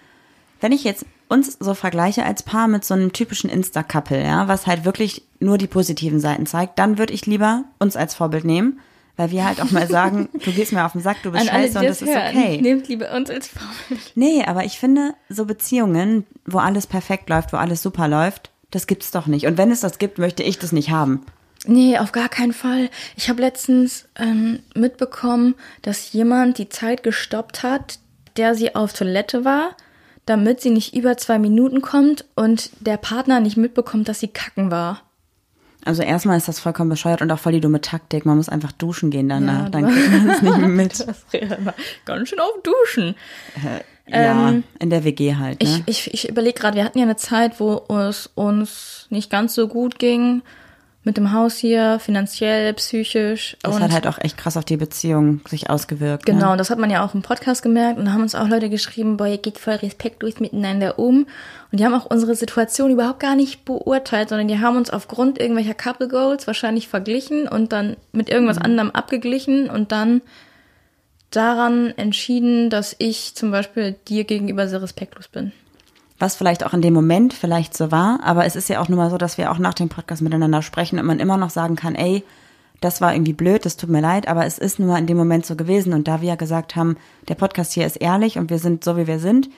wenn 0.60 0.71
ich 0.71 0.84
jetzt 0.84 1.06
uns 1.28 1.58
so 1.60 1.74
vergleiche 1.74 2.26
als 2.26 2.43
Paar 2.43 2.67
mit 2.67 2.86
so 2.86 2.93
einem 2.93 3.13
typischen 3.13 3.50
Insta-Couple, 3.50 4.24
ja, 4.24 4.47
was 4.47 4.67
halt 4.67 4.86
wirklich 4.86 5.24
nur 5.39 5.58
die 5.58 5.67
positiven 5.67 6.19
Seiten 6.19 6.45
zeigt, 6.45 6.78
dann 6.78 6.97
würde 6.97 7.13
ich 7.13 7.26
lieber 7.26 7.63
uns 7.80 7.95
als 7.95 8.13
Vorbild 8.13 8.45
nehmen, 8.45 8.80
weil 9.22 9.30
wir 9.30 9.46
halt 9.46 9.62
auch 9.62 9.70
mal 9.70 9.88
sagen, 9.88 10.30
du 10.34 10.52
gehst 10.52 10.74
mir 10.74 10.84
auf 10.84 10.94
den 10.94 11.02
Sack, 11.02 11.18
du 11.22 11.32
bist 11.32 11.48
An 11.48 11.56
alle, 11.56 11.68
scheiße 11.68 11.74
die 11.74 11.86
und 11.86 11.90
das 11.90 12.00
das 12.00 12.10
ist 12.10 12.16
hören, 12.16 12.36
okay. 12.36 12.62
nehmt 12.62 12.88
lieber 12.88 13.12
uns 13.12 13.30
als 13.30 13.48
Vorbild. 13.48 14.12
Nee, 14.16 14.44
aber 14.46 14.66
ich 14.66 14.80
finde, 14.80 15.14
so 15.30 15.46
Beziehungen, 15.46 16.26
wo 16.46 16.58
alles 16.58 16.88
perfekt 16.88 17.30
läuft, 17.30 17.54
wo 17.54 17.58
alles 17.58 17.84
super 17.84 18.08
läuft, 18.08 18.50
das 18.72 18.88
gibt's 18.88 19.12
doch 19.12 19.28
nicht. 19.28 19.46
Und 19.46 19.60
wenn 19.60 19.70
es 19.70 19.82
das 19.82 20.00
gibt, 20.00 20.18
möchte 20.18 20.42
ich 20.42 20.58
das 20.58 20.72
nicht 20.72 20.90
haben. 20.90 21.24
Nee, 21.68 22.00
auf 22.00 22.12
gar 22.12 22.30
keinen 22.30 22.54
Fall. 22.54 22.90
Ich 23.16 23.30
habe 23.30 23.42
letztens 23.42 24.08
ähm, 24.18 24.60
mitbekommen, 24.74 25.54
dass 25.84 26.12
jemand 26.14 26.58
die 26.58 26.70
Zeit 26.70 27.04
gestoppt 27.04 27.62
hat, 27.62 28.00
der 28.38 28.56
sie 28.56 28.74
auf 28.74 28.94
Toilette 28.94 29.46
war, 29.46 29.76
damit 30.26 30.62
sie 30.62 30.72
nicht 30.72 30.96
über 30.96 31.16
zwei 31.18 31.38
Minuten 31.38 31.82
kommt 31.82 32.26
und 32.36 32.72
der 32.80 32.98
Partner 32.98 33.40
nicht 33.40 33.58
mitbekommt, 33.58 34.08
dass 34.10 34.20
sie 34.20 34.30
kacken 34.30 34.72
war. 34.72 35.04
Also 35.86 36.04
erstmal 36.04 36.38
ist 36.38 36.48
das 36.48 36.60
vollkommen 36.60 36.89
bescheuert 36.89 37.22
und 37.22 37.32
auch 37.32 37.39
voll 37.39 37.54
die 37.54 37.62
dumme 37.62 37.82
Taktik. 37.82 38.26
Man 38.26 38.38
muss 38.38 38.50
einfach 38.50 38.72
duschen 38.72 39.10
gehen 39.10 39.30
danach. 39.30 39.63
Ja, 39.63 39.70
Dann 39.70 39.88
kriegt 39.91 40.12
man 40.12 40.28
das 40.28 40.41
nicht 40.41 40.58
mit. 40.58 41.08
Das 41.08 41.26
ganz 42.06 42.30
schön 42.30 42.39
auf 42.39 42.52
Duschen. 42.63 43.15
Ja, 44.08 44.48
Ähm, 44.48 44.63
in 44.80 44.89
der 44.89 45.04
WG 45.04 45.36
halt. 45.36 45.62
Ne? 45.63 45.84
Ich, 45.88 46.08
ich, 46.08 46.13
ich 46.13 46.30
überlege 46.30 46.60
gerade, 46.60 46.76
wir 46.76 46.84
hatten 46.84 46.98
ja 46.98 47.06
eine 47.06 47.15
Zeit, 47.15 47.60
wo 47.60 47.84
es 47.89 48.30
uns 48.36 49.08
nicht 49.10 49.30
ganz 49.30 49.56
so 49.56 49.67
gut 49.67 50.00
ging 50.00 50.41
mit 51.04 51.18
dem 51.18 51.34
Haus 51.34 51.58
hier, 51.58 51.98
finanziell, 52.00 52.74
psychisch. 52.74 53.58
das 53.64 53.76
und 53.76 53.82
hat 53.82 53.92
halt 53.92 54.06
auch 54.06 54.20
echt 54.20 54.38
krass 54.38 54.56
auf 54.56 54.66
die 54.66 54.78
Beziehung 54.78 55.42
sich 55.50 55.70
ausgewirkt. 55.70 56.28
Genau, 56.28 56.46
Ne? 56.48 56.52
und 56.52 56.58
das 56.60 56.70
hat 56.70 56.78
man 56.78 56.92
ja 56.92 57.04
auch 57.04 57.16
im 57.16 57.24
Podcast 57.24 57.64
gemerkt 57.64 57.98
und 57.98 58.06
da 58.06 58.12
haben 58.14 58.22
uns 58.22 58.36
auch 58.36 58.48
Leute 58.48 58.70
geschrieben, 58.70 59.18
boah, 59.18 59.26
ihr 59.26 59.40
geht 59.40 59.58
voll 59.58 59.74
respektlos 59.76 60.40
miteinander 60.40 61.00
um. 61.00 61.26
Und 61.72 61.80
die 61.80 61.86
haben 61.86 61.96
auch 61.96 62.06
unsere 62.06 62.36
Situation 62.36 62.92
überhaupt 62.92 63.20
gar 63.20 63.36
nicht 63.36 63.66
beurteilt, 63.66 64.30
sondern 64.30 64.48
die 64.48 64.60
haben 64.60 64.78
uns 64.78 64.92
aufgrund 64.92 65.40
irgendwelcher 65.40 65.74
Couple 65.74 66.08
Goals 66.08 66.46
wahrscheinlich 66.46 66.88
verglichen 66.88 67.48
und 67.48 67.72
dann 67.72 67.96
mit 68.12 68.30
irgendwas 68.30 68.58
Mhm. 68.60 68.66
anderem 68.66 68.92
abgeglichen 68.92 69.70
und 69.72 69.92
dann 69.92 70.22
daran 71.32 71.94
entschieden, 71.98 72.70
dass 72.70 72.96
ich 73.00 73.36
zum 73.36 73.52
Beispiel 73.52 73.96
dir 74.08 74.26
gegenüber 74.26 74.68
sehr 74.68 74.82
respektlos 74.82 75.28
bin. 75.30 75.52
Was 76.22 76.36
vielleicht 76.36 76.64
auch 76.64 76.74
in 76.74 76.84
dem 76.84 76.94
Moment 76.94 77.34
vielleicht 77.34 77.76
so 77.76 77.92
war, 77.92 78.20
aber 78.24 78.46
es 78.46 78.56
ist 78.56 78.70
ja 78.70 78.80
auch 78.80 78.90
nur 78.90 78.98
mal 78.98 79.10
so, 79.10 79.18
dass 79.18 79.40
wir 79.40 79.52
auch 79.52 79.58
nach 79.58 79.74
dem 79.74 79.90
Podcast 79.90 80.22
miteinander 80.22 80.62
sprechen 80.62 81.00
und 81.00 81.06
man 81.08 81.20
immer 81.20 81.36
noch 81.36 81.50
sagen 81.50 81.76
kann, 81.76 81.96
ey, 81.96 82.24
das 82.80 83.02
war 83.02 83.14
irgendwie 83.14 83.34
blöd, 83.34 83.66
das 83.66 83.76
tut 83.76 83.90
mir 83.90 84.02
leid, 84.02 84.28
aber 84.28 84.46
es 84.46 84.60
ist 84.60 84.78
nur 84.78 84.90
mal 84.90 85.00
in 85.00 85.08
dem 85.08 85.18
Moment 85.18 85.46
so 85.48 85.56
gewesen. 85.56 85.94
Und 85.94 86.08
da 86.08 86.22
wir 86.22 86.30
ja 86.30 86.36
gesagt 86.36 86.76
haben, 86.76 86.96
der 87.28 87.34
Podcast 87.36 87.74
hier 87.74 87.88
ist 87.88 87.96
ehrlich 87.96 88.38
und 88.38 88.52
wir 88.52 88.60
sind 88.60 88.84
so, 88.84 88.98
wie 88.98 89.08
wir 89.08 89.18
sind, 89.18 89.50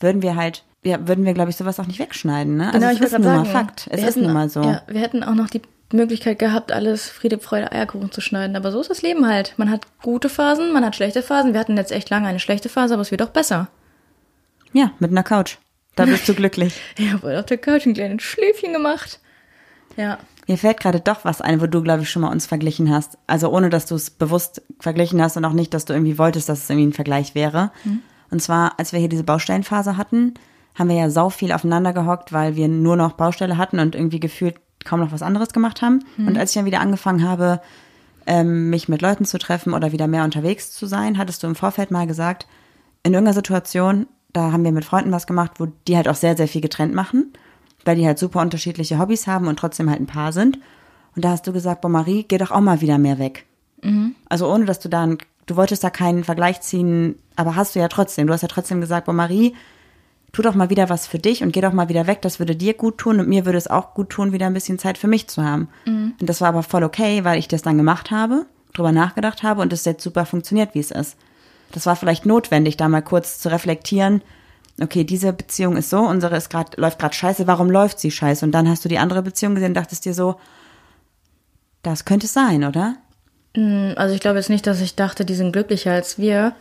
würden 0.00 0.22
wir 0.22 0.36
halt, 0.36 0.64
ja, 0.84 1.06
würden 1.06 1.26
wir, 1.26 1.34
glaube 1.34 1.50
ich, 1.50 1.56
sowas 1.56 1.78
auch 1.80 1.86
nicht 1.86 1.98
wegschneiden. 1.98 2.56
Ne? 2.56 2.72
Also 2.72 2.78
es 2.78 2.80
Genau, 2.80 2.88
wollte 2.92 3.04
ist 3.04 3.10
grad 3.10 3.20
nun 3.20 3.32
mal 3.32 3.44
sagen, 3.44 3.50
Fakt. 3.66 3.88
Es 3.90 4.00
ist 4.00 4.06
hätten- 4.06 4.22
nun 4.22 4.32
mal 4.32 4.48
so. 4.48 4.62
Ja, 4.62 4.82
wir 4.86 5.00
hätten 5.02 5.22
auch 5.22 5.34
noch 5.34 5.48
die 5.50 5.60
Möglichkeit 5.92 6.38
gehabt, 6.38 6.72
alles 6.72 7.08
Friede, 7.10 7.38
Freude, 7.38 7.72
Eierkuchen 7.72 8.10
zu 8.10 8.22
schneiden. 8.22 8.56
Aber 8.56 8.72
so 8.72 8.80
ist 8.80 8.88
das 8.90 9.02
Leben 9.02 9.26
halt. 9.26 9.52
Man 9.58 9.70
hat 9.70 9.86
gute 10.02 10.30
Phasen, 10.30 10.72
man 10.72 10.82
hat 10.84 10.96
schlechte 10.96 11.22
Phasen. 11.22 11.52
Wir 11.52 11.60
hatten 11.60 11.76
jetzt 11.76 11.92
echt 11.92 12.08
lange 12.10 12.26
eine 12.26 12.40
schlechte 12.40 12.70
Phase, 12.70 12.94
aber 12.94 13.02
es 13.02 13.10
wird 13.10 13.20
auch 13.22 13.28
besser. 13.30 13.68
Ja, 14.72 14.92
mit 14.98 15.10
einer 15.10 15.22
Couch. 15.22 15.58
Da 15.96 16.04
bist 16.04 16.28
du 16.28 16.34
glücklich. 16.34 16.80
Ich 16.98 17.12
habe 17.12 17.38
auf 17.38 17.46
der 17.46 17.58
Couch 17.58 17.86
ein 17.86 17.94
kleines 17.94 18.22
Schläfchen 18.22 18.72
gemacht. 18.72 19.20
Ja. 19.96 20.18
Mir 20.46 20.58
fällt 20.58 20.78
gerade 20.78 21.00
doch 21.00 21.24
was 21.24 21.40
ein, 21.40 21.60
wo 21.60 21.66
du, 21.66 21.82
glaube 21.82 22.02
ich, 22.02 22.10
schon 22.10 22.22
mal 22.22 22.30
uns 22.30 22.46
verglichen 22.46 22.92
hast. 22.94 23.18
Also 23.26 23.50
ohne, 23.50 23.70
dass 23.70 23.86
du 23.86 23.94
es 23.96 24.10
bewusst 24.10 24.62
verglichen 24.78 25.20
hast 25.20 25.36
und 25.36 25.44
auch 25.44 25.52
nicht, 25.52 25.74
dass 25.74 25.86
du 25.86 25.92
irgendwie 25.92 26.18
wolltest, 26.18 26.48
dass 26.48 26.62
es 26.62 26.70
irgendwie 26.70 26.88
ein 26.88 26.92
Vergleich 26.92 27.34
wäre. 27.34 27.72
Und 28.30 28.40
zwar, 28.42 28.78
als 28.78 28.92
wir 28.92 29.00
hier 29.00 29.08
diese 29.08 29.24
Baustellenphase 29.24 29.96
hatten, 29.96 30.34
haben 30.74 30.88
wir 30.88 30.96
ja 30.96 31.10
sau 31.10 31.30
viel 31.30 31.50
aufeinander 31.52 31.92
gehockt, 31.92 32.32
weil 32.32 32.54
wir 32.54 32.68
nur 32.68 32.96
noch 32.96 33.12
Baustelle 33.12 33.56
hatten 33.56 33.78
und 33.78 33.94
irgendwie 33.94 34.20
gefühlt 34.20 34.56
kaum 34.84 35.00
noch 35.00 35.12
was 35.12 35.22
anderes 35.22 35.48
gemacht 35.50 35.82
haben. 35.82 36.04
Und 36.18 36.38
als 36.38 36.50
ich 36.50 36.54
dann 36.54 36.66
wieder 36.66 36.80
angefangen 36.80 37.26
habe, 37.26 37.60
ähm, 38.26 38.70
mich 38.70 38.88
mit 38.88 39.02
Leuten 39.02 39.24
zu 39.24 39.38
treffen 39.38 39.72
oder 39.72 39.92
wieder 39.92 40.06
mehr 40.06 40.24
unterwegs 40.24 40.72
zu 40.72 40.86
sein, 40.86 41.16
hattest 41.18 41.42
du 41.42 41.46
im 41.46 41.54
Vorfeld 41.54 41.90
mal 41.90 42.06
gesagt, 42.06 42.46
in 43.02 43.14
irgendeiner 43.14 43.34
Situation, 43.34 44.06
da 44.32 44.52
haben 44.52 44.64
wir 44.64 44.72
mit 44.72 44.84
Freunden 44.84 45.12
was 45.12 45.26
gemacht, 45.26 45.52
wo 45.58 45.68
die 45.88 45.96
halt 45.96 46.08
auch 46.08 46.14
sehr, 46.14 46.36
sehr 46.36 46.48
viel 46.48 46.60
getrennt 46.60 46.94
machen, 46.94 47.32
weil 47.84 47.96
die 47.96 48.06
halt 48.06 48.18
super 48.18 48.40
unterschiedliche 48.40 48.98
Hobbys 48.98 49.26
haben 49.26 49.46
und 49.48 49.58
trotzdem 49.58 49.88
halt 49.90 50.00
ein 50.00 50.06
Paar 50.06 50.32
sind. 50.32 50.58
Und 51.14 51.24
da 51.24 51.30
hast 51.30 51.46
du 51.46 51.52
gesagt, 51.52 51.80
boah, 51.80 51.88
Marie, 51.88 52.24
geh 52.28 52.36
doch 52.38 52.50
auch 52.50 52.60
mal 52.60 52.80
wieder 52.80 52.98
mehr 52.98 53.18
weg. 53.18 53.46
Also 54.28 54.52
ohne, 54.52 54.64
dass 54.66 54.78
du 54.80 54.88
da, 54.88 55.02
einen- 55.04 55.18
du 55.46 55.56
wolltest 55.56 55.82
da 55.84 55.90
keinen 55.90 56.24
Vergleich 56.24 56.60
ziehen, 56.60 57.16
aber 57.36 57.56
hast 57.56 57.74
du 57.74 57.78
ja 57.78 57.88
trotzdem. 57.88 58.26
Du 58.26 58.32
hast 58.32 58.42
ja 58.42 58.48
trotzdem 58.48 58.80
gesagt, 58.80 59.06
boah, 59.06 59.12
Marie, 59.12 59.54
tu 60.32 60.42
doch 60.42 60.54
mal 60.54 60.68
wieder 60.68 60.90
was 60.90 61.06
für 61.06 61.18
dich 61.18 61.42
und 61.42 61.52
geh 61.52 61.62
doch 61.62 61.72
mal 61.72 61.88
wieder 61.88 62.06
weg. 62.06 62.20
Das 62.20 62.38
würde 62.38 62.54
dir 62.56 62.74
gut 62.74 62.98
tun 62.98 63.20
und 63.20 63.28
mir 63.28 63.46
würde 63.46 63.56
es 63.56 63.68
auch 63.68 63.94
gut 63.94 64.10
tun, 64.10 64.32
wieder 64.32 64.46
ein 64.46 64.52
bisschen 64.54 64.78
Zeit 64.78 64.98
für 64.98 65.08
mich 65.08 65.28
zu 65.28 65.42
haben. 65.42 65.68
Und 66.20 66.28
das 66.28 66.42
war 66.42 66.48
aber 66.48 66.62
voll 66.62 66.84
okay, 66.84 67.24
weil 67.24 67.38
ich 67.38 67.48
das 67.48 67.62
dann 67.62 67.78
gemacht 67.78 68.10
habe, 68.10 68.44
drüber 68.74 68.92
nachgedacht 68.92 69.42
habe 69.42 69.62
und 69.62 69.72
es 69.72 69.86
jetzt 69.86 70.02
super 70.02 70.26
funktioniert, 70.26 70.74
wie 70.74 70.80
es 70.80 70.90
ist. 70.90 71.16
Das 71.72 71.86
war 71.86 71.96
vielleicht 71.96 72.26
notwendig, 72.26 72.76
da 72.76 72.88
mal 72.88 73.02
kurz 73.02 73.38
zu 73.40 73.50
reflektieren. 73.50 74.22
Okay, 74.80 75.04
diese 75.04 75.32
Beziehung 75.32 75.76
ist 75.76 75.90
so, 75.90 76.00
unsere 76.00 76.36
ist 76.36 76.50
grad, 76.50 76.76
läuft 76.76 76.98
gerade 76.98 77.14
scheiße, 77.14 77.46
warum 77.46 77.70
läuft 77.70 77.98
sie 77.98 78.10
scheiße? 78.10 78.44
Und 78.44 78.52
dann 78.52 78.68
hast 78.68 78.84
du 78.84 78.88
die 78.88 78.98
andere 78.98 79.22
Beziehung 79.22 79.54
gesehen 79.54 79.70
und 79.70 79.74
dachtest 79.74 80.04
dir 80.04 80.14
so, 80.14 80.36
das 81.82 82.04
könnte 82.04 82.26
es 82.26 82.34
sein, 82.34 82.64
oder? 82.64 82.96
Also 83.54 84.14
ich 84.14 84.20
glaube 84.20 84.38
jetzt 84.38 84.50
nicht, 84.50 84.66
dass 84.66 84.80
ich 84.80 84.96
dachte, 84.96 85.24
die 85.24 85.34
sind 85.34 85.52
glücklicher 85.52 85.92
als 85.92 86.18
wir. 86.18 86.54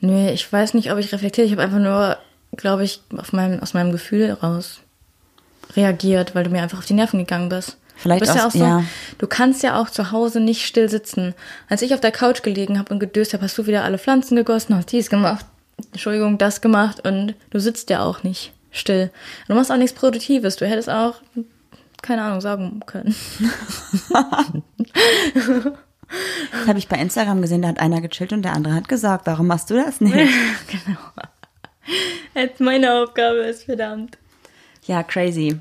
Nee, 0.00 0.32
ich 0.32 0.52
weiß 0.52 0.74
nicht, 0.74 0.92
ob 0.92 0.98
ich 0.98 1.12
reflektiere. 1.12 1.46
Ich 1.46 1.52
habe 1.52 1.62
einfach 1.62 1.78
nur, 1.78 2.18
glaube 2.56 2.84
ich, 2.84 3.00
meinem, 3.32 3.60
aus 3.60 3.72
meinem 3.72 3.92
Gefühl 3.92 4.32
raus 4.32 4.80
reagiert, 5.74 6.34
weil 6.34 6.44
du 6.44 6.50
mir 6.50 6.62
einfach 6.62 6.78
auf 6.78 6.86
die 6.86 6.94
Nerven 6.94 7.18
gegangen 7.18 7.48
bist. 7.48 7.78
Vielleicht 7.96 8.26
du 8.26 8.34
ja 8.34 8.46
auch 8.46 8.50
so, 8.50 8.58
ja. 8.58 8.84
du 9.18 9.26
kannst 9.26 9.62
ja 9.62 9.80
auch 9.80 9.90
zu 9.90 10.12
Hause 10.12 10.40
nicht 10.40 10.66
still 10.66 10.88
sitzen. 10.88 11.34
Als 11.68 11.82
ich 11.82 11.94
auf 11.94 12.00
der 12.00 12.12
Couch 12.12 12.42
gelegen 12.42 12.78
habe 12.78 12.92
und 12.92 13.00
gedöst 13.00 13.32
habe, 13.32 13.42
hast 13.42 13.56
du 13.56 13.66
wieder 13.66 13.84
alle 13.84 13.98
Pflanzen 13.98 14.36
gegossen, 14.36 14.76
hast 14.76 14.92
dies 14.92 15.08
gemacht, 15.08 15.46
Entschuldigung, 15.92 16.38
das 16.38 16.60
gemacht 16.60 17.06
und 17.06 17.34
du 17.50 17.58
sitzt 17.58 17.90
ja 17.90 18.02
auch 18.02 18.22
nicht 18.22 18.52
still. 18.70 19.10
Du 19.48 19.54
machst 19.54 19.72
auch 19.72 19.76
nichts 19.76 19.98
Produktives. 19.98 20.56
Du 20.56 20.66
hättest 20.66 20.90
auch, 20.90 21.16
keine 22.02 22.22
Ahnung, 22.22 22.40
sagen 22.40 22.80
können. 22.86 23.14
Das 26.52 26.68
habe 26.68 26.78
ich 26.78 26.86
bei 26.86 26.98
Instagram 26.98 27.42
gesehen, 27.42 27.62
da 27.62 27.68
hat 27.68 27.80
einer 27.80 28.00
gechillt 28.00 28.32
und 28.32 28.42
der 28.42 28.52
andere 28.52 28.74
hat 28.74 28.88
gesagt, 28.88 29.26
warum 29.26 29.48
machst 29.48 29.70
du 29.70 29.74
das 29.74 30.00
nicht? 30.00 30.16
Jetzt 32.34 32.60
meine 32.60 32.94
Aufgabe 32.94 33.38
ist 33.38 33.64
verdammt. 33.64 34.16
ja, 34.84 35.02
crazy. 35.02 35.58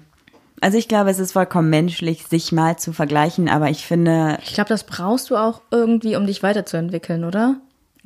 Also 0.66 0.80
ich 0.80 0.88
glaube, 0.88 1.12
es 1.12 1.20
ist 1.20 1.34
vollkommen 1.34 1.70
menschlich, 1.70 2.26
sich 2.26 2.52
mal 2.52 2.76
zu 2.76 2.92
vergleichen, 2.92 3.50
aber 3.50 3.70
ich 3.70 3.86
finde, 3.86 4.40
Ich 4.42 4.56
glaube, 4.56 4.70
das 4.70 4.84
brauchst 4.84 5.30
du 5.30 5.38
auch 5.38 5.62
irgendwie, 5.70 6.16
um 6.16 6.26
dich 6.26 6.42
weiterzuentwickeln, 6.42 7.24
oder? 7.24 7.58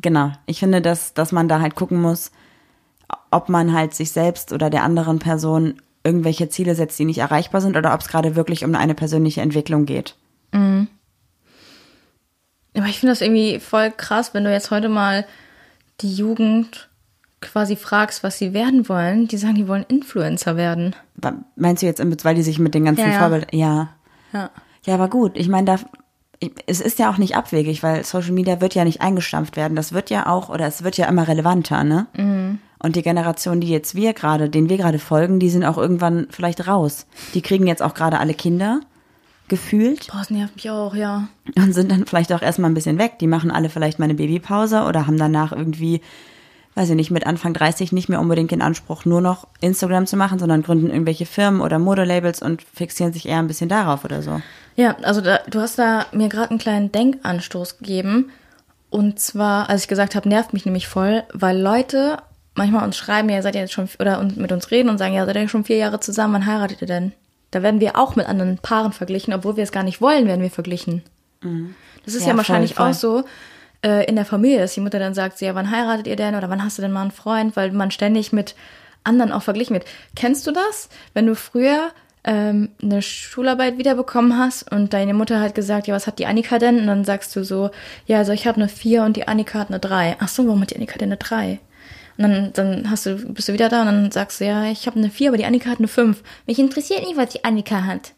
genau, 0.02 0.34
ich 0.46 0.60
finde, 0.60 0.82
dass, 0.82 1.14
dass 1.14 1.32
man 1.32 1.48
da 1.48 1.62
halt 1.62 1.76
gucken 1.76 2.02
muss, 2.02 2.32
ob 3.32 3.48
man 3.48 3.72
halt 3.72 3.94
sich 3.94 4.12
selbst 4.12 4.52
oder 4.52 4.70
der 4.70 4.84
anderen 4.84 5.20
Person 5.20 5.82
irgendwelche 6.04 6.50
Ziele 6.50 6.76
setzt, 6.76 7.00
die 7.00 7.06
nicht 7.06 7.20
erreichbar 7.20 7.62
sind 7.62 7.78
oder 7.78 7.94
ob 7.94 8.02
es 8.02 8.10
gerade 8.10 8.36
wirklich 8.36 8.66
um 8.66 8.76
eine 8.76 8.94
persönliche 8.94 9.40
Entwicklung 9.40 9.86
geht. 9.86 10.18
Aber 10.52 10.88
ich 12.88 13.00
finde 13.00 13.14
das 13.14 13.22
irgendwie 13.22 13.62
voll 13.62 13.90
krass, 13.90 14.34
wenn 14.34 14.44
du 14.44 14.52
jetzt 14.52 14.70
heute 14.70 14.90
mal 14.90 15.26
die 16.02 16.14
Jugend 16.14 16.89
quasi 17.42 17.76
fragst, 17.76 18.24
was 18.24 18.38
sie 18.38 18.54
werden 18.54 18.90
wollen. 18.90 19.28
Die 19.28 19.38
sagen, 19.38 19.56
die 19.56 19.68
wollen 19.68 19.86
Influencer 19.88 20.56
werden. 20.58 20.96
Meinst 21.56 21.82
du 21.82 21.88
jetzt, 21.88 22.02
weil 22.26 22.36
die 22.36 22.44
sich 22.44 22.60
mit 22.60 22.74
den 22.74 22.86
ganzen 22.86 23.06
Ja, 23.06 23.12
ja. 23.12 23.20
Vorbildern, 23.20 23.50
ja. 23.52 23.90
Ja. 24.34 24.50
Ja, 24.86 24.94
aber 24.94 25.10
gut, 25.10 25.34
ich 25.36 25.48
meine, 25.50 25.66
da, 25.66 25.80
es 26.66 26.80
ist 26.82 27.00
ja 27.00 27.12
auch 27.12 27.18
nicht 27.18 27.36
abwegig, 27.36 27.84
weil 27.84 28.04
Social 28.06 28.32
Media 28.32 28.62
wird 28.62 28.76
ja 28.76 28.86
nicht 28.86 29.02
eingestampft 29.02 29.58
werden. 29.58 29.76
Das 29.76 29.92
wird 29.94 30.10
ja 30.10 30.28
auch, 30.28 30.50
oder 30.50 30.66
es 30.68 30.84
wird 30.84 30.98
ja 30.98 31.08
immer 31.08 31.28
relevanter, 31.28 31.84
ne? 31.84 32.08
Und 32.82 32.96
die 32.96 33.02
Generation, 33.02 33.60
die 33.60 33.68
jetzt 33.70 33.94
wir 33.96 34.14
gerade, 34.14 34.50
denen 34.50 34.70
wir 34.70 34.78
gerade 34.78 35.00
folgen, 35.00 35.40
die 35.40 35.50
sind 35.50 35.66
auch 35.66 35.78
irgendwann 35.78 36.28
vielleicht 36.30 36.66
raus. 36.68 37.08
Die 37.34 37.42
kriegen 37.42 37.68
jetzt 37.68 37.82
auch 37.82 37.94
gerade 37.94 38.20
alle 38.20 38.34
Kinder. 38.34 38.80
gefühlt. 39.50 40.08
Boah, 40.08 40.20
das 40.20 40.30
nervt 40.30 40.56
mich 40.56 40.70
auch, 40.70 40.96
ja. 40.96 41.28
Und 41.58 41.74
sind 41.74 41.92
dann 41.92 42.06
vielleicht 42.06 42.32
auch 42.32 42.42
erstmal 42.42 42.70
ein 42.70 42.76
bisschen 42.76 42.98
weg. 42.98 43.20
Die 43.20 43.28
machen 43.28 43.52
alle 43.52 43.70
vielleicht 43.70 44.00
mal 44.00 44.06
eine 44.06 44.14
Babypause 44.14 44.84
oder 44.84 45.08
haben 45.08 45.18
danach 45.18 45.52
irgendwie, 45.52 46.02
weiß 46.80 46.90
ich 46.92 46.96
nicht, 46.96 47.12
mit 47.12 47.28
Anfang 47.28 47.54
30 47.54 47.92
nicht 47.92 48.08
mehr 48.08 48.22
unbedingt 48.22 48.52
den 48.52 48.62
Anspruch, 48.62 49.04
nur 49.04 49.20
noch 49.20 49.48
Instagram 49.60 50.08
zu 50.08 50.16
machen, 50.16 50.40
sondern 50.40 50.64
gründen 50.64 50.90
irgendwelche 50.90 51.26
Firmen 51.26 51.60
oder 51.60 51.78
Modelabels 51.78 52.42
und 52.42 52.62
fixieren 52.62 53.12
sich 53.12 53.28
eher 53.28 53.40
ein 53.40 53.48
bisschen 53.48 53.68
darauf 53.68 54.06
oder 54.06 54.22
so. 54.22 54.42
Ja, 54.78 54.96
also 55.02 55.20
da, 55.20 55.42
du 55.50 55.60
hast 55.60 55.78
da 55.78 56.06
mir 56.14 56.30
gerade 56.30 56.52
einen 56.52 56.60
kleinen 56.60 56.90
Denkanstoß 56.94 57.80
gegeben. 57.80 58.32
Und 58.90 59.20
zwar, 59.20 59.70
als 59.70 59.82
ich 59.82 59.88
gesagt 59.90 60.16
habe, 60.16 60.30
nervt 60.30 60.54
mich 60.54 60.66
nämlich 60.66 60.88
voll, 60.88 61.24
weil 61.34 61.60
Leute 61.60 62.20
manchmal 62.56 62.86
uns 62.86 62.96
schreiben, 62.96 63.28
ja, 63.28 63.42
seid 63.42 63.56
ihr 63.56 63.62
jetzt 63.62 63.74
schon, 63.74 63.90
oder 64.00 64.24
mit 64.38 64.54
uns 64.54 64.72
reden 64.72 64.88
und 64.88 64.98
sagen, 65.00 65.14
ja, 65.14 65.26
seid 65.26 65.36
ihr 65.36 65.50
schon 65.50 65.66
vier 65.66 65.78
Jahre 65.78 66.00
zusammen, 66.00 66.36
wann 66.36 66.46
heiratet 66.46 66.80
ihr 66.82 66.88
denn? 66.88 67.12
Da 67.52 67.62
werden 67.62 67.82
wir 67.82 67.98
auch 67.98 68.16
mit 68.16 68.26
anderen 68.26 68.58
Paaren 68.58 68.94
verglichen, 68.94 69.34
obwohl 69.34 69.58
wir 69.58 69.64
es 69.64 69.74
gar 69.74 69.84
nicht 69.84 70.00
wollen, 70.00 70.28
werden 70.28 70.42
wir 70.42 70.50
verglichen. 70.50 71.04
Das 72.06 72.14
ist 72.16 72.24
ja, 72.24 72.30
Ja, 72.30 72.38
wahrscheinlich 72.38 72.76
voll, 72.76 72.86
voll. 72.86 72.94
auch 72.94 72.98
so 72.98 73.24
äh, 73.84 74.06
in 74.06 74.16
der 74.16 74.26
Familie, 74.26 74.60
dass 74.60 74.74
die 74.74 74.82
Mutter 74.82 75.00
dann 75.00 75.14
sagt, 75.14 75.38
so, 75.38 75.46
ja, 75.46 75.56
wann 75.56 75.72
heiratet 75.72 76.08
ihr 76.08 76.16
denn 76.16 76.36
oder 76.36 76.50
wann 76.50 76.64
hast 76.64 76.78
du 76.78 76.82
denn 76.82 76.92
mal 76.92 77.02
einen 77.02 77.12
Freund, 77.12 77.56
weil 77.56 77.72
man 77.72 77.92
ständig 77.92 78.34
mit 78.34 78.56
anderen 79.04 79.32
auch 79.32 79.44
verglichen 79.44 79.74
wird. 79.74 79.86
Kennst 80.16 80.46
du 80.46 80.52
das, 80.52 80.90
wenn 81.14 81.26
du 81.26 81.36
früher 81.36 81.90
ähm, 82.24 82.70
eine 82.82 83.02
Schularbeit 83.02 83.78
wiederbekommen 83.78 84.38
hast 84.38 84.72
und 84.72 84.94
deine 84.94 85.14
Mutter 85.14 85.40
hat 85.40 85.56
gesagt, 85.56 85.88
ja, 85.88 85.96
was 85.96 86.08
hat 86.08 86.20
die 86.20 86.26
Annika 86.26 86.60
denn? 86.60 86.80
Und 86.80 86.88
dann 86.88 87.06
sagst 87.06 87.36
du 87.36 87.44
so, 87.44 87.72
ja, 88.06 88.18
also 88.18 88.34
ich 88.34 88.46
habe 88.46 88.58
eine 88.58 88.68
4 88.68 89.04
und 89.04 89.16
die 89.16 89.28
Annika 89.28 89.60
hat 89.60 89.70
eine 89.70 89.80
3. 89.80 90.18
Ach 90.20 90.28
so, 90.28 90.46
warum 90.46 90.62
hat 90.62 90.72
die 90.72 90.76
Annika 90.76 90.98
denn 90.98 91.10
eine 91.10 91.18
3? 91.18 91.60
Und 92.18 92.24
dann, 92.24 92.54
dann 92.54 92.92
hast 92.92 93.06
du, 93.06 93.16
bist 93.16 93.48
du 93.48 93.54
wieder 93.54 93.70
da 93.70 93.82
und 93.82 93.88
dann 93.88 94.12
sagst 94.12 94.42
du, 94.42 94.46
ja, 94.46 94.66
ich 94.66 94.86
habe 94.86 94.98
eine 94.98 95.10
4, 95.10 95.30
aber 95.30 95.38
die 95.38 95.46
Annika 95.46 95.70
hat 95.70 95.80
eine 95.80 95.88
5. 95.88 96.22
Mich 96.46 96.60
interessiert 96.60 97.02
nicht, 97.02 97.16
was 97.16 97.30
die 97.30 97.46
Annika 97.46 97.86
hat. 97.86 98.14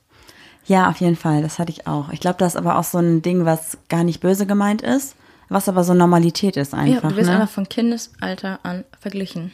Ja, 0.65 0.89
auf 0.89 0.97
jeden 0.97 1.15
Fall, 1.15 1.41
das 1.43 1.59
hatte 1.59 1.71
ich 1.71 1.87
auch. 1.87 2.09
Ich 2.11 2.19
glaube, 2.19 2.37
das 2.39 2.53
ist 2.53 2.57
aber 2.57 2.77
auch 2.77 2.83
so 2.83 2.97
ein 2.97 3.21
Ding, 3.21 3.45
was 3.45 3.77
gar 3.89 4.03
nicht 4.03 4.19
böse 4.19 4.45
gemeint 4.45 4.81
ist, 4.81 5.15
was 5.51 5.67
aber 5.69 5.83
so 5.83 5.93
Normalität 5.93 6.57
ist 6.57 6.73
Ja, 6.73 6.79
einfach. 6.79 7.09
du 7.09 7.15
wirst 7.17 7.29
ne? 7.29 7.35
einfach 7.35 7.53
von 7.53 7.67
Kindesalter 7.69 8.59
an 8.63 8.83
verglichen. 8.99 9.51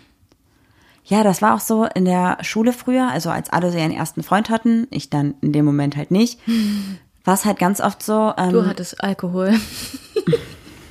Ja, 1.03 1.23
das 1.23 1.41
war 1.41 1.55
auch 1.55 1.59
so 1.61 1.85
in 1.85 2.05
der 2.05 2.37
Schule 2.41 2.73
früher, 2.73 3.09
also 3.09 3.29
als 3.29 3.49
alle 3.49 3.71
so 3.71 3.77
ihren 3.77 3.91
ersten 3.91 4.23
Freund 4.23 4.49
hatten, 4.49 4.87
ich 4.91 5.09
dann 5.09 5.35
in 5.41 5.53
dem 5.53 5.63
Moment 5.65 5.95
halt 5.95 6.11
nicht, 6.11 6.39
war 7.23 7.33
es 7.33 7.45
halt 7.45 7.59
ganz 7.59 7.81
oft 7.81 8.03
so, 8.03 8.33
ähm, 8.37 8.51
Du 8.51 8.65
hattest 8.65 9.03
Alkohol. 9.03 9.53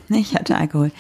Nee, 0.09 0.19
ich 0.21 0.35
hatte 0.35 0.57
Alkohol. 0.57 0.91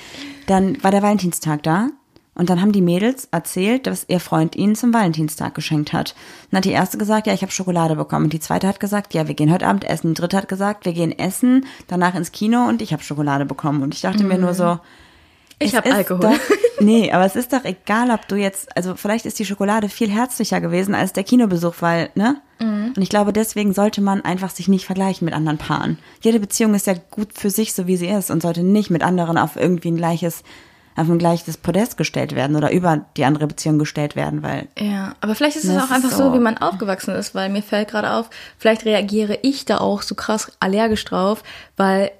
Dann 0.46 0.82
war 0.84 0.90
der 0.90 1.02
Valentinstag 1.02 1.62
da 1.62 1.88
und 2.36 2.50
dann 2.50 2.60
haben 2.60 2.72
die 2.72 2.82
Mädels 2.82 3.28
erzählt, 3.30 3.86
dass 3.86 4.04
ihr 4.08 4.20
Freund 4.20 4.54
ihnen 4.56 4.76
zum 4.76 4.92
Valentinstag 4.94 5.54
geschenkt 5.54 5.92
hat. 5.92 6.14
Dann 6.50 6.58
hat 6.58 6.64
die 6.64 6.72
erste 6.72 6.98
gesagt, 6.98 7.26
ja, 7.26 7.32
ich 7.32 7.42
habe 7.42 7.52
Schokolade 7.52 7.96
bekommen. 7.96 8.26
Und 8.26 8.32
die 8.32 8.40
zweite 8.40 8.68
hat 8.68 8.78
gesagt, 8.78 9.14
ja, 9.14 9.26
wir 9.26 9.34
gehen 9.34 9.52
heute 9.52 9.66
Abend 9.66 9.84
essen. 9.84 10.14
Die 10.14 10.20
dritte 10.20 10.36
hat 10.36 10.48
gesagt, 10.48 10.84
wir 10.84 10.92
gehen 10.92 11.18
essen, 11.18 11.66
danach 11.88 12.14
ins 12.14 12.32
Kino 12.32 12.68
und 12.68 12.82
ich 12.82 12.92
habe 12.92 13.02
Schokolade 13.02 13.46
bekommen. 13.46 13.82
Und 13.82 13.94
ich 13.94 14.02
dachte 14.02 14.22
mir 14.22 14.38
nur 14.38 14.54
so, 14.54 14.78
Ich 15.58 15.74
habe 15.74 15.90
Alkohol. 15.90 16.20
Doch, 16.20 16.38
nee, 16.80 17.10
aber 17.10 17.24
es 17.24 17.34
ist 17.34 17.52
doch 17.52 17.64
egal, 17.64 18.10
ob 18.10 18.28
du 18.28 18.36
jetzt, 18.36 18.76
also 18.76 18.94
vielleicht 18.94 19.24
ist 19.24 19.38
die 19.38 19.46
Schokolade 19.46 19.88
viel 19.88 20.10
herzlicher 20.10 20.60
gewesen 20.60 20.94
als 20.94 21.14
der 21.14 21.24
Kinobesuch, 21.24 21.76
weil, 21.80 22.10
ne? 22.14 22.42
Mhm. 22.60 22.92
Und 22.94 23.02
ich 23.02 23.08
glaube, 23.08 23.32
deswegen 23.32 23.72
sollte 23.72 24.02
man 24.02 24.22
einfach 24.22 24.50
sich 24.50 24.68
nicht 24.68 24.84
vergleichen 24.84 25.24
mit 25.24 25.34
anderen 25.34 25.58
Paaren. 25.58 25.98
Jede 26.20 26.40
Beziehung 26.40 26.74
ist 26.74 26.86
ja 26.86 26.94
gut 27.10 27.30
für 27.34 27.50
sich, 27.50 27.72
so 27.72 27.86
wie 27.86 27.96
sie 27.96 28.08
ist, 28.08 28.30
und 28.30 28.42
sollte 28.42 28.62
nicht 28.62 28.90
mit 28.90 29.02
anderen 29.02 29.38
auf 29.38 29.56
irgendwie 29.56 29.90
ein 29.90 29.96
gleiches, 29.96 30.42
auf 30.96 31.08
ein 31.10 31.18
gleiches 31.18 31.56
Podest 31.58 31.96
gestellt 31.98 32.34
werden 32.34 32.56
oder 32.56 32.72
über 32.72 33.04
die 33.16 33.24
andere 33.24 33.46
Beziehung 33.46 33.78
gestellt 33.78 34.16
werden, 34.16 34.42
weil 34.42 34.66
Ja, 34.78 35.14
aber 35.20 35.34
vielleicht 35.34 35.56
ist 35.56 35.64
es 35.64 35.76
auch 35.82 35.90
einfach 35.90 36.10
so, 36.10 36.32
wie 36.32 36.38
man 36.38 36.56
aufgewachsen 36.58 37.14
ist, 37.14 37.34
weil 37.34 37.50
mir 37.50 37.62
fällt 37.62 37.90
gerade 37.90 38.10
auf, 38.12 38.30
vielleicht 38.58 38.84
reagiere 38.86 39.38
ich 39.42 39.64
da 39.66 39.78
auch 39.78 40.02
so 40.02 40.14
krass 40.14 40.50
allergisch 40.58 41.04
drauf, 41.04 41.42
weil 41.76 42.10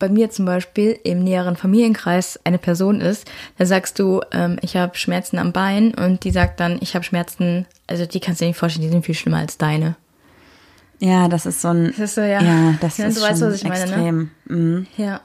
bei 0.00 0.08
mir 0.08 0.30
zum 0.30 0.46
Beispiel 0.46 0.98
im 1.04 1.22
näheren 1.22 1.54
Familienkreis 1.54 2.40
eine 2.42 2.58
Person 2.58 3.00
ist, 3.00 3.30
da 3.56 3.66
sagst 3.66 4.00
du, 4.00 4.20
ähm, 4.32 4.58
ich 4.60 4.76
habe 4.76 4.96
Schmerzen 4.98 5.38
am 5.38 5.52
Bein 5.52 5.94
und 5.94 6.24
die 6.24 6.32
sagt 6.32 6.58
dann, 6.58 6.78
ich 6.80 6.96
habe 6.96 7.04
Schmerzen, 7.04 7.66
also 7.86 8.04
die 8.04 8.18
kannst 8.18 8.40
du 8.40 8.44
dir 8.44 8.48
nicht 8.48 8.58
vorstellen, 8.58 8.84
die 8.84 8.90
sind 8.90 9.06
viel 9.06 9.14
schlimmer 9.14 9.38
als 9.38 9.58
deine. 9.58 9.94
ja, 10.98 11.28
das 11.28 11.46
ist 11.46 11.60
so 11.62 11.68
ein, 11.68 11.86
Das 11.90 11.98
ist 12.00 12.14
so, 12.16 12.20
ja. 12.20 12.42
ja, 12.42 12.74
das 12.80 12.98
Ja, 12.98 13.06
ist 13.06 13.16
du 13.16 13.20
schon 13.20 13.30
weißt, 13.30 13.42
was 13.42 13.54
ich 13.54 13.68
meine, 13.68 13.86
ne? 13.86 14.30
Mhm. 14.48 14.86
Ja. 14.96 15.20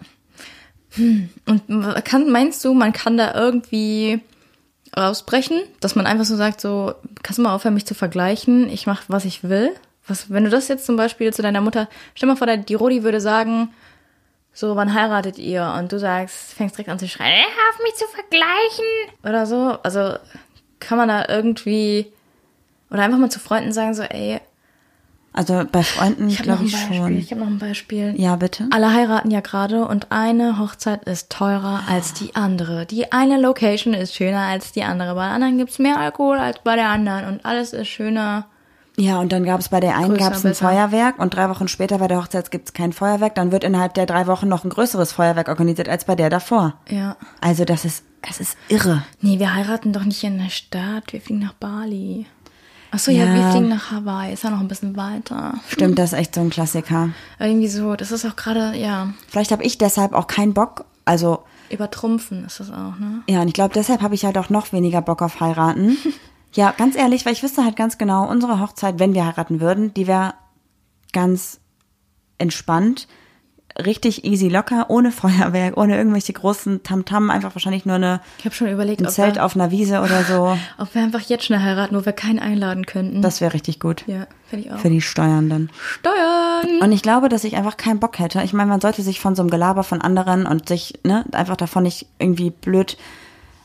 Und 1.46 2.06
kann, 2.06 2.30
meinst 2.32 2.64
du, 2.66 2.74
man 2.74 2.94
kann 2.94 3.18
da 3.18 3.34
irgendwie 3.34 4.22
rausbrechen, 4.96 5.62
dass 5.80 5.96
man 5.96 6.08
einfach 6.08 6.26
so 6.26 6.36
sagt, 6.36 6.62
so, 6.62 6.94
kannst 7.24 7.38
du 7.38 7.44
mal 7.44 7.54
aufhören, 7.54 7.74
mich 7.74 7.86
zu 7.86 7.94
vergleichen, 7.94 8.70
ich 8.70 8.88
mache, 8.88 9.04
was 9.08 9.26
ich 9.26 9.44
will? 9.44 9.72
Was, 10.08 10.32
wenn 10.32 10.46
du 10.46 10.50
das 10.50 10.70
jetzt 10.70 10.86
zum 10.86 10.96
Beispiel 10.96 11.34
zu 11.34 11.42
deiner 11.42 11.62
Mutter, 11.62 11.90
stell 12.16 12.28
mal 12.28 12.36
vor, 12.38 12.48
die 12.48 12.74
Rodi 12.74 13.04
würde 13.04 13.20
sagen, 13.22 13.70
so, 14.54 14.76
wann 14.76 14.94
heiratet 14.94 15.38
ihr? 15.38 15.76
Und 15.78 15.92
du 15.92 16.00
sagst, 16.00 16.54
fängst 16.54 16.76
direkt 16.78 16.90
an 16.90 16.98
zu 16.98 17.08
schreien, 17.08 17.32
"Äh, 17.32 17.44
hör 17.44 17.70
auf 17.76 17.84
mich 17.84 17.94
zu 17.96 18.06
vergleichen! 18.08 18.86
Oder 19.24 19.46
so. 19.46 19.78
Also, 19.84 20.18
kann 20.80 20.98
man 20.98 21.10
da 21.10 21.26
irgendwie, 21.28 22.12
oder 22.90 23.04
einfach 23.04 23.20
mal 23.20 23.30
zu 23.30 23.40
Freunden 23.40 23.72
sagen, 23.72 23.94
so, 23.94 24.02
ey, 24.02 24.40
Also 25.38 25.64
bei 25.72 25.84
Freunden 25.84 26.30
ich 26.30 26.42
glaube 26.42 26.64
ich 26.66 26.72
Beispiel, 26.72 26.98
schon. 26.98 27.16
ich 27.16 27.30
habe 27.30 27.42
noch 27.42 27.48
ein 27.48 27.60
Beispiel. 27.60 28.16
Ja, 28.18 28.36
bitte. 28.38 28.68
Alle 28.72 28.92
heiraten 28.92 29.30
ja 29.30 29.42
gerade 29.42 29.86
und 29.86 30.12
eine 30.12 30.58
Hochzeit 30.58 31.04
ist 31.04 31.30
teurer 31.30 31.84
als 31.88 32.14
die 32.14 32.36
andere. 32.36 32.88
Die 32.88 33.12
eine 33.12 33.40
Location 33.40 33.94
ist 33.94 34.16
schöner 34.16 34.48
als 34.48 34.72
die 34.72 34.82
andere. 34.82 35.14
Bei 35.14 35.26
der 35.26 35.36
anderen 35.36 35.60
gibt's 35.60 35.78
mehr 35.78 36.00
Alkohol 36.00 36.40
als 36.40 36.58
bei 36.64 36.76
der 36.76 36.90
anderen 36.90 37.26
und 37.26 37.46
alles 37.46 37.72
ist 37.74 37.88
schöner. 37.88 38.48
Ja, 39.00 39.20
und 39.20 39.32
dann 39.32 39.44
gab 39.44 39.60
es 39.60 39.70
bei 39.70 39.80
der 39.80 39.96
einen 39.96 40.18
gab's 40.18 40.38
ein 40.44 40.50
besser. 40.50 40.70
Feuerwerk 40.70 41.20
und 41.20 41.36
drei 41.36 41.50
Wochen 41.50 41.68
später 41.68 42.00
bei 42.00 42.08
der 42.08 42.18
Hochzeit 42.18 42.50
gibt's 42.50 42.74
kein 42.74 42.92
Feuerwerk. 42.92 43.36
Dann 43.36 43.52
wird 43.52 43.64
innerhalb 43.64 43.94
der 43.94 44.08
drei 44.08 44.26
Wochen 44.26 44.48
noch 44.48 44.64
ein 44.64 44.72
größeres 44.72 45.12
Feuerwerk 45.12 45.50
organisiert 45.50 45.88
als 45.88 46.06
bei 46.06 46.16
der 46.16 46.32
davor. 46.32 46.74
Ja. 46.90 47.16
Also 47.42 47.64
das 47.64 47.86
ist, 47.86 48.04
das 48.24 48.40
ist 48.40 48.58
irre. 48.70 49.04
Nee, 49.22 49.38
wir 49.38 49.54
heiraten 49.54 49.94
doch 49.94 50.04
nicht 50.04 50.24
in 50.24 50.40
der 50.40 50.50
Stadt. 50.50 51.14
Wir 51.14 51.22
fliegen 51.22 51.42
nach 51.42 51.54
Bali. 51.54 52.26
Achso, 52.92 53.12
ja. 53.12 53.26
Ja. 53.26 53.36
wir 53.36 53.52
fliegen 53.52 53.70
nach 53.70 53.92
Hawaii. 53.92 54.34
Ist 54.34 54.44
ja 54.44 54.50
noch 54.50 54.60
ein 54.60 54.68
bisschen 54.68 54.96
weiter. 54.96 55.56
Stimmt, 55.70 56.00
das 56.00 56.14
ist 56.14 56.20
echt 56.20 56.36
so 56.36 56.42
ein 56.42 56.50
Klassiker. 56.50 57.10
Irgendwie 57.40 57.68
so, 57.68 57.96
das 57.96 58.12
ist 58.12 58.26
auch 58.26 58.36
gerade, 58.36 58.78
ja, 58.78 59.14
Vielleicht 59.28 59.52
habe 59.52 59.64
ich 59.64 59.78
deshalb 59.78 60.14
auch 60.14 60.28
keinen 60.28 60.54
Bock. 60.54 60.86
Also 61.06 61.44
übertrumpfen 61.70 62.46
ist 62.46 62.60
das 62.60 62.70
auch, 62.72 62.98
ne? 62.98 63.24
ja, 63.28 63.42
und 63.42 63.48
ich 63.48 63.54
glaube, 63.54 63.74
deshalb 63.74 64.02
habe 64.02 64.16
ich 64.16 64.26
halt 64.26 64.38
auch 64.38 64.50
noch 64.50 64.72
weniger 64.72 65.02
Bock 65.02 65.22
auf 65.22 65.40
heiraten. 65.42 65.98
ja, 66.54 66.72
ganz 66.72 66.96
ehrlich, 66.96 67.26
weil 67.26 67.34
ich 67.34 67.44
wüsste 67.44 67.64
halt 67.64 67.76
ganz 67.76 67.98
genau, 67.98 68.30
unsere 68.30 68.60
Hochzeit, 68.60 69.00
wenn 69.00 69.14
wir 69.14 69.26
heiraten 69.26 69.60
würden, 69.60 69.94
die 69.94 70.08
wäre 70.08 70.34
ganz 71.14 71.60
entspannt, 72.38 73.08
richtig 73.86 74.26
easy 74.26 74.48
locker, 74.48 74.90
ohne 74.90 75.12
Feuerwerk, 75.14 75.78
ohne 75.78 75.98
irgendwelche 75.98 76.34
großen 76.34 76.84
Tamtam, 76.84 77.30
einfach 77.30 77.56
wahrscheinlich 77.56 77.86
nur 77.86 77.96
eine, 77.96 78.22
Ich 78.40 78.46
habe 78.46 78.56
schon 78.56 78.68
überlegt, 78.68 79.02
ein 79.02 79.10
Zelt 79.10 79.36
wir, 79.36 79.46
auf 79.46 79.56
einer 79.56 79.72
Wiese 79.72 80.02
oder 80.02 80.24
so. 80.24 80.58
ob 80.78 80.94
wir 80.94 81.02
einfach 81.02 81.22
jetzt 81.22 81.46
schnell 81.46 81.62
heiraten, 81.62 81.96
wo 81.96 82.06
wir 82.06 82.14
keinen 82.14 82.40
einladen 82.40 82.86
könnten. 82.86 83.22
Das 83.22 83.42
wäre 83.42 83.54
richtig 83.54 83.80
gut. 83.80 84.04
ja, 84.08 84.28
finde 84.50 84.66
ich 84.66 84.72
auch. 84.72 84.80
Für 84.80 84.90
die 84.90 85.02
Steuern 85.02 85.50
dann. 85.50 85.70
Steuern! 86.00 86.82
Und 86.82 86.92
ich 86.92 87.02
glaube, 87.02 87.30
dass 87.30 87.44
ich 87.44 87.56
einfach 87.56 87.78
keinen 87.78 88.00
Bock 88.00 88.20
hätte. 88.20 88.42
Ich 88.44 88.54
meine, 88.54 88.70
man 88.70 88.82
sollte 88.82 89.02
sich 89.02 89.20
von 89.20 89.36
so 89.36 89.42
einem 89.42 89.50
Gelaber 89.50 89.84
von 89.84 90.02
anderen 90.02 90.46
und 90.46 90.68
sich 90.68 91.00
ne, 91.04 91.26
einfach 91.32 91.58
davon 91.58 91.84
nicht 91.84 92.08
irgendwie 92.20 92.50
blöd 92.50 92.98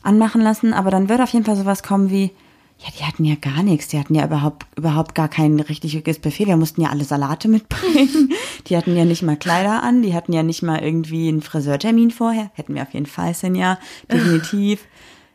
anmachen 0.03 0.41
lassen. 0.41 0.75
Aber 0.75 0.91
dann 0.91 1.09
würde 1.09 1.23
auf 1.23 1.31
jeden 1.31 1.45
Fall 1.45 1.57
sowas 1.57 1.83
kommen 1.83 2.11
wie, 2.11 2.33
ja, 2.79 2.89
die 2.99 3.05
hatten 3.05 3.25
ja 3.25 3.37
gar 3.37 3.63
nichts. 3.63 3.89
Die 3.89 3.99
hatten 3.99 4.15
ja 4.15 4.25
überhaupt, 4.25 4.67
überhaupt 4.77 5.15
gar 5.15 5.29
kein 5.29 5.61
richtiges 5.61 6.19
Buffet. 6.19 6.47
Wir 6.47 6.57
mussten 6.57 6.83
ja 6.83 6.91
alle 6.91 7.05
Salate 7.05 7.49
mitbringen. 7.49 8.33
Die 8.67 8.77
hatten 8.77 8.97
ja 8.97 9.05
nicht 9.05 9.23
mal 9.23 9.37
Kleider 9.37 9.83
an. 9.83 10.03
Die 10.03 10.15
hatten 10.15 10.33
ja 10.33 10.43
nicht 10.43 10.63
mal 10.63 10.81
irgendwie 10.81 11.29
einen 11.29 11.43
Friseurtermin 11.43 12.11
vorher. 12.11 12.51
Hätten 12.55 12.75
wir 12.75 12.83
auf 12.83 12.93
jeden 12.93 13.07
Fall, 13.07 13.35
Senja. 13.35 13.79
Definitiv. 14.11 14.87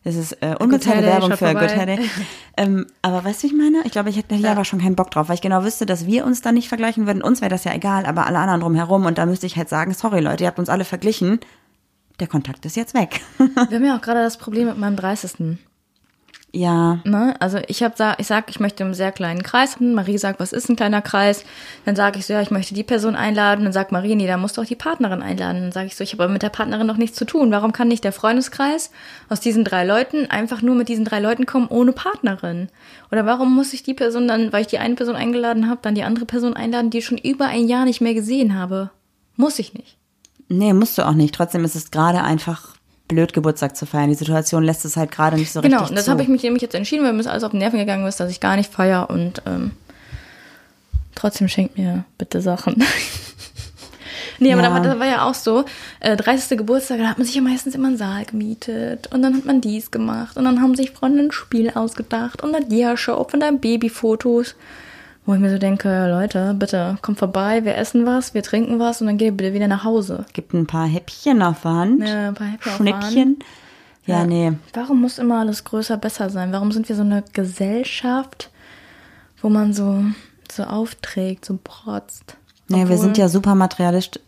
Das 0.04 0.16
ist 0.16 0.42
äh, 0.42 0.56
unbezahlte 0.58 1.04
Werbung 1.04 1.32
für 1.32 1.38
vorbei. 1.38 1.68
Good 1.68 1.76
Hair 1.76 1.86
Day. 1.86 2.00
Ähm, 2.56 2.88
aber 3.02 3.26
weißt 3.26 3.44
du, 3.44 3.48
ich 3.48 3.54
meine? 3.54 3.82
Ich 3.84 3.92
glaube, 3.92 4.10
ich 4.10 4.16
hätte 4.16 4.36
hier 4.36 4.52
aber 4.52 4.64
schon 4.64 4.80
keinen 4.80 4.96
Bock 4.96 5.12
drauf, 5.12 5.28
weil 5.28 5.36
ich 5.36 5.42
genau 5.42 5.64
wüsste, 5.64 5.86
dass 5.86 6.06
wir 6.06 6.26
uns 6.26 6.42
dann 6.42 6.56
nicht 6.56 6.70
vergleichen 6.70 7.08
würden. 7.08 7.22
Uns 7.22 7.42
wäre 7.42 7.50
das 7.50 7.66
ja 7.66 7.74
egal, 7.74 8.06
aber 8.06 8.26
alle 8.26 8.40
anderen 8.40 8.62
drumherum. 8.62 9.06
Und 9.06 9.18
da 9.18 9.26
müsste 9.26 9.46
ich 9.46 9.58
halt 9.58 9.68
sagen, 9.68 9.94
sorry 9.94 10.22
Leute, 10.22 10.46
ihr 10.46 10.48
habt 10.48 10.60
uns 10.60 10.70
alle 10.70 10.86
verglichen. 10.86 11.40
Der 12.22 12.28
Kontakt 12.28 12.66
ist 12.66 12.78
jetzt 12.78 12.94
weg. 12.94 13.22
Wir 13.38 13.78
haben 13.78 13.86
ja 13.86 13.98
auch 13.98 14.02
gerade 14.02 14.24
das 14.24 14.38
Problem 14.38 14.68
mit 14.68 14.78
meinem 14.78 14.96
30. 14.96 15.58
ja, 16.54 17.00
Ne? 17.04 17.36
Also 17.40 17.60
ich 17.68 17.84
habe 17.84 17.94
da, 17.98 18.16
ich 18.18 18.28
sag, 18.28 18.50
ich 18.50 18.60
möchte 18.60 18.84
einen 18.84 18.94
sehr 18.94 19.12
kleinen 19.12 19.44
Kreis 19.44 19.76
haben. 19.76 19.94
Marie 19.94 20.18
sagt, 20.18 20.40
was 20.40 20.54
ist 20.54 20.70
ein 20.70 20.78
kleiner 20.78 21.02
Kreis? 21.02 21.44
Dann 21.86 21.96
sage 21.96 22.20
ich 22.20 22.26
so, 22.26 22.34
ja, 22.34 22.42
ich 22.42 22.52
möchte 22.52 22.74
die 22.74 22.84
Person 22.84 23.16
einladen. 23.16 23.66
Dann 23.66 23.74
sagt 23.74 23.92
Marie, 23.92 24.16
nee, 24.16 24.28
da 24.28 24.38
musst 24.38 24.58
du 24.58 24.62
auch 24.62 24.66
die 24.66 24.76
Partnerin 24.76 25.22
einladen. 25.22 25.62
Dann 25.62 25.72
sage 25.72 25.88
ich 25.88 25.96
so, 25.96 26.04
ich 26.04 26.14
habe 26.14 26.24
aber 26.24 26.34
mit 26.34 26.44
der 26.44 26.50
Partnerin 26.50 26.88
noch 26.88 26.98
nichts 26.98 27.18
zu 27.18 27.26
tun. 27.26 27.52
Warum 27.52 27.74
kann 27.74 27.90
nicht 27.90 28.04
der 28.04 28.14
Freundeskreis 28.14 28.92
aus 29.28 29.42
diesen 29.42 29.66
drei 29.66 29.86
Leuten 29.86 30.32
einfach 30.32 30.62
nur 30.62 30.76
mit 30.76 30.88
diesen 30.88 31.06
drei 31.06 31.20
Leuten 31.20 31.46
kommen 31.46 31.68
ohne 31.68 31.92
Partnerin? 31.92 32.70
Oder 33.12 33.26
warum 33.26 33.54
muss 33.54 33.74
ich 33.74 33.84
die 33.84 33.94
Person 33.94 34.28
dann, 34.28 34.54
weil 34.54 34.62
ich 34.62 34.68
die 34.68 34.80
eine 34.80 34.96
Person 34.96 35.16
eingeladen 35.16 35.70
habe, 35.70 35.82
dann 35.84 35.96
die 35.96 36.04
andere 36.04 36.26
Person 36.26 36.56
einladen, 36.56 36.90
die 36.90 37.00
ich 37.00 37.06
schon 37.06 37.18
über 37.18 37.46
ein 37.46 37.68
Jahr 37.68 37.84
nicht 37.84 38.02
mehr 38.02 38.14
gesehen 38.14 38.58
habe? 38.58 38.90
Muss 39.36 39.60
ich 39.60 39.74
nicht. 39.74 39.98
nee, 40.48 40.74
musst 40.74 40.98
du 40.98 41.06
auch 41.06 41.14
nicht. 41.14 41.36
Trotzdem 41.36 41.66
ist 41.66 41.76
es 41.76 41.92
gerade 41.92 42.24
einfach 42.24 42.77
blöd, 43.08 43.34
Geburtstag 43.34 43.76
zu 43.78 43.86
feiern. 43.86 44.10
Die 44.10 44.16
Situation 44.16 44.64
lässt 44.64 44.86
es 44.86 44.98
halt 44.98 45.12
gerade 45.12 45.38
nicht 45.38 45.52
so 45.52 45.62
Genau, 45.62 45.78
richtig 45.78 45.92
und 45.92 45.96
das 45.98 46.08
habe 46.08 46.22
ich 46.22 46.28
mich 46.28 46.44
nämlich 46.44 46.62
jetzt 46.62 46.76
entschieden, 46.76 47.04
weil 47.06 47.14
mir 47.14 47.20
das 47.20 47.28
alles 47.28 47.44
auf 47.44 47.52
den 47.52 47.60
Nerven 47.60 47.80
gegangen 47.80 48.06
ist, 48.08 48.20
dass 48.20 48.30
ich 48.32 48.40
gar 48.40 48.56
nicht 48.56 48.72
feier 48.72 49.10
und 49.10 49.42
ähm, 49.46 49.72
Trotzdem 51.16 51.48
schenkt 51.48 51.80
mir 51.80 52.04
bitte 52.20 52.42
Sachen. 52.42 52.76
nee, 54.40 54.54
aber 54.54 54.62
Ja. 54.62 54.70
da 54.70 54.74
war, 54.76 54.82
das 54.82 55.00
war 55.00 55.08
ja 55.08 55.26
auch 55.28 55.34
so, 55.34 55.66
äh, 56.00 56.16
30. 56.16 56.58
Geburtstag, 56.58 57.00
da 57.00 57.08
hat 57.08 57.18
man 57.18 57.26
sich 57.26 57.36
ja 57.36 57.42
meistens 57.42 57.74
immer 57.74 57.88
einen 57.88 57.98
Saal 57.98 58.26
gemietet 58.26 59.08
und 59.12 59.24
dann 59.24 59.36
hat 59.36 59.44
man 59.46 59.60
dies 59.60 59.90
gemacht 59.90 60.38
und 60.38 60.46
dann 60.46 60.62
haben 60.62 60.76
sich 60.76 60.92
Freunde 60.92 61.24
ein 61.24 61.32
Spiel 61.32 61.72
ausgedacht 61.72 62.44
und 62.44 62.54
dann 62.54 62.70
Dia-Show 62.70 63.26
von 63.30 63.40
deinen 63.40 63.60
Babyfotos. 63.60 64.54
Wo 65.28 65.34
ich 65.34 65.40
mir 65.42 65.52
so 65.52 65.58
denke, 65.58 66.08
Leute, 66.10 66.56
bitte, 66.58 66.98
kommt 67.02 67.20
vorbei, 67.20 67.66
wir 67.66 67.76
essen 67.76 68.06
was, 68.06 68.34
wir 68.34 68.44
trinken 68.44 68.80
was 68.80 69.02
und 69.02 69.08
dann 69.08 69.18
geht 69.18 69.26
ihr 69.26 69.34
bitte 69.34 69.54
wieder 69.54 69.68
nach 69.68 69.84
Hause. 69.84 70.26
Gibt 70.32 70.54
ein 70.54 70.68
paar 70.68 70.88
Häppchen 70.88 71.42
auf 71.42 71.64
der 71.64 71.72
Hand. 71.72 72.08
Ja, 72.08 72.30
ein 72.30 72.34
paar 72.34 72.48
Häppchen 72.48 72.72
auf 72.72 72.78
der 72.78 72.94
Hand. 72.94 73.04
Schnippchen. 73.04 73.40
Ja, 74.06 74.24
nee. 74.24 74.54
Warum 74.72 75.02
muss 75.02 75.18
immer 75.18 75.40
alles 75.40 75.66
größer, 75.66 75.98
besser 75.98 76.30
sein? 76.30 76.54
Warum 76.54 76.72
sind 76.72 76.88
wir 76.88 76.96
so 76.96 77.02
eine 77.02 77.26
Gesellschaft, 77.34 78.50
wo 79.42 79.50
man 79.50 79.74
so, 79.74 80.02
so 80.50 80.64
aufträgt, 80.64 81.44
so 81.44 81.60
protzt? 81.62 82.38
Nee, 82.70 82.88
wir 82.88 82.98
sind 82.98 83.18
ja 83.18 83.28
super 83.28 83.54
materialistisch, 83.54 84.24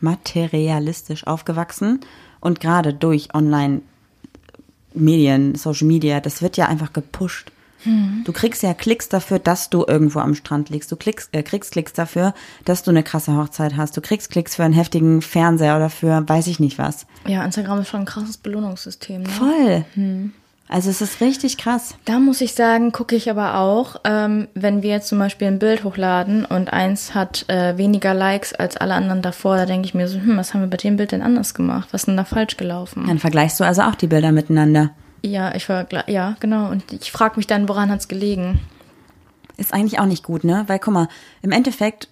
materialistisch 0.00 1.26
aufgewachsen 1.26 1.98
und 2.38 2.60
gerade 2.60 2.94
durch 2.94 3.34
Online-Medien, 3.34 5.56
Social 5.56 5.88
Media, 5.88 6.20
das 6.20 6.42
wird 6.42 6.56
ja 6.56 6.68
einfach 6.68 6.92
gepusht. 6.92 7.50
Hm. 7.84 8.22
Du 8.24 8.32
kriegst 8.32 8.62
ja 8.62 8.74
Klicks 8.74 9.08
dafür, 9.08 9.38
dass 9.38 9.70
du 9.70 9.84
irgendwo 9.86 10.18
am 10.18 10.34
Strand 10.34 10.70
liegst. 10.70 10.90
Du 10.90 10.96
klickst, 10.96 11.30
äh, 11.32 11.42
kriegst 11.42 11.72
Klicks 11.72 11.92
dafür, 11.92 12.34
dass 12.64 12.82
du 12.82 12.90
eine 12.90 13.02
krasse 13.02 13.36
Hochzeit 13.36 13.76
hast. 13.76 13.96
Du 13.96 14.00
kriegst 14.00 14.30
Klicks 14.30 14.56
für 14.56 14.64
einen 14.64 14.74
heftigen 14.74 15.22
Fernseher 15.22 15.76
oder 15.76 15.90
für 15.90 16.28
weiß 16.28 16.46
ich 16.48 16.60
nicht 16.60 16.78
was. 16.78 17.06
Ja, 17.26 17.44
Instagram 17.44 17.80
ist 17.80 17.88
schon 17.88 18.00
ein 18.00 18.06
krasses 18.06 18.36
Belohnungssystem. 18.36 19.22
Ne? 19.22 19.28
Voll. 19.28 19.84
Hm. 19.94 20.32
Also 20.66 20.88
es 20.88 21.02
ist 21.02 21.20
richtig 21.20 21.58
krass. 21.58 21.94
Da 22.06 22.18
muss 22.18 22.40
ich 22.40 22.54
sagen, 22.54 22.90
gucke 22.90 23.14
ich 23.14 23.30
aber 23.30 23.58
auch, 23.58 23.96
ähm, 24.04 24.48
wenn 24.54 24.82
wir 24.82 24.90
jetzt 24.90 25.08
zum 25.08 25.18
Beispiel 25.18 25.46
ein 25.46 25.58
Bild 25.58 25.84
hochladen 25.84 26.44
und 26.46 26.72
eins 26.72 27.14
hat 27.14 27.44
äh, 27.48 27.76
weniger 27.76 28.14
Likes 28.14 28.54
als 28.54 28.76
alle 28.76 28.94
anderen 28.94 29.20
davor, 29.20 29.56
da 29.56 29.66
denke 29.66 29.86
ich 29.86 29.94
mir 29.94 30.08
so, 30.08 30.18
hm, 30.18 30.36
was 30.38 30.54
haben 30.54 30.62
wir 30.62 30.68
bei 30.68 30.78
dem 30.78 30.96
Bild 30.96 31.12
denn 31.12 31.22
anders 31.22 31.52
gemacht? 31.52 31.88
Was 31.92 32.02
ist 32.02 32.06
denn 32.06 32.16
da 32.16 32.24
falsch 32.24 32.56
gelaufen? 32.56 33.04
Dann 33.06 33.18
vergleichst 33.18 33.60
du 33.60 33.64
also 33.64 33.82
auch 33.82 33.94
die 33.94 34.06
Bilder 34.06 34.32
miteinander. 34.32 34.90
Ja, 35.24 35.54
ich 35.54 35.70
war, 35.70 35.86
ja, 36.06 36.36
genau. 36.40 36.70
Und 36.70 36.92
ich 36.92 37.10
frage 37.10 37.36
mich 37.36 37.46
dann, 37.46 37.66
woran 37.66 37.90
hat's 37.90 38.08
gelegen? 38.08 38.60
Ist 39.56 39.72
eigentlich 39.72 39.98
auch 39.98 40.04
nicht 40.04 40.22
gut, 40.22 40.44
ne? 40.44 40.64
Weil 40.66 40.78
guck 40.78 40.92
mal, 40.92 41.08
im 41.40 41.50
Endeffekt 41.50 42.08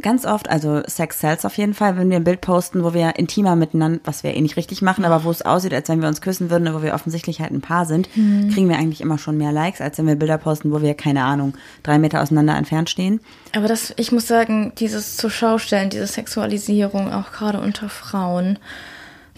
ganz 0.00 0.24
oft, 0.24 0.48
also 0.48 0.82
Sex 0.86 1.20
sells 1.20 1.44
auf 1.44 1.58
jeden 1.58 1.74
Fall, 1.74 1.98
wenn 1.98 2.08
wir 2.08 2.16
ein 2.16 2.24
Bild 2.24 2.40
posten, 2.40 2.82
wo 2.82 2.94
wir 2.94 3.16
intimer 3.16 3.56
miteinander, 3.56 4.00
was 4.04 4.22
wir 4.22 4.34
eh 4.34 4.40
nicht 4.40 4.56
richtig 4.56 4.80
machen, 4.80 5.04
aber 5.04 5.24
wo 5.24 5.30
es 5.30 5.42
aussieht, 5.42 5.74
als 5.74 5.90
wenn 5.90 6.00
wir 6.00 6.08
uns 6.08 6.22
küssen 6.22 6.48
würden, 6.48 6.72
wo 6.72 6.82
wir 6.82 6.94
offensichtlich 6.94 7.40
halt 7.40 7.52
ein 7.52 7.60
Paar 7.60 7.84
sind, 7.84 8.08
kriegen 8.12 8.68
wir 8.70 8.78
eigentlich 8.78 9.02
immer 9.02 9.18
schon 9.18 9.36
mehr 9.36 9.52
Likes, 9.52 9.82
als 9.82 9.98
wenn 9.98 10.06
wir 10.06 10.16
Bilder 10.16 10.38
posten, 10.38 10.72
wo 10.72 10.80
wir, 10.80 10.94
keine 10.94 11.24
Ahnung, 11.24 11.54
drei 11.82 11.98
Meter 11.98 12.22
auseinander 12.22 12.56
entfernt 12.56 12.88
stehen. 12.88 13.20
Aber 13.54 13.68
das, 13.68 13.92
ich 13.96 14.12
muss 14.12 14.26
sagen, 14.26 14.72
dieses 14.78 15.18
zur 15.18 15.30
Schaustellen, 15.30 15.90
diese 15.90 16.06
Sexualisierung, 16.06 17.12
auch 17.12 17.32
gerade 17.32 17.60
unter 17.60 17.90
Frauen, 17.90 18.58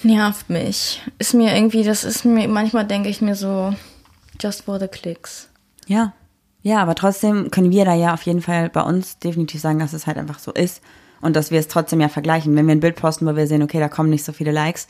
nervt 0.05 0.51
mich. 0.51 1.03
Ist 1.19 1.35
mir 1.35 1.55
irgendwie, 1.55 1.85
das 1.85 2.05
ist 2.05 2.25
mir, 2.25 2.49
manchmal 2.49 2.87
denke 2.87 3.09
ich 3.09 3.21
mir 3.21 3.35
so, 3.35 3.75
just 4.41 4.65
for 4.65 4.79
the 4.79 4.89
clicks. 4.89 5.49
Ja. 5.87 6.13
Ja, 6.63 6.83
aber 6.83 6.95
trotzdem 6.95 7.51
können 7.51 7.71
wir 7.71 7.85
da 7.85 7.95
ja 7.95 8.15
auf 8.15 8.23
jeden 8.23 8.43
Fall 8.43 8.69
bei 8.69 8.83
uns 8.83 9.19
definitiv 9.19 9.61
sagen, 9.61 9.79
dass 9.79 9.93
es 9.93 10.07
halt 10.07 10.19
einfach 10.19 10.39
so 10.39 10.53
ist 10.53 10.83
und 11.21 11.37
dass 11.37 11.51
wir 11.51 11.61
es 11.61 11.69
trotzdem 11.69 12.01
ja 12.01 12.09
vergleichen. 12.09 12.55
Wenn 12.57 12.67
wir 12.67 12.75
ein 12.75 12.81
Bild 12.81 12.97
posten, 12.97 13.27
wo 13.27 13.37
wir 13.37 13.47
sehen, 13.47 13.63
okay, 13.63 13.79
da 13.79 13.89
kommen 13.89 14.11
nicht 14.11 14.25
so 14.25 14.33
viele 14.33 14.53
Likes, 14.53 14.89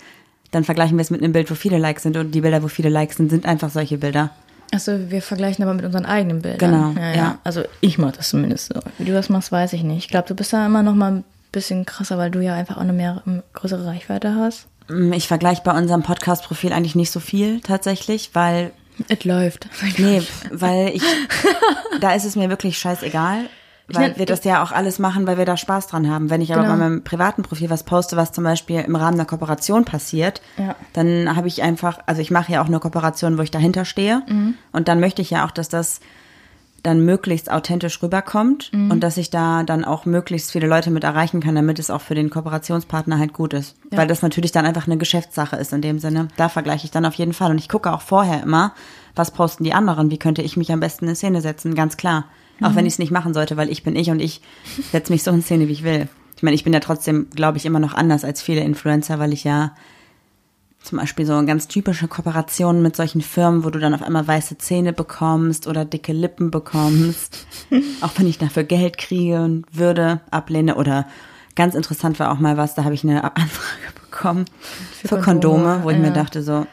dann 0.50 0.64
vergleichen 0.64 0.96
wir 0.96 1.02
es 1.02 1.10
mit 1.10 1.22
einem 1.22 1.32
Bild, 1.32 1.50
wo 1.50 1.54
viele 1.54 1.78
Likes 1.78 2.02
sind 2.04 2.16
und 2.16 2.32
die 2.32 2.40
Bilder, 2.40 2.62
wo 2.62 2.68
viele 2.68 2.88
Likes 2.88 3.16
sind, 3.16 3.30
sind 3.30 3.44
einfach 3.46 3.70
solche 3.70 3.98
Bilder. 3.98 4.30
Also 4.72 5.10
wir 5.10 5.22
vergleichen 5.22 5.62
aber 5.62 5.74
mit 5.74 5.84
unseren 5.84 6.06
eigenen 6.06 6.42
Bildern. 6.42 6.58
Genau, 6.70 7.00
Ja, 7.00 7.08
ja. 7.10 7.16
ja. 7.16 7.38
Also 7.44 7.62
ich 7.80 7.98
mache 7.98 8.12
das 8.12 8.30
zumindest 8.30 8.72
so. 8.72 8.80
Wie 8.98 9.04
du 9.04 9.12
das 9.12 9.28
machst, 9.28 9.52
weiß 9.52 9.72
ich 9.74 9.82
nicht. 9.82 9.98
Ich 10.04 10.08
glaube, 10.08 10.28
du 10.28 10.34
bist 10.34 10.52
da 10.52 10.66
immer 10.66 10.82
noch 10.82 10.94
mal 10.94 11.12
ein 11.12 11.24
bisschen 11.52 11.86
krasser, 11.86 12.18
weil 12.18 12.30
du 12.30 12.40
ja 12.40 12.54
einfach 12.54 12.76
auch 12.76 12.82
eine 12.82 12.92
mehr 12.92 13.22
größere 13.54 13.86
Reichweite 13.86 14.34
hast. 14.34 14.66
Mm, 14.88 15.12
Ich 15.12 15.28
vergleiche 15.28 15.62
bei 15.64 15.76
unserem 15.76 16.02
Podcast-Profil 16.02 16.72
eigentlich 16.72 16.94
nicht 16.94 17.10
so 17.10 17.20
viel 17.20 17.60
tatsächlich, 17.60 18.30
weil, 18.34 18.72
Es 19.08 19.24
läuft. 19.24 19.68
nee, 19.98 20.22
weil 20.50 20.88
ich, 20.94 21.02
da 22.00 22.12
ist 22.12 22.24
es 22.24 22.36
mir 22.36 22.48
wirklich 22.50 22.78
scheißegal, 22.78 23.48
weil 23.88 24.10
nenn- 24.10 24.18
wir 24.18 24.26
das 24.26 24.44
ja 24.44 24.62
auch 24.62 24.72
alles 24.72 24.98
machen, 24.98 25.26
weil 25.26 25.38
wir 25.38 25.44
da 25.46 25.56
Spaß 25.56 25.86
dran 25.86 26.10
haben. 26.10 26.28
Wenn 26.30 26.40
ich 26.40 26.52
aber 26.52 26.62
Genau. 26.62 26.74
bei 26.74 26.78
meinem 26.80 27.04
privaten 27.04 27.42
Profil 27.42 27.70
was 27.70 27.84
poste, 27.84 28.16
was 28.16 28.32
zum 28.32 28.44
Beispiel 28.44 28.80
im 28.80 28.96
Rahmen 28.96 29.14
einer 29.14 29.24
Kooperation 29.24 29.84
passiert, 29.84 30.42
Ja. 30.58 30.74
dann 30.92 31.34
habe 31.36 31.48
ich 31.48 31.62
einfach, 31.62 31.98
also 32.06 32.20
ich 32.20 32.30
mache 32.30 32.52
ja 32.52 32.62
auch 32.62 32.66
eine 32.66 32.80
Kooperation, 32.80 33.38
wo 33.38 33.42
ich 33.42 33.50
dahinter 33.50 33.84
stehe 33.84 34.22
Mhm. 34.28 34.54
und 34.72 34.88
dann 34.88 35.00
möchte 35.00 35.22
ich 35.22 35.30
ja 35.30 35.46
auch, 35.46 35.50
dass 35.50 35.68
das 35.68 36.00
dann 36.88 37.04
möglichst 37.04 37.50
authentisch 37.50 38.02
rüberkommt 38.02 38.70
Mhm. 38.72 38.90
und 38.90 39.00
dass 39.00 39.16
ich 39.16 39.30
da 39.30 39.62
dann 39.62 39.84
auch 39.84 40.06
möglichst 40.06 40.50
viele 40.52 40.66
Leute 40.66 40.90
mit 40.90 41.04
erreichen 41.04 41.40
kann, 41.40 41.54
damit 41.54 41.78
es 41.78 41.90
auch 41.90 42.00
für 42.00 42.14
den 42.14 42.30
Kooperationspartner 42.30 43.18
halt 43.18 43.32
gut 43.32 43.52
ist. 43.54 43.76
Ja. 43.90 43.98
Weil 43.98 44.06
das 44.06 44.22
natürlich 44.22 44.52
dann 44.52 44.66
einfach 44.66 44.86
eine 44.86 44.96
Geschäftssache 44.98 45.56
ist 45.56 45.72
in 45.72 45.82
dem 45.82 45.98
Sinne. 45.98 46.28
Da 46.36 46.48
vergleiche 46.48 46.84
ich 46.86 46.90
dann 46.90 47.04
auf 47.06 47.14
jeden 47.14 47.32
Fall. 47.32 47.50
Und 47.50 47.58
ich 47.58 47.68
gucke 47.68 47.92
auch 47.92 48.00
vorher 48.00 48.42
immer, 48.42 48.72
was 49.14 49.30
posten 49.30 49.64
die 49.64 49.72
anderen, 49.74 50.10
wie 50.10 50.18
könnte 50.18 50.42
ich 50.42 50.56
mich 50.56 50.72
am 50.72 50.80
besten 50.80 51.08
in 51.08 51.14
Szene 51.16 51.40
setzen, 51.40 51.74
ganz 51.74 51.96
klar. 51.96 52.24
Auch 52.60 52.70
Mhm. 52.70 52.76
wenn 52.76 52.86
ich 52.86 52.94
es 52.94 52.98
nicht 52.98 53.12
machen 53.12 53.34
sollte, 53.34 53.56
weil 53.56 53.70
ich 53.70 53.82
bin 53.84 53.94
ich 53.94 54.10
und 54.10 54.20
ich 54.20 54.40
setze 54.90 55.12
mich 55.12 55.22
so 55.22 55.30
in 55.30 55.42
Szene, 55.42 55.68
wie 55.68 55.72
ich 55.72 55.84
will. 55.84 56.08
Ich 56.36 56.42
meine, 56.42 56.54
ich 56.54 56.64
bin 56.64 56.72
ja 56.72 56.80
trotzdem, 56.80 57.28
glaube 57.30 57.58
ich, 57.58 57.66
immer 57.66 57.80
noch 57.80 57.94
anders 57.94 58.24
als 58.24 58.42
viele 58.42 58.60
Influencer, 58.62 59.18
weil 59.18 59.32
ich 59.32 59.44
ja 59.44 59.72
zum 60.88 60.98
Beispiel 60.98 61.26
so 61.26 61.44
ganz 61.44 61.68
typische 61.68 62.08
Kooperationen 62.08 62.80
mit 62.82 62.96
solchen 62.96 63.20
Firmen, 63.20 63.62
wo 63.62 63.68
du 63.68 63.78
dann 63.78 63.92
auf 63.92 64.02
einmal 64.02 64.26
weiße 64.26 64.56
Zähne 64.56 64.94
bekommst 64.94 65.66
oder 65.66 65.84
dicke 65.84 66.14
Lippen 66.14 66.50
bekommst. 66.50 67.46
auch 68.00 68.12
wenn 68.16 68.26
ich 68.26 68.38
dafür 68.38 68.64
Geld 68.64 68.96
kriege 68.96 69.42
und 69.42 69.66
würde, 69.70 70.20
ablehne. 70.30 70.76
Oder 70.76 71.06
ganz 71.54 71.74
interessant 71.74 72.18
war 72.18 72.32
auch 72.32 72.38
mal 72.38 72.56
was, 72.56 72.74
da 72.74 72.84
habe 72.84 72.94
ich 72.94 73.04
eine 73.04 73.22
Anfrage 73.22 73.92
bekommen 74.00 74.46
für, 74.92 75.08
Für 75.08 75.20
Kondome, 75.20 75.62
Kondome, 75.64 75.84
wo 75.84 75.90
ich 75.90 75.98
mir 75.98 76.06
ja. 76.06 76.14
dachte 76.14 76.42
so, 76.42 76.66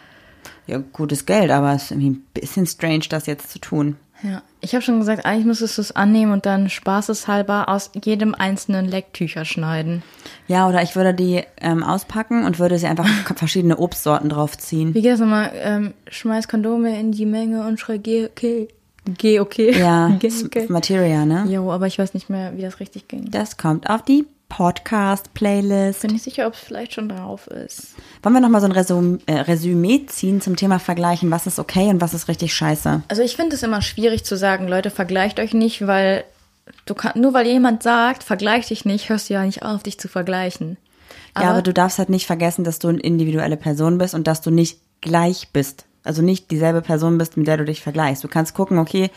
ja, 0.66 0.82
gutes 0.94 1.26
Geld, 1.26 1.52
aber 1.52 1.74
es 1.74 1.84
ist 1.84 1.92
irgendwie 1.92 2.12
ein 2.12 2.26
bisschen 2.34 2.66
strange, 2.68 3.06
das 3.10 3.26
jetzt 3.26 3.52
zu 3.52 3.60
tun. 3.60 3.98
Ja, 4.26 4.42
ich 4.60 4.74
habe 4.74 4.82
schon 4.82 4.98
gesagt, 4.98 5.24
eigentlich 5.24 5.46
müsstest 5.46 5.78
du 5.78 5.82
es 5.82 5.96
annehmen 5.96 6.32
und 6.32 6.48
dann 6.48 6.68
spaßeshalber 6.68 7.70
aus 7.70 7.92
jedem 8.04 8.34
einzelnen 8.34 8.86
Lecktücher 8.86 9.46
schneiden. 9.46 10.02
Ja, 10.48 10.68
oder 10.68 10.82
ich 10.82 10.96
würde 10.96 11.14
die 11.14 11.44
ähm, 11.62 11.84
auspacken 11.84 12.44
und 12.44 12.58
würde 12.58 12.80
sie 12.80 12.88
einfach 12.88 13.08
verschiedene 13.36 13.78
Obstsorten 13.78 14.30
draufziehen. 14.30 14.96
Wie 14.96 15.04
geht 15.04 15.12
das 15.12 15.20
nochmal? 15.20 15.52
Ähm, 15.54 15.94
schmeiß 16.08 16.48
Kondome 16.48 17.00
in 17.00 17.12
die 17.12 17.28
Menge 17.28 17.68
und 17.68 17.80
schrei, 17.80 17.98
geh 17.98 18.26
okay. 18.26 18.68
Geh 19.06 19.40
okay. 19.40 19.78
Ja, 19.78 20.10
geh 20.20 20.32
okay. 20.44 20.66
Materia, 20.70 21.26
ne? 21.26 21.46
Jo, 21.48 21.72
aber 21.72 21.86
ich 21.86 22.00
weiß 22.00 22.16
nicht 22.16 22.32
mehr, 22.32 22.58
wie 22.58 22.64
das 22.64 22.80
richtig 22.80 23.08
ging. 23.08 23.30
Das 23.30 23.58
kommt 23.58 23.88
auf 23.88 24.02
die 24.02 24.26
Podcast-Playlist. 24.50 26.02
Bin 26.02 26.12
nicht 26.12 26.24
sicher, 26.24 26.48
ob 26.48 26.54
es 26.54 26.60
vielleicht 26.60 26.94
schon 26.94 27.10
drauf 27.10 27.48
ist. 27.48 27.96
Wollen 28.24 28.36
wir 28.36 28.42
nochmal 28.42 28.62
so 28.62 28.68
ein 28.68 28.72
Resum 28.72 29.20
äh, 29.26 29.40
Resümee 29.40 30.06
ziehen 30.08 30.42
zum 30.42 30.56
Thema 30.56 30.80
Vergleichen? 30.80 31.32
Was 31.32 31.48
ist 31.48 31.60
okay 31.60 31.90
und 31.90 32.02
was 32.02 32.14
ist 32.14 32.28
richtig 32.28 32.54
scheiße? 32.54 33.04
Also 33.08 33.22
ich 33.22 33.36
finde 33.36 33.56
es 33.56 33.64
immer 33.64 33.82
schwierig 33.82 34.24
zu 34.24 34.38
sagen, 34.38 34.68
Leute, 34.68 34.90
vergleicht 34.90 35.40
euch 35.40 35.54
nicht, 35.54 35.88
weil 35.88 36.24
du 36.86 36.94
kann, 36.94 37.20
nur 37.20 37.34
weil 37.34 37.48
jemand 37.48 37.84
sagt, 37.84 38.24
vergleich 38.24 38.68
dich 38.68 38.86
nicht, 38.86 39.10
hörst 39.10 39.30
du 39.30 39.34
ja 39.34 39.44
nicht 39.44 39.64
auf, 39.64 39.84
dich 39.84 40.00
zu 40.00 40.08
vergleichen. 40.08 40.78
ja, 41.38 41.50
aber 41.50 41.62
du 41.62 41.74
darfst 41.74 42.00
halt 42.00 42.10
nicht 42.10 42.26
vergessen, 42.26 42.64
dass 42.64 42.80
du 42.80 42.88
eine 42.88 43.00
individuelle 43.00 43.58
Person 43.58 43.98
bist 43.98 44.14
und 44.14 44.28
dass 44.28 44.42
du 44.42 44.52
nicht 44.52 44.80
gleich 45.02 45.50
bist. 45.54 45.86
Also 46.04 46.22
nicht 46.22 46.52
dieselbe 46.52 46.82
Person 46.82 47.18
bist, 47.18 47.36
mit 47.36 47.48
der 47.48 47.58
du 47.58 47.66
dich 47.66 47.82
vergleichst. 47.82 48.24
Du 48.24 48.28
kannst 48.28 48.54
gucken, 48.54 48.78
okay, 48.78 49.10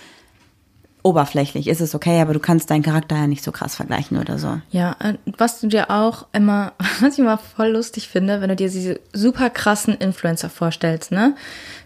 oberflächlich 1.02 1.68
ist 1.68 1.80
es 1.80 1.94
okay, 1.94 2.20
aber 2.20 2.32
du 2.32 2.40
kannst 2.40 2.70
deinen 2.70 2.82
Charakter 2.82 3.16
ja 3.16 3.26
nicht 3.26 3.44
so 3.44 3.52
krass 3.52 3.76
vergleichen 3.76 4.18
oder 4.18 4.38
so. 4.38 4.60
Ja, 4.70 4.96
was 5.36 5.60
du 5.60 5.68
dir 5.68 5.90
auch 5.90 6.26
immer, 6.32 6.72
was 7.00 7.14
ich 7.14 7.18
immer 7.20 7.38
voll 7.38 7.68
lustig 7.68 8.08
finde, 8.08 8.40
wenn 8.40 8.48
du 8.48 8.56
dir 8.56 8.68
diese 8.68 9.00
super 9.12 9.50
krassen 9.50 9.94
Influencer 9.94 10.50
vorstellst, 10.50 11.12
ne? 11.12 11.34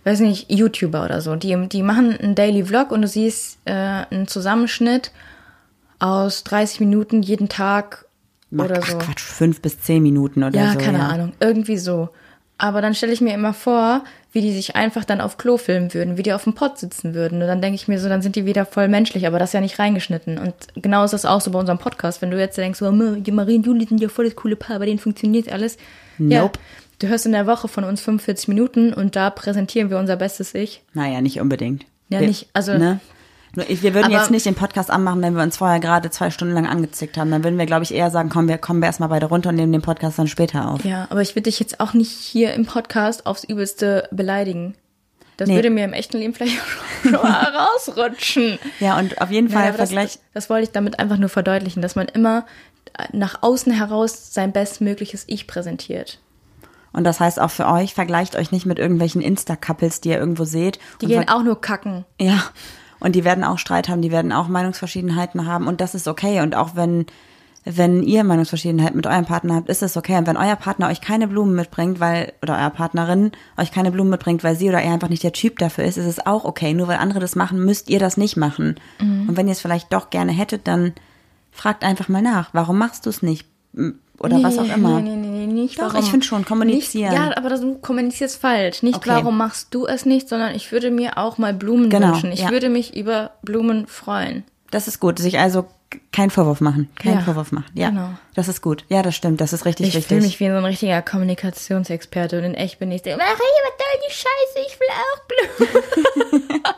Weiß 0.04 0.20
nicht, 0.20 0.50
YouTuber 0.50 1.04
oder 1.04 1.20
so, 1.20 1.36
die, 1.36 1.68
die 1.68 1.82
machen 1.82 2.16
einen 2.18 2.34
Daily 2.34 2.64
Vlog 2.64 2.90
und 2.90 3.02
du 3.02 3.08
siehst 3.08 3.58
äh, 3.66 3.72
einen 3.72 4.26
Zusammenschnitt 4.26 5.12
aus 5.98 6.42
30 6.44 6.80
Minuten 6.80 7.22
jeden 7.22 7.48
Tag 7.48 8.06
oder 8.50 8.80
Ach, 8.82 8.86
so. 8.86 8.98
Quatsch, 8.98 9.22
fünf 9.22 9.62
bis 9.62 9.80
zehn 9.80 10.02
Minuten 10.02 10.42
oder 10.42 10.58
Ja, 10.58 10.72
so. 10.72 10.78
keine 10.78 11.04
Ahnung, 11.04 11.32
irgendwie 11.40 11.78
so. 11.78 12.10
Aber 12.62 12.80
dann 12.80 12.94
stelle 12.94 13.12
ich 13.12 13.20
mir 13.20 13.34
immer 13.34 13.52
vor, 13.54 14.04
wie 14.32 14.40
die 14.40 14.52
sich 14.52 14.76
einfach 14.76 15.04
dann 15.04 15.20
auf 15.20 15.36
Klo 15.36 15.56
filmen 15.56 15.92
würden, 15.94 16.16
wie 16.16 16.22
die 16.22 16.32
auf 16.32 16.44
dem 16.44 16.54
Pott 16.54 16.78
sitzen 16.78 17.12
würden. 17.12 17.42
Und 17.42 17.48
dann 17.48 17.60
denke 17.60 17.74
ich 17.74 17.88
mir 17.88 17.98
so, 17.98 18.08
dann 18.08 18.22
sind 18.22 18.36
die 18.36 18.46
wieder 18.46 18.64
voll 18.64 18.86
menschlich, 18.86 19.26
aber 19.26 19.40
das 19.40 19.50
ist 19.50 19.54
ja 19.54 19.60
nicht 19.60 19.80
reingeschnitten. 19.80 20.38
Und 20.38 20.54
genau 20.76 21.02
ist 21.04 21.10
das 21.10 21.24
auch 21.24 21.40
so 21.40 21.50
bei 21.50 21.58
unserem 21.58 21.78
Podcast. 21.78 22.22
Wenn 22.22 22.30
du 22.30 22.38
jetzt 22.38 22.56
denkst, 22.56 22.78
so, 22.78 22.92
"Mö, 22.92 23.20
die 23.20 23.32
Marie 23.32 23.56
und 23.56 23.66
Juli 23.66 23.84
sind 23.86 24.00
ja 24.00 24.08
voll 24.08 24.26
das 24.26 24.36
coole 24.36 24.54
Paar, 24.54 24.78
bei 24.78 24.86
denen 24.86 25.00
funktioniert 25.00 25.50
alles. 25.50 25.76
Ja, 26.18 26.42
Nope. 26.42 26.60
du 27.00 27.08
hörst 27.08 27.26
in 27.26 27.32
der 27.32 27.48
Woche 27.48 27.66
von 27.66 27.82
uns 27.82 28.00
45 28.00 28.46
Minuten 28.46 28.92
und 28.94 29.16
da 29.16 29.28
präsentieren 29.30 29.90
wir 29.90 29.98
unser 29.98 30.14
bestes 30.14 30.54
Ich. 30.54 30.82
Naja, 30.94 31.20
nicht 31.20 31.40
unbedingt. 31.40 31.84
Ja, 32.10 32.20
wir, 32.20 32.28
nicht, 32.28 32.46
also- 32.52 32.74
Ne? 32.78 33.00
Nur 33.55 33.68
ich- 33.68 33.82
Wir 33.82 33.92
würden 33.94 34.07
Aber- 34.07 34.14
jetzt 34.14 34.30
nicht 34.30 34.46
den 34.46 34.55
Podcast 34.55 34.90
anmachen, 34.90 35.20
wenn 35.22 35.34
wir 35.34 35.42
uns 35.42 35.57
vorher 35.59 35.78
gerade 35.80 36.11
zwei 36.11 36.30
Stunden 36.30 36.55
lang 36.55 36.66
angezickt 36.66 37.16
haben. 37.18 37.30
Dann 37.30 37.44
würden 37.44 37.59
wir, 37.59 37.66
glaube 37.66 37.82
ich, 37.84 37.92
eher 37.92 38.11
sagen, 38.11 38.28
komm, 38.30 38.48
wir 38.48 38.59
kommen 38.59 38.80
wir 38.80 38.86
erstmal 38.86 39.09
beide 39.11 39.26
runter 39.26 39.50
und 39.50 39.57
nehmen 39.57 39.72
den 39.72 39.82
Podcast 39.82 40.18
dann 40.18 40.26
später 40.28 40.68
auf. 40.70 40.84
Ja, 40.84 41.07
aber 41.11 41.20
ich 41.22 41.32
würde 41.34 41.42
dich 41.42 41.61
jetzt 41.61 41.78
auch 41.80 41.92
nicht 41.92 42.11
hier 42.12 42.55
im 42.55 42.64
Podcast 42.66 43.26
aufs 43.26 43.44
Übelste 43.44 44.09
beleidigen. 44.11 44.74
Das 45.36 45.48
Nee. 45.48 45.57
würde 45.57 45.70
mir 45.70 45.84
im 45.84 45.92
echten 45.92 46.18
Leben 46.18 46.34
vielleicht 46.34 46.57
schon 47.03 47.12
mal 47.12 47.53
rausrutschen. 47.55 48.59
Ja, 48.80 48.98
und 48.98 49.20
auf 49.20 49.30
jeden 49.30 49.48
Fall 49.48 49.68
das, 49.72 49.76
Vergleich. 49.90 50.18
das 50.34 50.48
wollte 50.50 50.64
ich 50.64 50.70
damit 50.72 50.98
einfach 50.98 51.16
nur 51.18 51.28
verdeutlichen, 51.28 51.82
dass 51.82 51.94
man 51.96 52.07
immer 52.09 52.46
nach 53.12 53.42
außen 53.42 53.72
heraus 53.72 54.32
sein 54.34 54.53
bestmögliches 54.53 55.24
Ich 55.26 55.46
präsentiert. 55.46 56.20
Und 56.92 57.05
das 57.05 57.20
heißt 57.20 57.40
auch 57.40 57.50
für 57.50 57.66
euch, 57.66 57.94
vergleicht 57.94 58.36
euch 58.36 58.53
nicht 58.53 58.66
mit 58.66 58.78
irgendwelchen 58.78 59.22
Insta-Couples, 59.22 60.03
die 60.03 60.11
ihr 60.11 60.18
irgendwo 60.18 60.44
seht. 60.44 60.78
Die 61.00 61.07
gehen 61.07 61.28
auch 61.28 61.42
nur 61.42 61.59
kacken. 61.61 62.05
Ja. 62.20 62.44
Und 63.03 63.16
die 63.16 63.24
werden 63.24 63.42
auch 63.42 63.59
Streit 63.59 63.88
haben, 63.88 64.00
die 64.00 64.12
werden 64.12 64.32
auch 64.32 64.46
Meinungsverschiedenheiten 64.46 65.44
haben 65.44 65.66
und 65.66 65.80
das 65.80 65.94
ist 65.94 66.07
okay. 66.07 66.40
Und 66.40 66.55
auch 66.55 66.76
wenn, 66.76 67.07
wenn 67.64 68.05
ihr 68.05 68.22
Meinungsverschiedenheit 68.22 68.94
mit 68.94 69.09
eurem 69.09 69.24
Partner 69.24 69.57
habt, 69.57 69.68
ist 69.68 69.82
es 69.82 69.96
okay. 69.96 70.16
Und 70.16 70.28
wenn 70.28 70.36
euer 70.36 70.55
Partner 70.55 70.88
euch 70.88 71.00
keine 71.00 71.26
Blumen 71.26 71.57
mitbringt, 71.57 71.98
weil, 71.98 72.32
oder 72.42 72.57
euer 72.57 72.70
Partnerin 72.70 73.32
euch 73.57 73.72
keine 73.72 73.90
Blumen 73.90 74.11
mitbringt, 74.11 74.44
weil 74.44 74.55
sie 74.55 74.68
oder 74.68 74.80
er 74.80 74.92
einfach 74.92 75.09
nicht 75.09 75.24
der 75.24 75.32
Typ 75.32 75.59
dafür 75.59 75.82
ist, 75.84 75.98
ist 75.98 76.07
es 76.07 76.24
auch 76.24 76.44
okay. 76.44 76.74
Nur 76.74 76.86
weil 76.86 76.98
andere 76.98 77.18
das 77.18 77.34
machen, 77.34 77.64
müsst 77.64 77.90
ihr 77.90 77.98
das 77.98 78.16
nicht 78.16 78.36
machen. 78.36 78.76
Und 79.28 79.36
wenn 79.36 79.48
ihr 79.48 79.53
es 79.53 79.61
vielleicht 79.61 79.92
doch 79.92 80.11
gerne 80.11 80.30
hättet, 80.30 80.68
dann 80.68 80.92
fragt 81.50 81.82
einfach 81.82 82.09
mal 82.09 82.22
nach. 82.22 82.50
Warum 82.53 82.78
machst 82.78 83.07
du 83.07 83.11
es 83.11 83.20
nicht? 83.20 83.48
Oder 84.18 84.42
was 84.42 84.58
auch 84.58 84.64
immer. 84.72 85.00
Nee, 85.00 85.16
nee, 85.16 85.26
nee, 85.26 85.46
nicht 85.46 85.78
Doch, 85.78 85.88
warum. 85.94 86.00
ich 86.04 86.10
finde 86.10 86.24
schon, 86.26 86.44
kommunizieren. 86.44 87.10
Nicht, 87.12 87.20
ja, 87.22 87.36
aber 87.36 87.48
du 87.50 87.74
kommunizierst 87.78 88.40
falsch. 88.40 88.82
Nicht 88.82 88.96
Okay. 88.96 89.10
warum 89.10 89.36
machst 89.36 89.68
du 89.74 89.86
es 89.86 90.04
nicht, 90.06 90.28
sondern 90.28 90.54
ich 90.54 90.70
würde 90.70 90.90
mir 90.90 91.18
auch 91.18 91.38
mal 91.38 91.52
Blumen 91.54 91.90
Genau, 91.90 92.08
wünschen. 92.08 92.30
Ich 92.32 92.40
ja. 92.42 92.50
würde 92.50 92.68
mich 92.68 92.96
über 92.96 93.32
Blumen 93.42 93.86
freuen. 93.86 94.44
Das 94.70 94.86
ist 94.88 95.00
gut. 95.00 95.18
Sich 95.18 95.38
also 95.38 95.66
keinen 96.12 96.30
Vorwurf 96.30 96.60
machen. 96.60 96.88
Keinen 96.98 97.16
Ja, 97.18 97.20
Vorwurf 97.22 97.52
machen. 97.52 97.66
Ja. 97.74 97.88
genau. 97.90 98.10
Das 98.34 98.48
ist 98.48 98.62
gut. 98.62 98.84
Ja, 98.88 99.02
das 99.02 99.16
stimmt. 99.16 99.40
Das 99.40 99.52
ist 99.52 99.64
richtig 99.66 99.88
Ich 99.88 99.94
wichtig. 99.94 100.08
fühle 100.08 100.20
mich 100.22 100.38
wie 100.40 100.46
so 100.48 100.54
ein 100.54 100.64
richtiger 100.64 101.02
Kommunikationsexperte 101.02 102.38
und 102.38 102.44
in 102.44 102.54
echt 102.54 102.78
bin 102.78 102.92
ich 102.92 103.02
der, 103.02 103.16
mach 103.16 103.24
ich 103.24 103.32
aber 103.32 103.76
toll 103.76 104.00
die 104.08 104.12
Scheiße, 104.14 104.66
ich 104.66 104.78
will 104.80 104.88
auch 105.02 106.38
Blumen. 106.38 106.62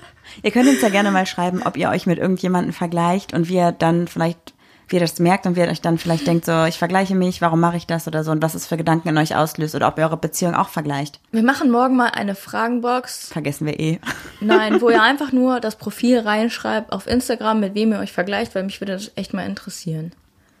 Ihr 0.42 0.50
könnt 0.50 0.68
uns 0.68 0.80
ja 0.80 0.88
gerne 0.88 1.10
mal 1.10 1.26
schreiben, 1.26 1.62
ob 1.64 1.76
ihr 1.76 1.90
euch 1.90 2.06
mit 2.06 2.18
irgendjemandem 2.18 2.72
vergleicht 2.72 3.34
und 3.34 3.48
wie 3.48 3.56
ihr 3.56 3.72
dann 3.72 4.08
vielleicht, 4.08 4.54
wie 4.88 4.96
ihr 4.96 5.00
das 5.00 5.18
merkt 5.18 5.46
und 5.46 5.56
wie 5.56 5.60
ihr 5.60 5.68
euch 5.68 5.80
dann 5.80 5.98
vielleicht 5.98 6.26
denkt, 6.26 6.46
so, 6.46 6.64
ich 6.64 6.78
vergleiche 6.78 7.14
mich, 7.14 7.40
warum 7.40 7.60
mache 7.60 7.76
ich 7.76 7.86
das 7.86 8.06
oder 8.06 8.24
so 8.24 8.30
und 8.30 8.42
was 8.42 8.54
es 8.54 8.66
für 8.66 8.76
Gedanken 8.76 9.08
in 9.08 9.18
euch 9.18 9.36
auslöst 9.36 9.74
oder 9.74 9.88
ob 9.88 9.98
ihr 9.98 10.04
eure 10.04 10.16
Beziehung 10.16 10.54
auch 10.54 10.68
vergleicht. 10.68 11.20
Wir 11.30 11.42
machen 11.42 11.70
morgen 11.70 11.96
mal 11.96 12.08
eine 12.08 12.34
Fragenbox. 12.34 13.28
Vergessen 13.32 13.66
wir 13.66 13.78
eh. 13.78 14.00
Nein, 14.40 14.80
wo 14.80 14.90
ihr 14.90 15.02
einfach 15.02 15.32
nur 15.32 15.60
das 15.60 15.76
Profil 15.76 16.20
reinschreibt 16.20 16.92
auf 16.92 17.06
Instagram, 17.06 17.60
mit 17.60 17.74
wem 17.74 17.92
ihr 17.92 17.98
euch 17.98 18.12
vergleicht, 18.12 18.54
weil 18.54 18.64
mich 18.64 18.80
würde 18.80 18.94
das 18.94 19.12
echt 19.16 19.34
mal 19.34 19.46
interessieren. 19.46 20.12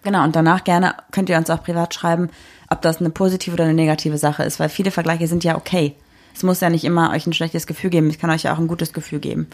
Genau, 0.02 0.24
und 0.24 0.34
danach 0.34 0.64
gerne 0.64 0.94
könnt 1.10 1.28
ihr 1.28 1.36
uns 1.36 1.50
auch 1.50 1.62
privat 1.62 1.92
schreiben, 1.94 2.30
ob 2.70 2.80
das 2.82 2.98
eine 2.98 3.10
positive 3.10 3.54
oder 3.54 3.64
eine 3.64 3.74
negative 3.74 4.16
Sache 4.16 4.44
ist, 4.44 4.60
weil 4.60 4.68
viele 4.68 4.90
Vergleiche 4.90 5.26
sind 5.26 5.44
ja 5.44 5.56
okay. 5.56 5.94
Es 6.34 6.42
muss 6.42 6.60
ja 6.60 6.70
nicht 6.70 6.84
immer 6.84 7.10
euch 7.10 7.26
ein 7.26 7.32
schlechtes 7.32 7.66
Gefühl 7.66 7.90
geben, 7.90 8.08
es 8.08 8.18
kann 8.18 8.30
euch 8.30 8.44
ja 8.44 8.54
auch 8.54 8.58
ein 8.58 8.68
gutes 8.68 8.92
Gefühl 8.92 9.20
geben, 9.20 9.48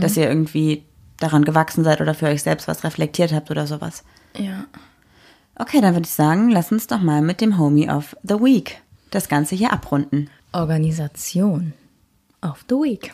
dass 0.00 0.16
ihr 0.16 0.28
irgendwie 0.28 0.84
daran 1.18 1.44
gewachsen 1.44 1.84
seid 1.84 2.00
oder 2.00 2.14
für 2.14 2.26
euch 2.26 2.42
selbst 2.42 2.66
was 2.68 2.84
reflektiert 2.84 3.32
habt 3.32 3.50
oder 3.50 3.66
sowas. 3.66 4.02
Ja. 4.36 4.64
Okay, 5.56 5.80
dann 5.80 5.94
würde 5.94 6.06
ich 6.06 6.14
sagen, 6.14 6.50
lass 6.50 6.72
uns 6.72 6.86
doch 6.86 7.00
mal 7.00 7.22
mit 7.22 7.40
dem 7.40 7.58
Homie 7.58 7.88
of 7.88 8.16
the 8.22 8.34
Week 8.34 8.80
das 9.10 9.28
Ganze 9.28 9.54
hier 9.54 9.72
abrunden. 9.72 10.30
Organisation 10.52 11.74
of 12.40 12.64
the 12.68 12.74
Week. 12.74 13.12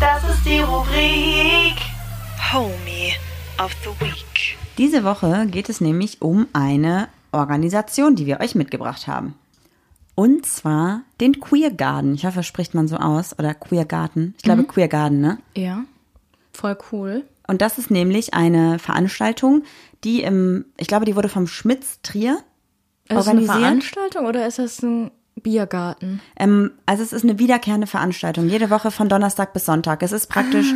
Das 0.00 0.22
ist 0.24 0.44
die 0.44 0.58
Rubrik 0.58 1.76
Homie 2.52 3.12
of 3.62 3.74
the 3.84 3.90
Week. 4.04 4.58
Diese 4.78 5.04
Woche 5.04 5.46
geht 5.46 5.68
es 5.68 5.80
nämlich 5.80 6.20
um 6.22 6.46
eine 6.52 7.08
Organisation, 7.32 8.16
die 8.16 8.26
wir 8.26 8.40
euch 8.40 8.54
mitgebracht 8.54 9.06
haben. 9.06 9.34
Und 10.16 10.46
zwar 10.46 11.02
den 11.20 11.38
Queer 11.40 11.70
Garden. 11.70 12.14
Ich 12.14 12.26
hoffe, 12.26 12.42
spricht 12.42 12.74
man 12.74 12.88
so 12.88 12.96
aus. 12.96 13.38
Oder 13.38 13.54
Queer 13.54 13.84
Garden. 13.84 14.34
Ich 14.38 14.42
glaube 14.42 14.64
Queer 14.64 14.88
Garden, 14.88 15.20
ne? 15.20 15.38
Ja, 15.54 15.84
voll 16.52 16.76
cool. 16.90 17.24
Und 17.46 17.62
das 17.62 17.78
ist 17.78 17.90
nämlich 17.90 18.34
eine 18.34 18.78
Veranstaltung, 18.80 19.62
die 20.02 20.22
im, 20.22 20.64
ich 20.78 20.88
glaube, 20.88 21.04
die 21.04 21.14
wurde 21.14 21.28
vom 21.28 21.46
Schmitz 21.46 22.00
Trier 22.02 22.32
Ist 22.32 22.42
das 23.10 23.28
eine 23.28 23.40
organisiert. 23.40 23.58
Veranstaltung 23.58 24.26
oder 24.26 24.46
ist 24.46 24.58
das 24.58 24.82
ein 24.82 25.10
Biergarten? 25.40 26.20
Ähm, 26.38 26.72
also 26.86 27.02
es 27.02 27.12
ist 27.12 27.22
eine 27.22 27.38
wiederkehrende 27.38 27.86
Veranstaltung, 27.86 28.48
jede 28.48 28.70
Woche 28.70 28.90
von 28.90 29.08
Donnerstag 29.08 29.52
bis 29.52 29.66
Sonntag. 29.66 30.02
Es 30.02 30.12
ist 30.12 30.28
praktisch 30.28 30.72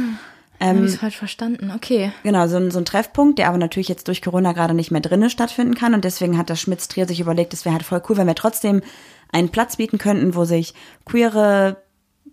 Ähm, 0.62 0.76
Habe 0.76 0.86
ich 0.88 0.99
falsch 0.99 1.16
verstanden? 1.16 1.72
Okay. 1.74 2.12
Genau, 2.22 2.47
so 2.47 2.59
ein, 2.59 2.70
so 2.70 2.78
ein 2.78 2.84
Treffpunkt, 2.84 3.38
der 3.38 3.49
aber 3.49 3.57
natürlich 3.57 3.88
jetzt 3.88 4.07
durch 4.09 4.20
Corona 4.20 4.53
gerade 4.53 4.74
nicht 4.74 4.91
mehr 4.91 5.01
drinnen 5.01 5.30
stattfinden 5.30 5.74
kann. 5.74 5.95
Und 5.95 6.05
deswegen 6.05 6.36
hat 6.36 6.51
das 6.51 6.61
Schmitz 6.61 6.86
Trier 6.86 7.09
sich 7.09 7.18
überlegt, 7.18 7.55
es 7.55 7.64
wäre 7.64 7.72
halt 7.72 7.82
voll 7.82 8.03
cool, 8.11 8.18
wenn 8.18 8.26
wir 8.26 8.34
trotzdem 8.34 8.82
einen 9.33 9.51
Platz 9.51 9.76
bieten 9.76 9.99
könnten, 9.99 10.35
wo 10.35 10.45
sich 10.45 10.74
queere 11.05 11.83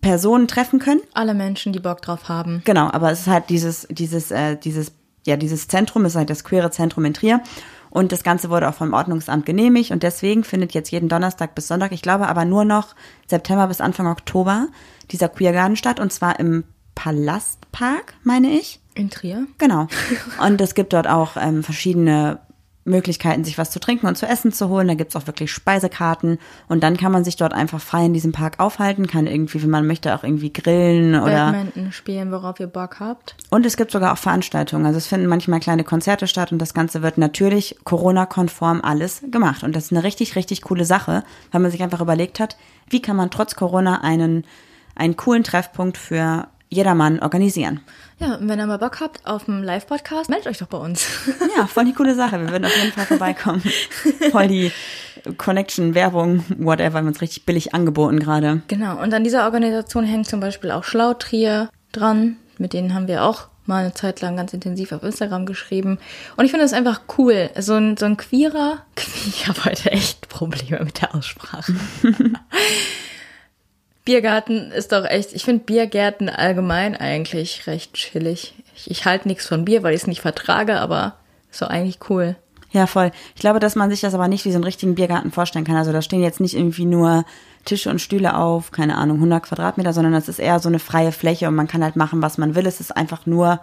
Personen 0.02 0.48
treffen 0.48 0.80
können. 0.80 1.02
Alle 1.14 1.34
Menschen, 1.34 1.74
die 1.74 1.80
Bock 1.80 2.02
drauf 2.02 2.30
haben. 2.30 2.62
Genau, 2.66 2.90
aber 2.92 3.12
es 3.12 3.22
ist 3.22 3.28
halt 3.28 3.50
dieses, 3.50 3.88
dieses, 3.90 4.32
äh, 4.32 4.58
dieses, 4.58 4.92
ja, 5.26 5.38
dieses 5.38 5.68
Zentrum, 5.68 6.06
es 6.06 6.14
ist 6.14 6.18
halt 6.18 6.30
das 6.30 6.44
queere 6.44 6.72
Zentrum 6.72 7.06
in 7.06 7.14
Trier. 7.14 7.42
Und 7.90 8.12
das 8.12 8.24
Ganze 8.24 8.50
wurde 8.50 8.68
auch 8.68 8.74
vom 8.74 8.94
Ordnungsamt 8.94 9.46
genehmigt 9.46 9.92
und 9.92 10.04
deswegen 10.04 10.44
findet 10.44 10.74
jetzt 10.74 10.92
jeden 10.92 11.10
Donnerstag 11.10 11.56
bis 11.56 11.68
Sonntag, 11.68 11.94
ich 11.94 12.02
glaube 12.02 12.28
aber 12.28 12.44
nur 12.44 12.66
noch 12.66 12.96
September 13.28 13.68
bis 13.68 13.82
Anfang 13.82 14.08
Oktober, 14.08 14.68
dieser 15.10 15.30
Queer 15.30 15.54
Garden 15.54 15.78
statt 15.78 16.00
und 16.00 16.12
zwar 16.12 16.40
im 16.40 16.66
Palastpark, 16.96 18.16
meine 18.24 18.50
ich. 18.52 18.82
In 18.94 19.10
Trier? 19.10 19.48
Genau. 19.58 19.88
Und 20.46 20.60
es 20.60 20.76
gibt 20.76 20.94
dort 20.94 21.08
auch 21.08 21.38
ähm, 21.38 21.64
verschiedene 21.64 22.40
Möglichkeiten, 22.88 23.44
sich 23.44 23.58
was 23.58 23.70
zu 23.70 23.80
trinken 23.80 24.08
und 24.08 24.18
zu 24.18 24.26
essen 24.26 24.52
zu 24.52 24.70
holen. 24.70 24.88
Da 24.88 24.96
gibt's 24.96 25.16
auch 25.16 25.28
wirklich 25.28 25.52
Speisekarten. 25.52 26.40
Und 26.68 26.84
dann 26.84 26.98
kann 26.98 27.12
man 27.12 27.24
sich 27.24 27.36
dort 27.36 27.54
einfach 27.54 27.82
frei 27.82 28.06
in 28.06 28.14
diesem 28.14 28.32
Park 28.32 28.60
aufhalten, 28.60 29.08
kann 29.08 29.28
irgendwie, 29.28 29.62
wenn 29.62 29.70
man 29.70 29.86
möchte, 29.86 30.16
auch 30.16 30.24
irgendwie 30.24 30.52
grillen 30.52 31.16
oder. 31.16 31.52
Badminton 31.52 31.92
spielen, 31.92 32.32
worauf 32.32 32.60
ihr 32.60 32.68
Bock 32.68 33.00
habt. 33.00 33.36
Und 33.50 33.66
es 33.66 33.78
gibt 33.78 33.92
sogar 33.92 34.14
auch 34.14 34.18
Veranstaltungen. 34.18 34.86
Also 34.86 34.98
es 34.98 35.08
finden 35.08 35.28
manchmal 35.28 35.60
kleine 35.60 35.84
Konzerte 35.84 36.28
statt 36.28 36.52
und 36.52 36.60
das 36.60 36.74
Ganze 36.74 37.02
wird 37.02 37.18
natürlich 37.18 37.78
Corona-konform 37.84 38.82
alles 38.82 39.22
gemacht. 39.30 39.64
Und 39.64 39.76
das 39.76 39.86
ist 39.86 39.92
eine 39.92 40.04
richtig, 40.04 40.36
richtig 40.36 40.62
coole 40.62 40.86
Sache, 40.86 41.24
weil 41.52 41.62
man 41.62 41.72
sich 41.72 41.84
einfach 41.84 42.02
überlegt 42.02 42.40
hat, 42.40 42.58
wie 42.90 43.02
kann 43.02 43.16
man 43.16 43.30
trotz 43.30 43.56
Corona 43.56 44.02
einen, 44.02 44.46
einen 44.96 45.18
coolen 45.18 45.44
Treffpunkt 45.44 45.98
für 45.98 46.48
jedermann 46.70 47.20
organisieren. 47.20 47.80
Ja, 48.20 48.36
und 48.36 48.50
wenn 48.50 48.60
ihr 48.60 48.66
mal 48.66 48.78
Bock 48.78 49.00
habt 49.00 49.26
auf 49.26 49.48
einen 49.48 49.64
Live-Podcast, 49.64 50.30
meldet 50.30 50.48
euch 50.48 50.58
doch 50.58 50.68
bei 50.68 50.78
uns. 50.78 51.06
Ja, 51.58 51.66
voll 51.66 51.86
die 51.86 51.94
coole 51.94 52.14
Sache. 52.14 52.40
Wir 52.40 52.52
würden 52.52 52.66
auf 52.66 52.76
jeden 52.78 52.92
Fall 52.92 53.06
vorbeikommen. 53.06 53.64
Voll 54.32 54.48
die 54.48 54.72
Connection, 55.38 55.96
Werbung, 55.96 56.44
whatever, 56.58 56.94
wir 56.94 57.00
haben 57.00 57.08
uns 57.08 57.22
richtig 57.22 57.46
billig 57.46 57.74
angeboten 57.74 58.20
gerade. 58.20 58.62
genau, 58.68 59.02
und 59.02 59.14
an 59.14 59.24
dieser 59.24 59.46
Organisation 59.46 60.06
hängt 60.06 60.28
zum 60.28 60.40
Beispiel 60.40 60.70
auch 60.72 60.84
Schlautrier 60.84 61.70
dran. 61.92 62.38
Mit 62.60 62.74
denen 62.74 62.94
haben 62.94 63.08
wir 63.08 63.24
auch 63.24 63.48
mal 63.66 63.84
eine 63.84 63.94
Zeit 63.94 64.22
lang 64.22 64.38
ganz 64.38 64.54
intensiv 64.54 64.92
auf 64.92 65.04
Instagram 65.04 65.46
geschrieben. 65.46 66.00
Und 66.36 66.46
ich 66.46 66.52
finde 66.52 66.66
das 66.66 66.74
einfach 66.74 67.02
cool. 67.18 67.50
So 67.58 67.74
ein, 67.76 67.98
so 67.98 68.06
ein 68.06 68.18
queerer, 68.18 68.80
ich 69.28 69.48
habe 69.48 69.66
heute 69.66 69.92
echt 69.92 70.30
Probleme 70.30 70.84
mit 70.84 71.02
der 71.02 71.16
Aussprache. 71.16 71.74
Biergarten 74.08 74.72
ist 74.72 74.94
doch 74.94 75.04
echt, 75.04 75.34
ich 75.34 75.44
finde 75.44 75.66
Biergärten 75.66 76.30
allgemein 76.30 76.96
eigentlich 76.96 77.68
recht 77.68 77.94
chillig. 77.94 78.54
Ich, 78.74 78.90
ich 78.90 79.04
halte 79.04 79.28
nichts 79.28 79.46
von 79.46 79.66
Bier, 79.66 79.84
weil 79.84 79.94
ich 79.94 80.00
es 80.00 80.08
nicht 80.08 80.22
vertrage, 80.22 80.80
aber 80.80 81.16
ist 81.52 81.62
doch 81.62 81.68
eigentlich 81.68 82.00
cool. 82.10 82.38
Ja, 82.72 82.88
voll. 82.88 83.12
Ich 83.36 83.42
glaube, 83.42 83.60
dass 83.60 83.76
man 83.76 83.90
sich 83.90 84.00
das 84.00 84.14
aber 84.14 84.30
nicht 84.30 84.46
wie 84.46 84.52
so 84.52 84.56
einen 84.56 84.64
richtigen 84.64 84.96
Biergarten 84.96 85.34
vorstellen 85.34 85.66
kann. 85.66 85.76
Also 85.76 85.92
da 85.92 86.02
stehen 86.02 86.24
jetzt 86.24 86.40
nicht 86.40 86.56
irgendwie 86.56 86.86
nur 86.86 87.26
Tische 87.66 87.90
und 87.90 88.00
Stühle 88.00 88.38
auf, 88.38 88.72
keine 88.72 88.96
Ahnung, 88.96 89.18
100 89.18 89.44
Quadratmeter, 89.44 89.92
sondern 89.92 90.14
das 90.14 90.30
ist 90.30 90.40
eher 90.40 90.60
so 90.60 90.70
eine 90.70 90.80
freie 90.80 91.12
Fläche 91.12 91.50
und 91.50 91.56
man 91.56 91.68
kann 91.68 91.84
halt 91.84 91.98
machen, 91.98 92.22
was 92.22 92.38
man 92.38 92.56
will. 92.56 92.66
Es 92.66 92.80
ist 92.80 92.96
einfach 92.96 93.26
nur 93.26 93.60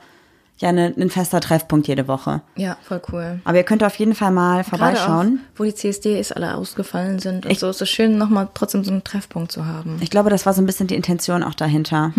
ja 0.59 0.69
eine, 0.69 0.95
ein 0.97 1.11
fester 1.11 1.41
Treffpunkt 1.41 1.89
jede 1.89 2.07
Woche. 2.09 2.41
Ja, 2.57 2.77
voll 2.83 3.03
cool. 3.13 3.41
Aber 3.45 3.57
ihr 3.59 3.65
könnt 3.65 3.83
auf 3.83 3.97
jeden 3.97 4.15
Fall 4.15 4.31
mal 4.31 4.63
vorbeischauen. 4.65 5.41
Auch, 5.55 5.59
wo 5.59 5.65
die 5.65 5.75
CSDs 5.75 6.31
alle 6.33 6.55
ausgefallen 6.55 7.19
sind 7.19 7.45
und 7.45 7.53
Ich- 7.53 7.59
so 7.59 7.69
ist 7.69 7.83
es 7.83 7.91
schön, 7.91 8.17
nochmal 8.19 8.49
trotzdem 8.55 8.85
so 8.85 8.93
einen 8.93 9.03
Treffpunkt 9.05 9.51
zu 9.53 9.67
haben. 9.67 9.99
Ich 10.01 10.11
glaube, 10.11 10.31
das 10.31 10.47
war 10.47 10.55
so 10.55 10.63
ein 10.63 10.67
bisschen 10.67 10.87
die 10.87 10.95
Intention 10.95 11.43
auch 11.43 11.55
dahinter. 11.55 12.13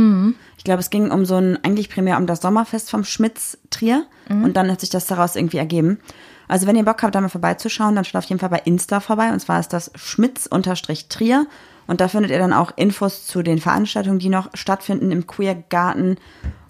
Ich 0.58 0.64
glaube, 0.64 0.82
es 0.82 0.90
ging 0.90 1.12
um 1.12 1.26
so 1.26 1.36
ein, 1.36 1.58
eigentlich 1.64 1.90
primär 1.90 2.18
um 2.18 2.28
das 2.28 2.42
Sommerfest 2.42 2.90
vom 2.92 3.04
Schmitz 3.06 3.58
Trier 3.70 4.06
und 4.30 4.54
dann 4.58 4.70
hat 4.72 4.82
sich 4.82 4.90
das 4.90 5.06
daraus 5.08 5.36
irgendwie 5.36 5.58
ergeben. 5.58 6.00
Also 6.48 6.68
wenn 6.68 6.76
ihr 6.76 6.86
Bock 6.86 7.02
habt, 7.02 7.16
da 7.16 7.22
mal 7.22 7.30
vorbeizuschauen, 7.30 7.96
dann 7.96 8.06
schaut 8.06 8.20
auf 8.24 8.26
jeden 8.26 8.40
Fall 8.40 8.50
bei 8.50 8.62
Insta 8.66 9.00
vorbei 9.00 9.32
und 9.32 9.40
zwar 9.40 9.60
ist 9.60 9.74
das 9.74 9.92
Schmitz-Trier 9.96 11.48
und 11.88 12.02
da 12.02 12.08
findet 12.08 12.32
ihr 12.32 12.40
dann 12.40 12.54
auch 12.54 12.72
Infos 12.76 13.26
zu 13.28 13.42
den 13.44 13.60
Veranstaltungen, 13.60 14.20
die 14.20 14.30
noch 14.30 14.50
stattfinden 14.54 15.12
im 15.12 15.28
Queer 15.28 15.56
Garten 15.70 16.18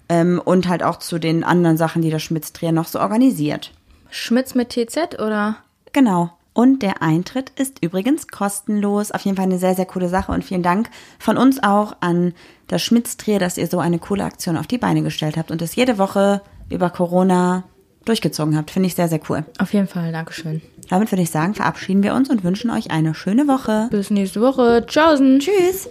ähm, 0.08 0.40
und 0.44 0.68
halt 0.68 0.82
auch 0.82 0.98
zu 0.98 1.18
den 1.18 1.44
anderen 1.44 1.76
Sachen, 1.76 2.02
die 2.02 2.10
das 2.10 2.22
Schmitz 2.22 2.52
Trier 2.52 2.72
noch 2.72 2.86
so 2.86 3.00
organisiert. 3.00 3.72
Schmitz 4.10 4.54
mit 4.54 4.70
TZ 4.70 5.20
oder? 5.20 5.56
Genau. 5.92 6.30
Und 6.52 6.80
der 6.80 7.02
Eintritt 7.02 7.50
ist 7.56 7.82
übrigens 7.82 8.28
kostenlos. 8.28 9.12
Auf 9.12 9.22
jeden 9.22 9.36
Fall 9.36 9.44
eine 9.44 9.58
sehr, 9.58 9.74
sehr 9.74 9.84
coole 9.84 10.08
Sache. 10.08 10.32
Und 10.32 10.42
vielen 10.42 10.62
Dank 10.62 10.88
von 11.18 11.36
uns 11.36 11.62
auch 11.62 11.96
an 12.00 12.32
das 12.66 12.82
Schmitz-Trier, 12.82 13.38
dass 13.38 13.58
ihr 13.58 13.66
so 13.66 13.78
eine 13.78 13.98
coole 13.98 14.24
Aktion 14.24 14.56
auf 14.56 14.66
die 14.66 14.78
Beine 14.78 15.02
gestellt 15.02 15.36
habt 15.36 15.50
und 15.50 15.60
es 15.60 15.76
jede 15.76 15.98
Woche 15.98 16.40
über 16.70 16.88
Corona 16.88 17.64
durchgezogen 18.06 18.56
habt. 18.56 18.70
Finde 18.70 18.86
ich 18.86 18.94
sehr, 18.94 19.08
sehr 19.08 19.20
cool. 19.28 19.44
Auf 19.58 19.74
jeden 19.74 19.86
Fall, 19.86 20.12
Dankeschön. 20.12 20.62
Damit 20.88 21.12
würde 21.12 21.22
ich 21.22 21.30
sagen, 21.30 21.54
verabschieden 21.54 22.02
wir 22.02 22.14
uns 22.14 22.30
und 22.30 22.42
wünschen 22.42 22.70
euch 22.70 22.90
eine 22.90 23.14
schöne 23.14 23.48
Woche. 23.48 23.88
Bis 23.90 24.10
nächste 24.10 24.40
Woche. 24.40 24.84
Tschaußen. 24.86 25.40
Tschüss. 25.40 25.90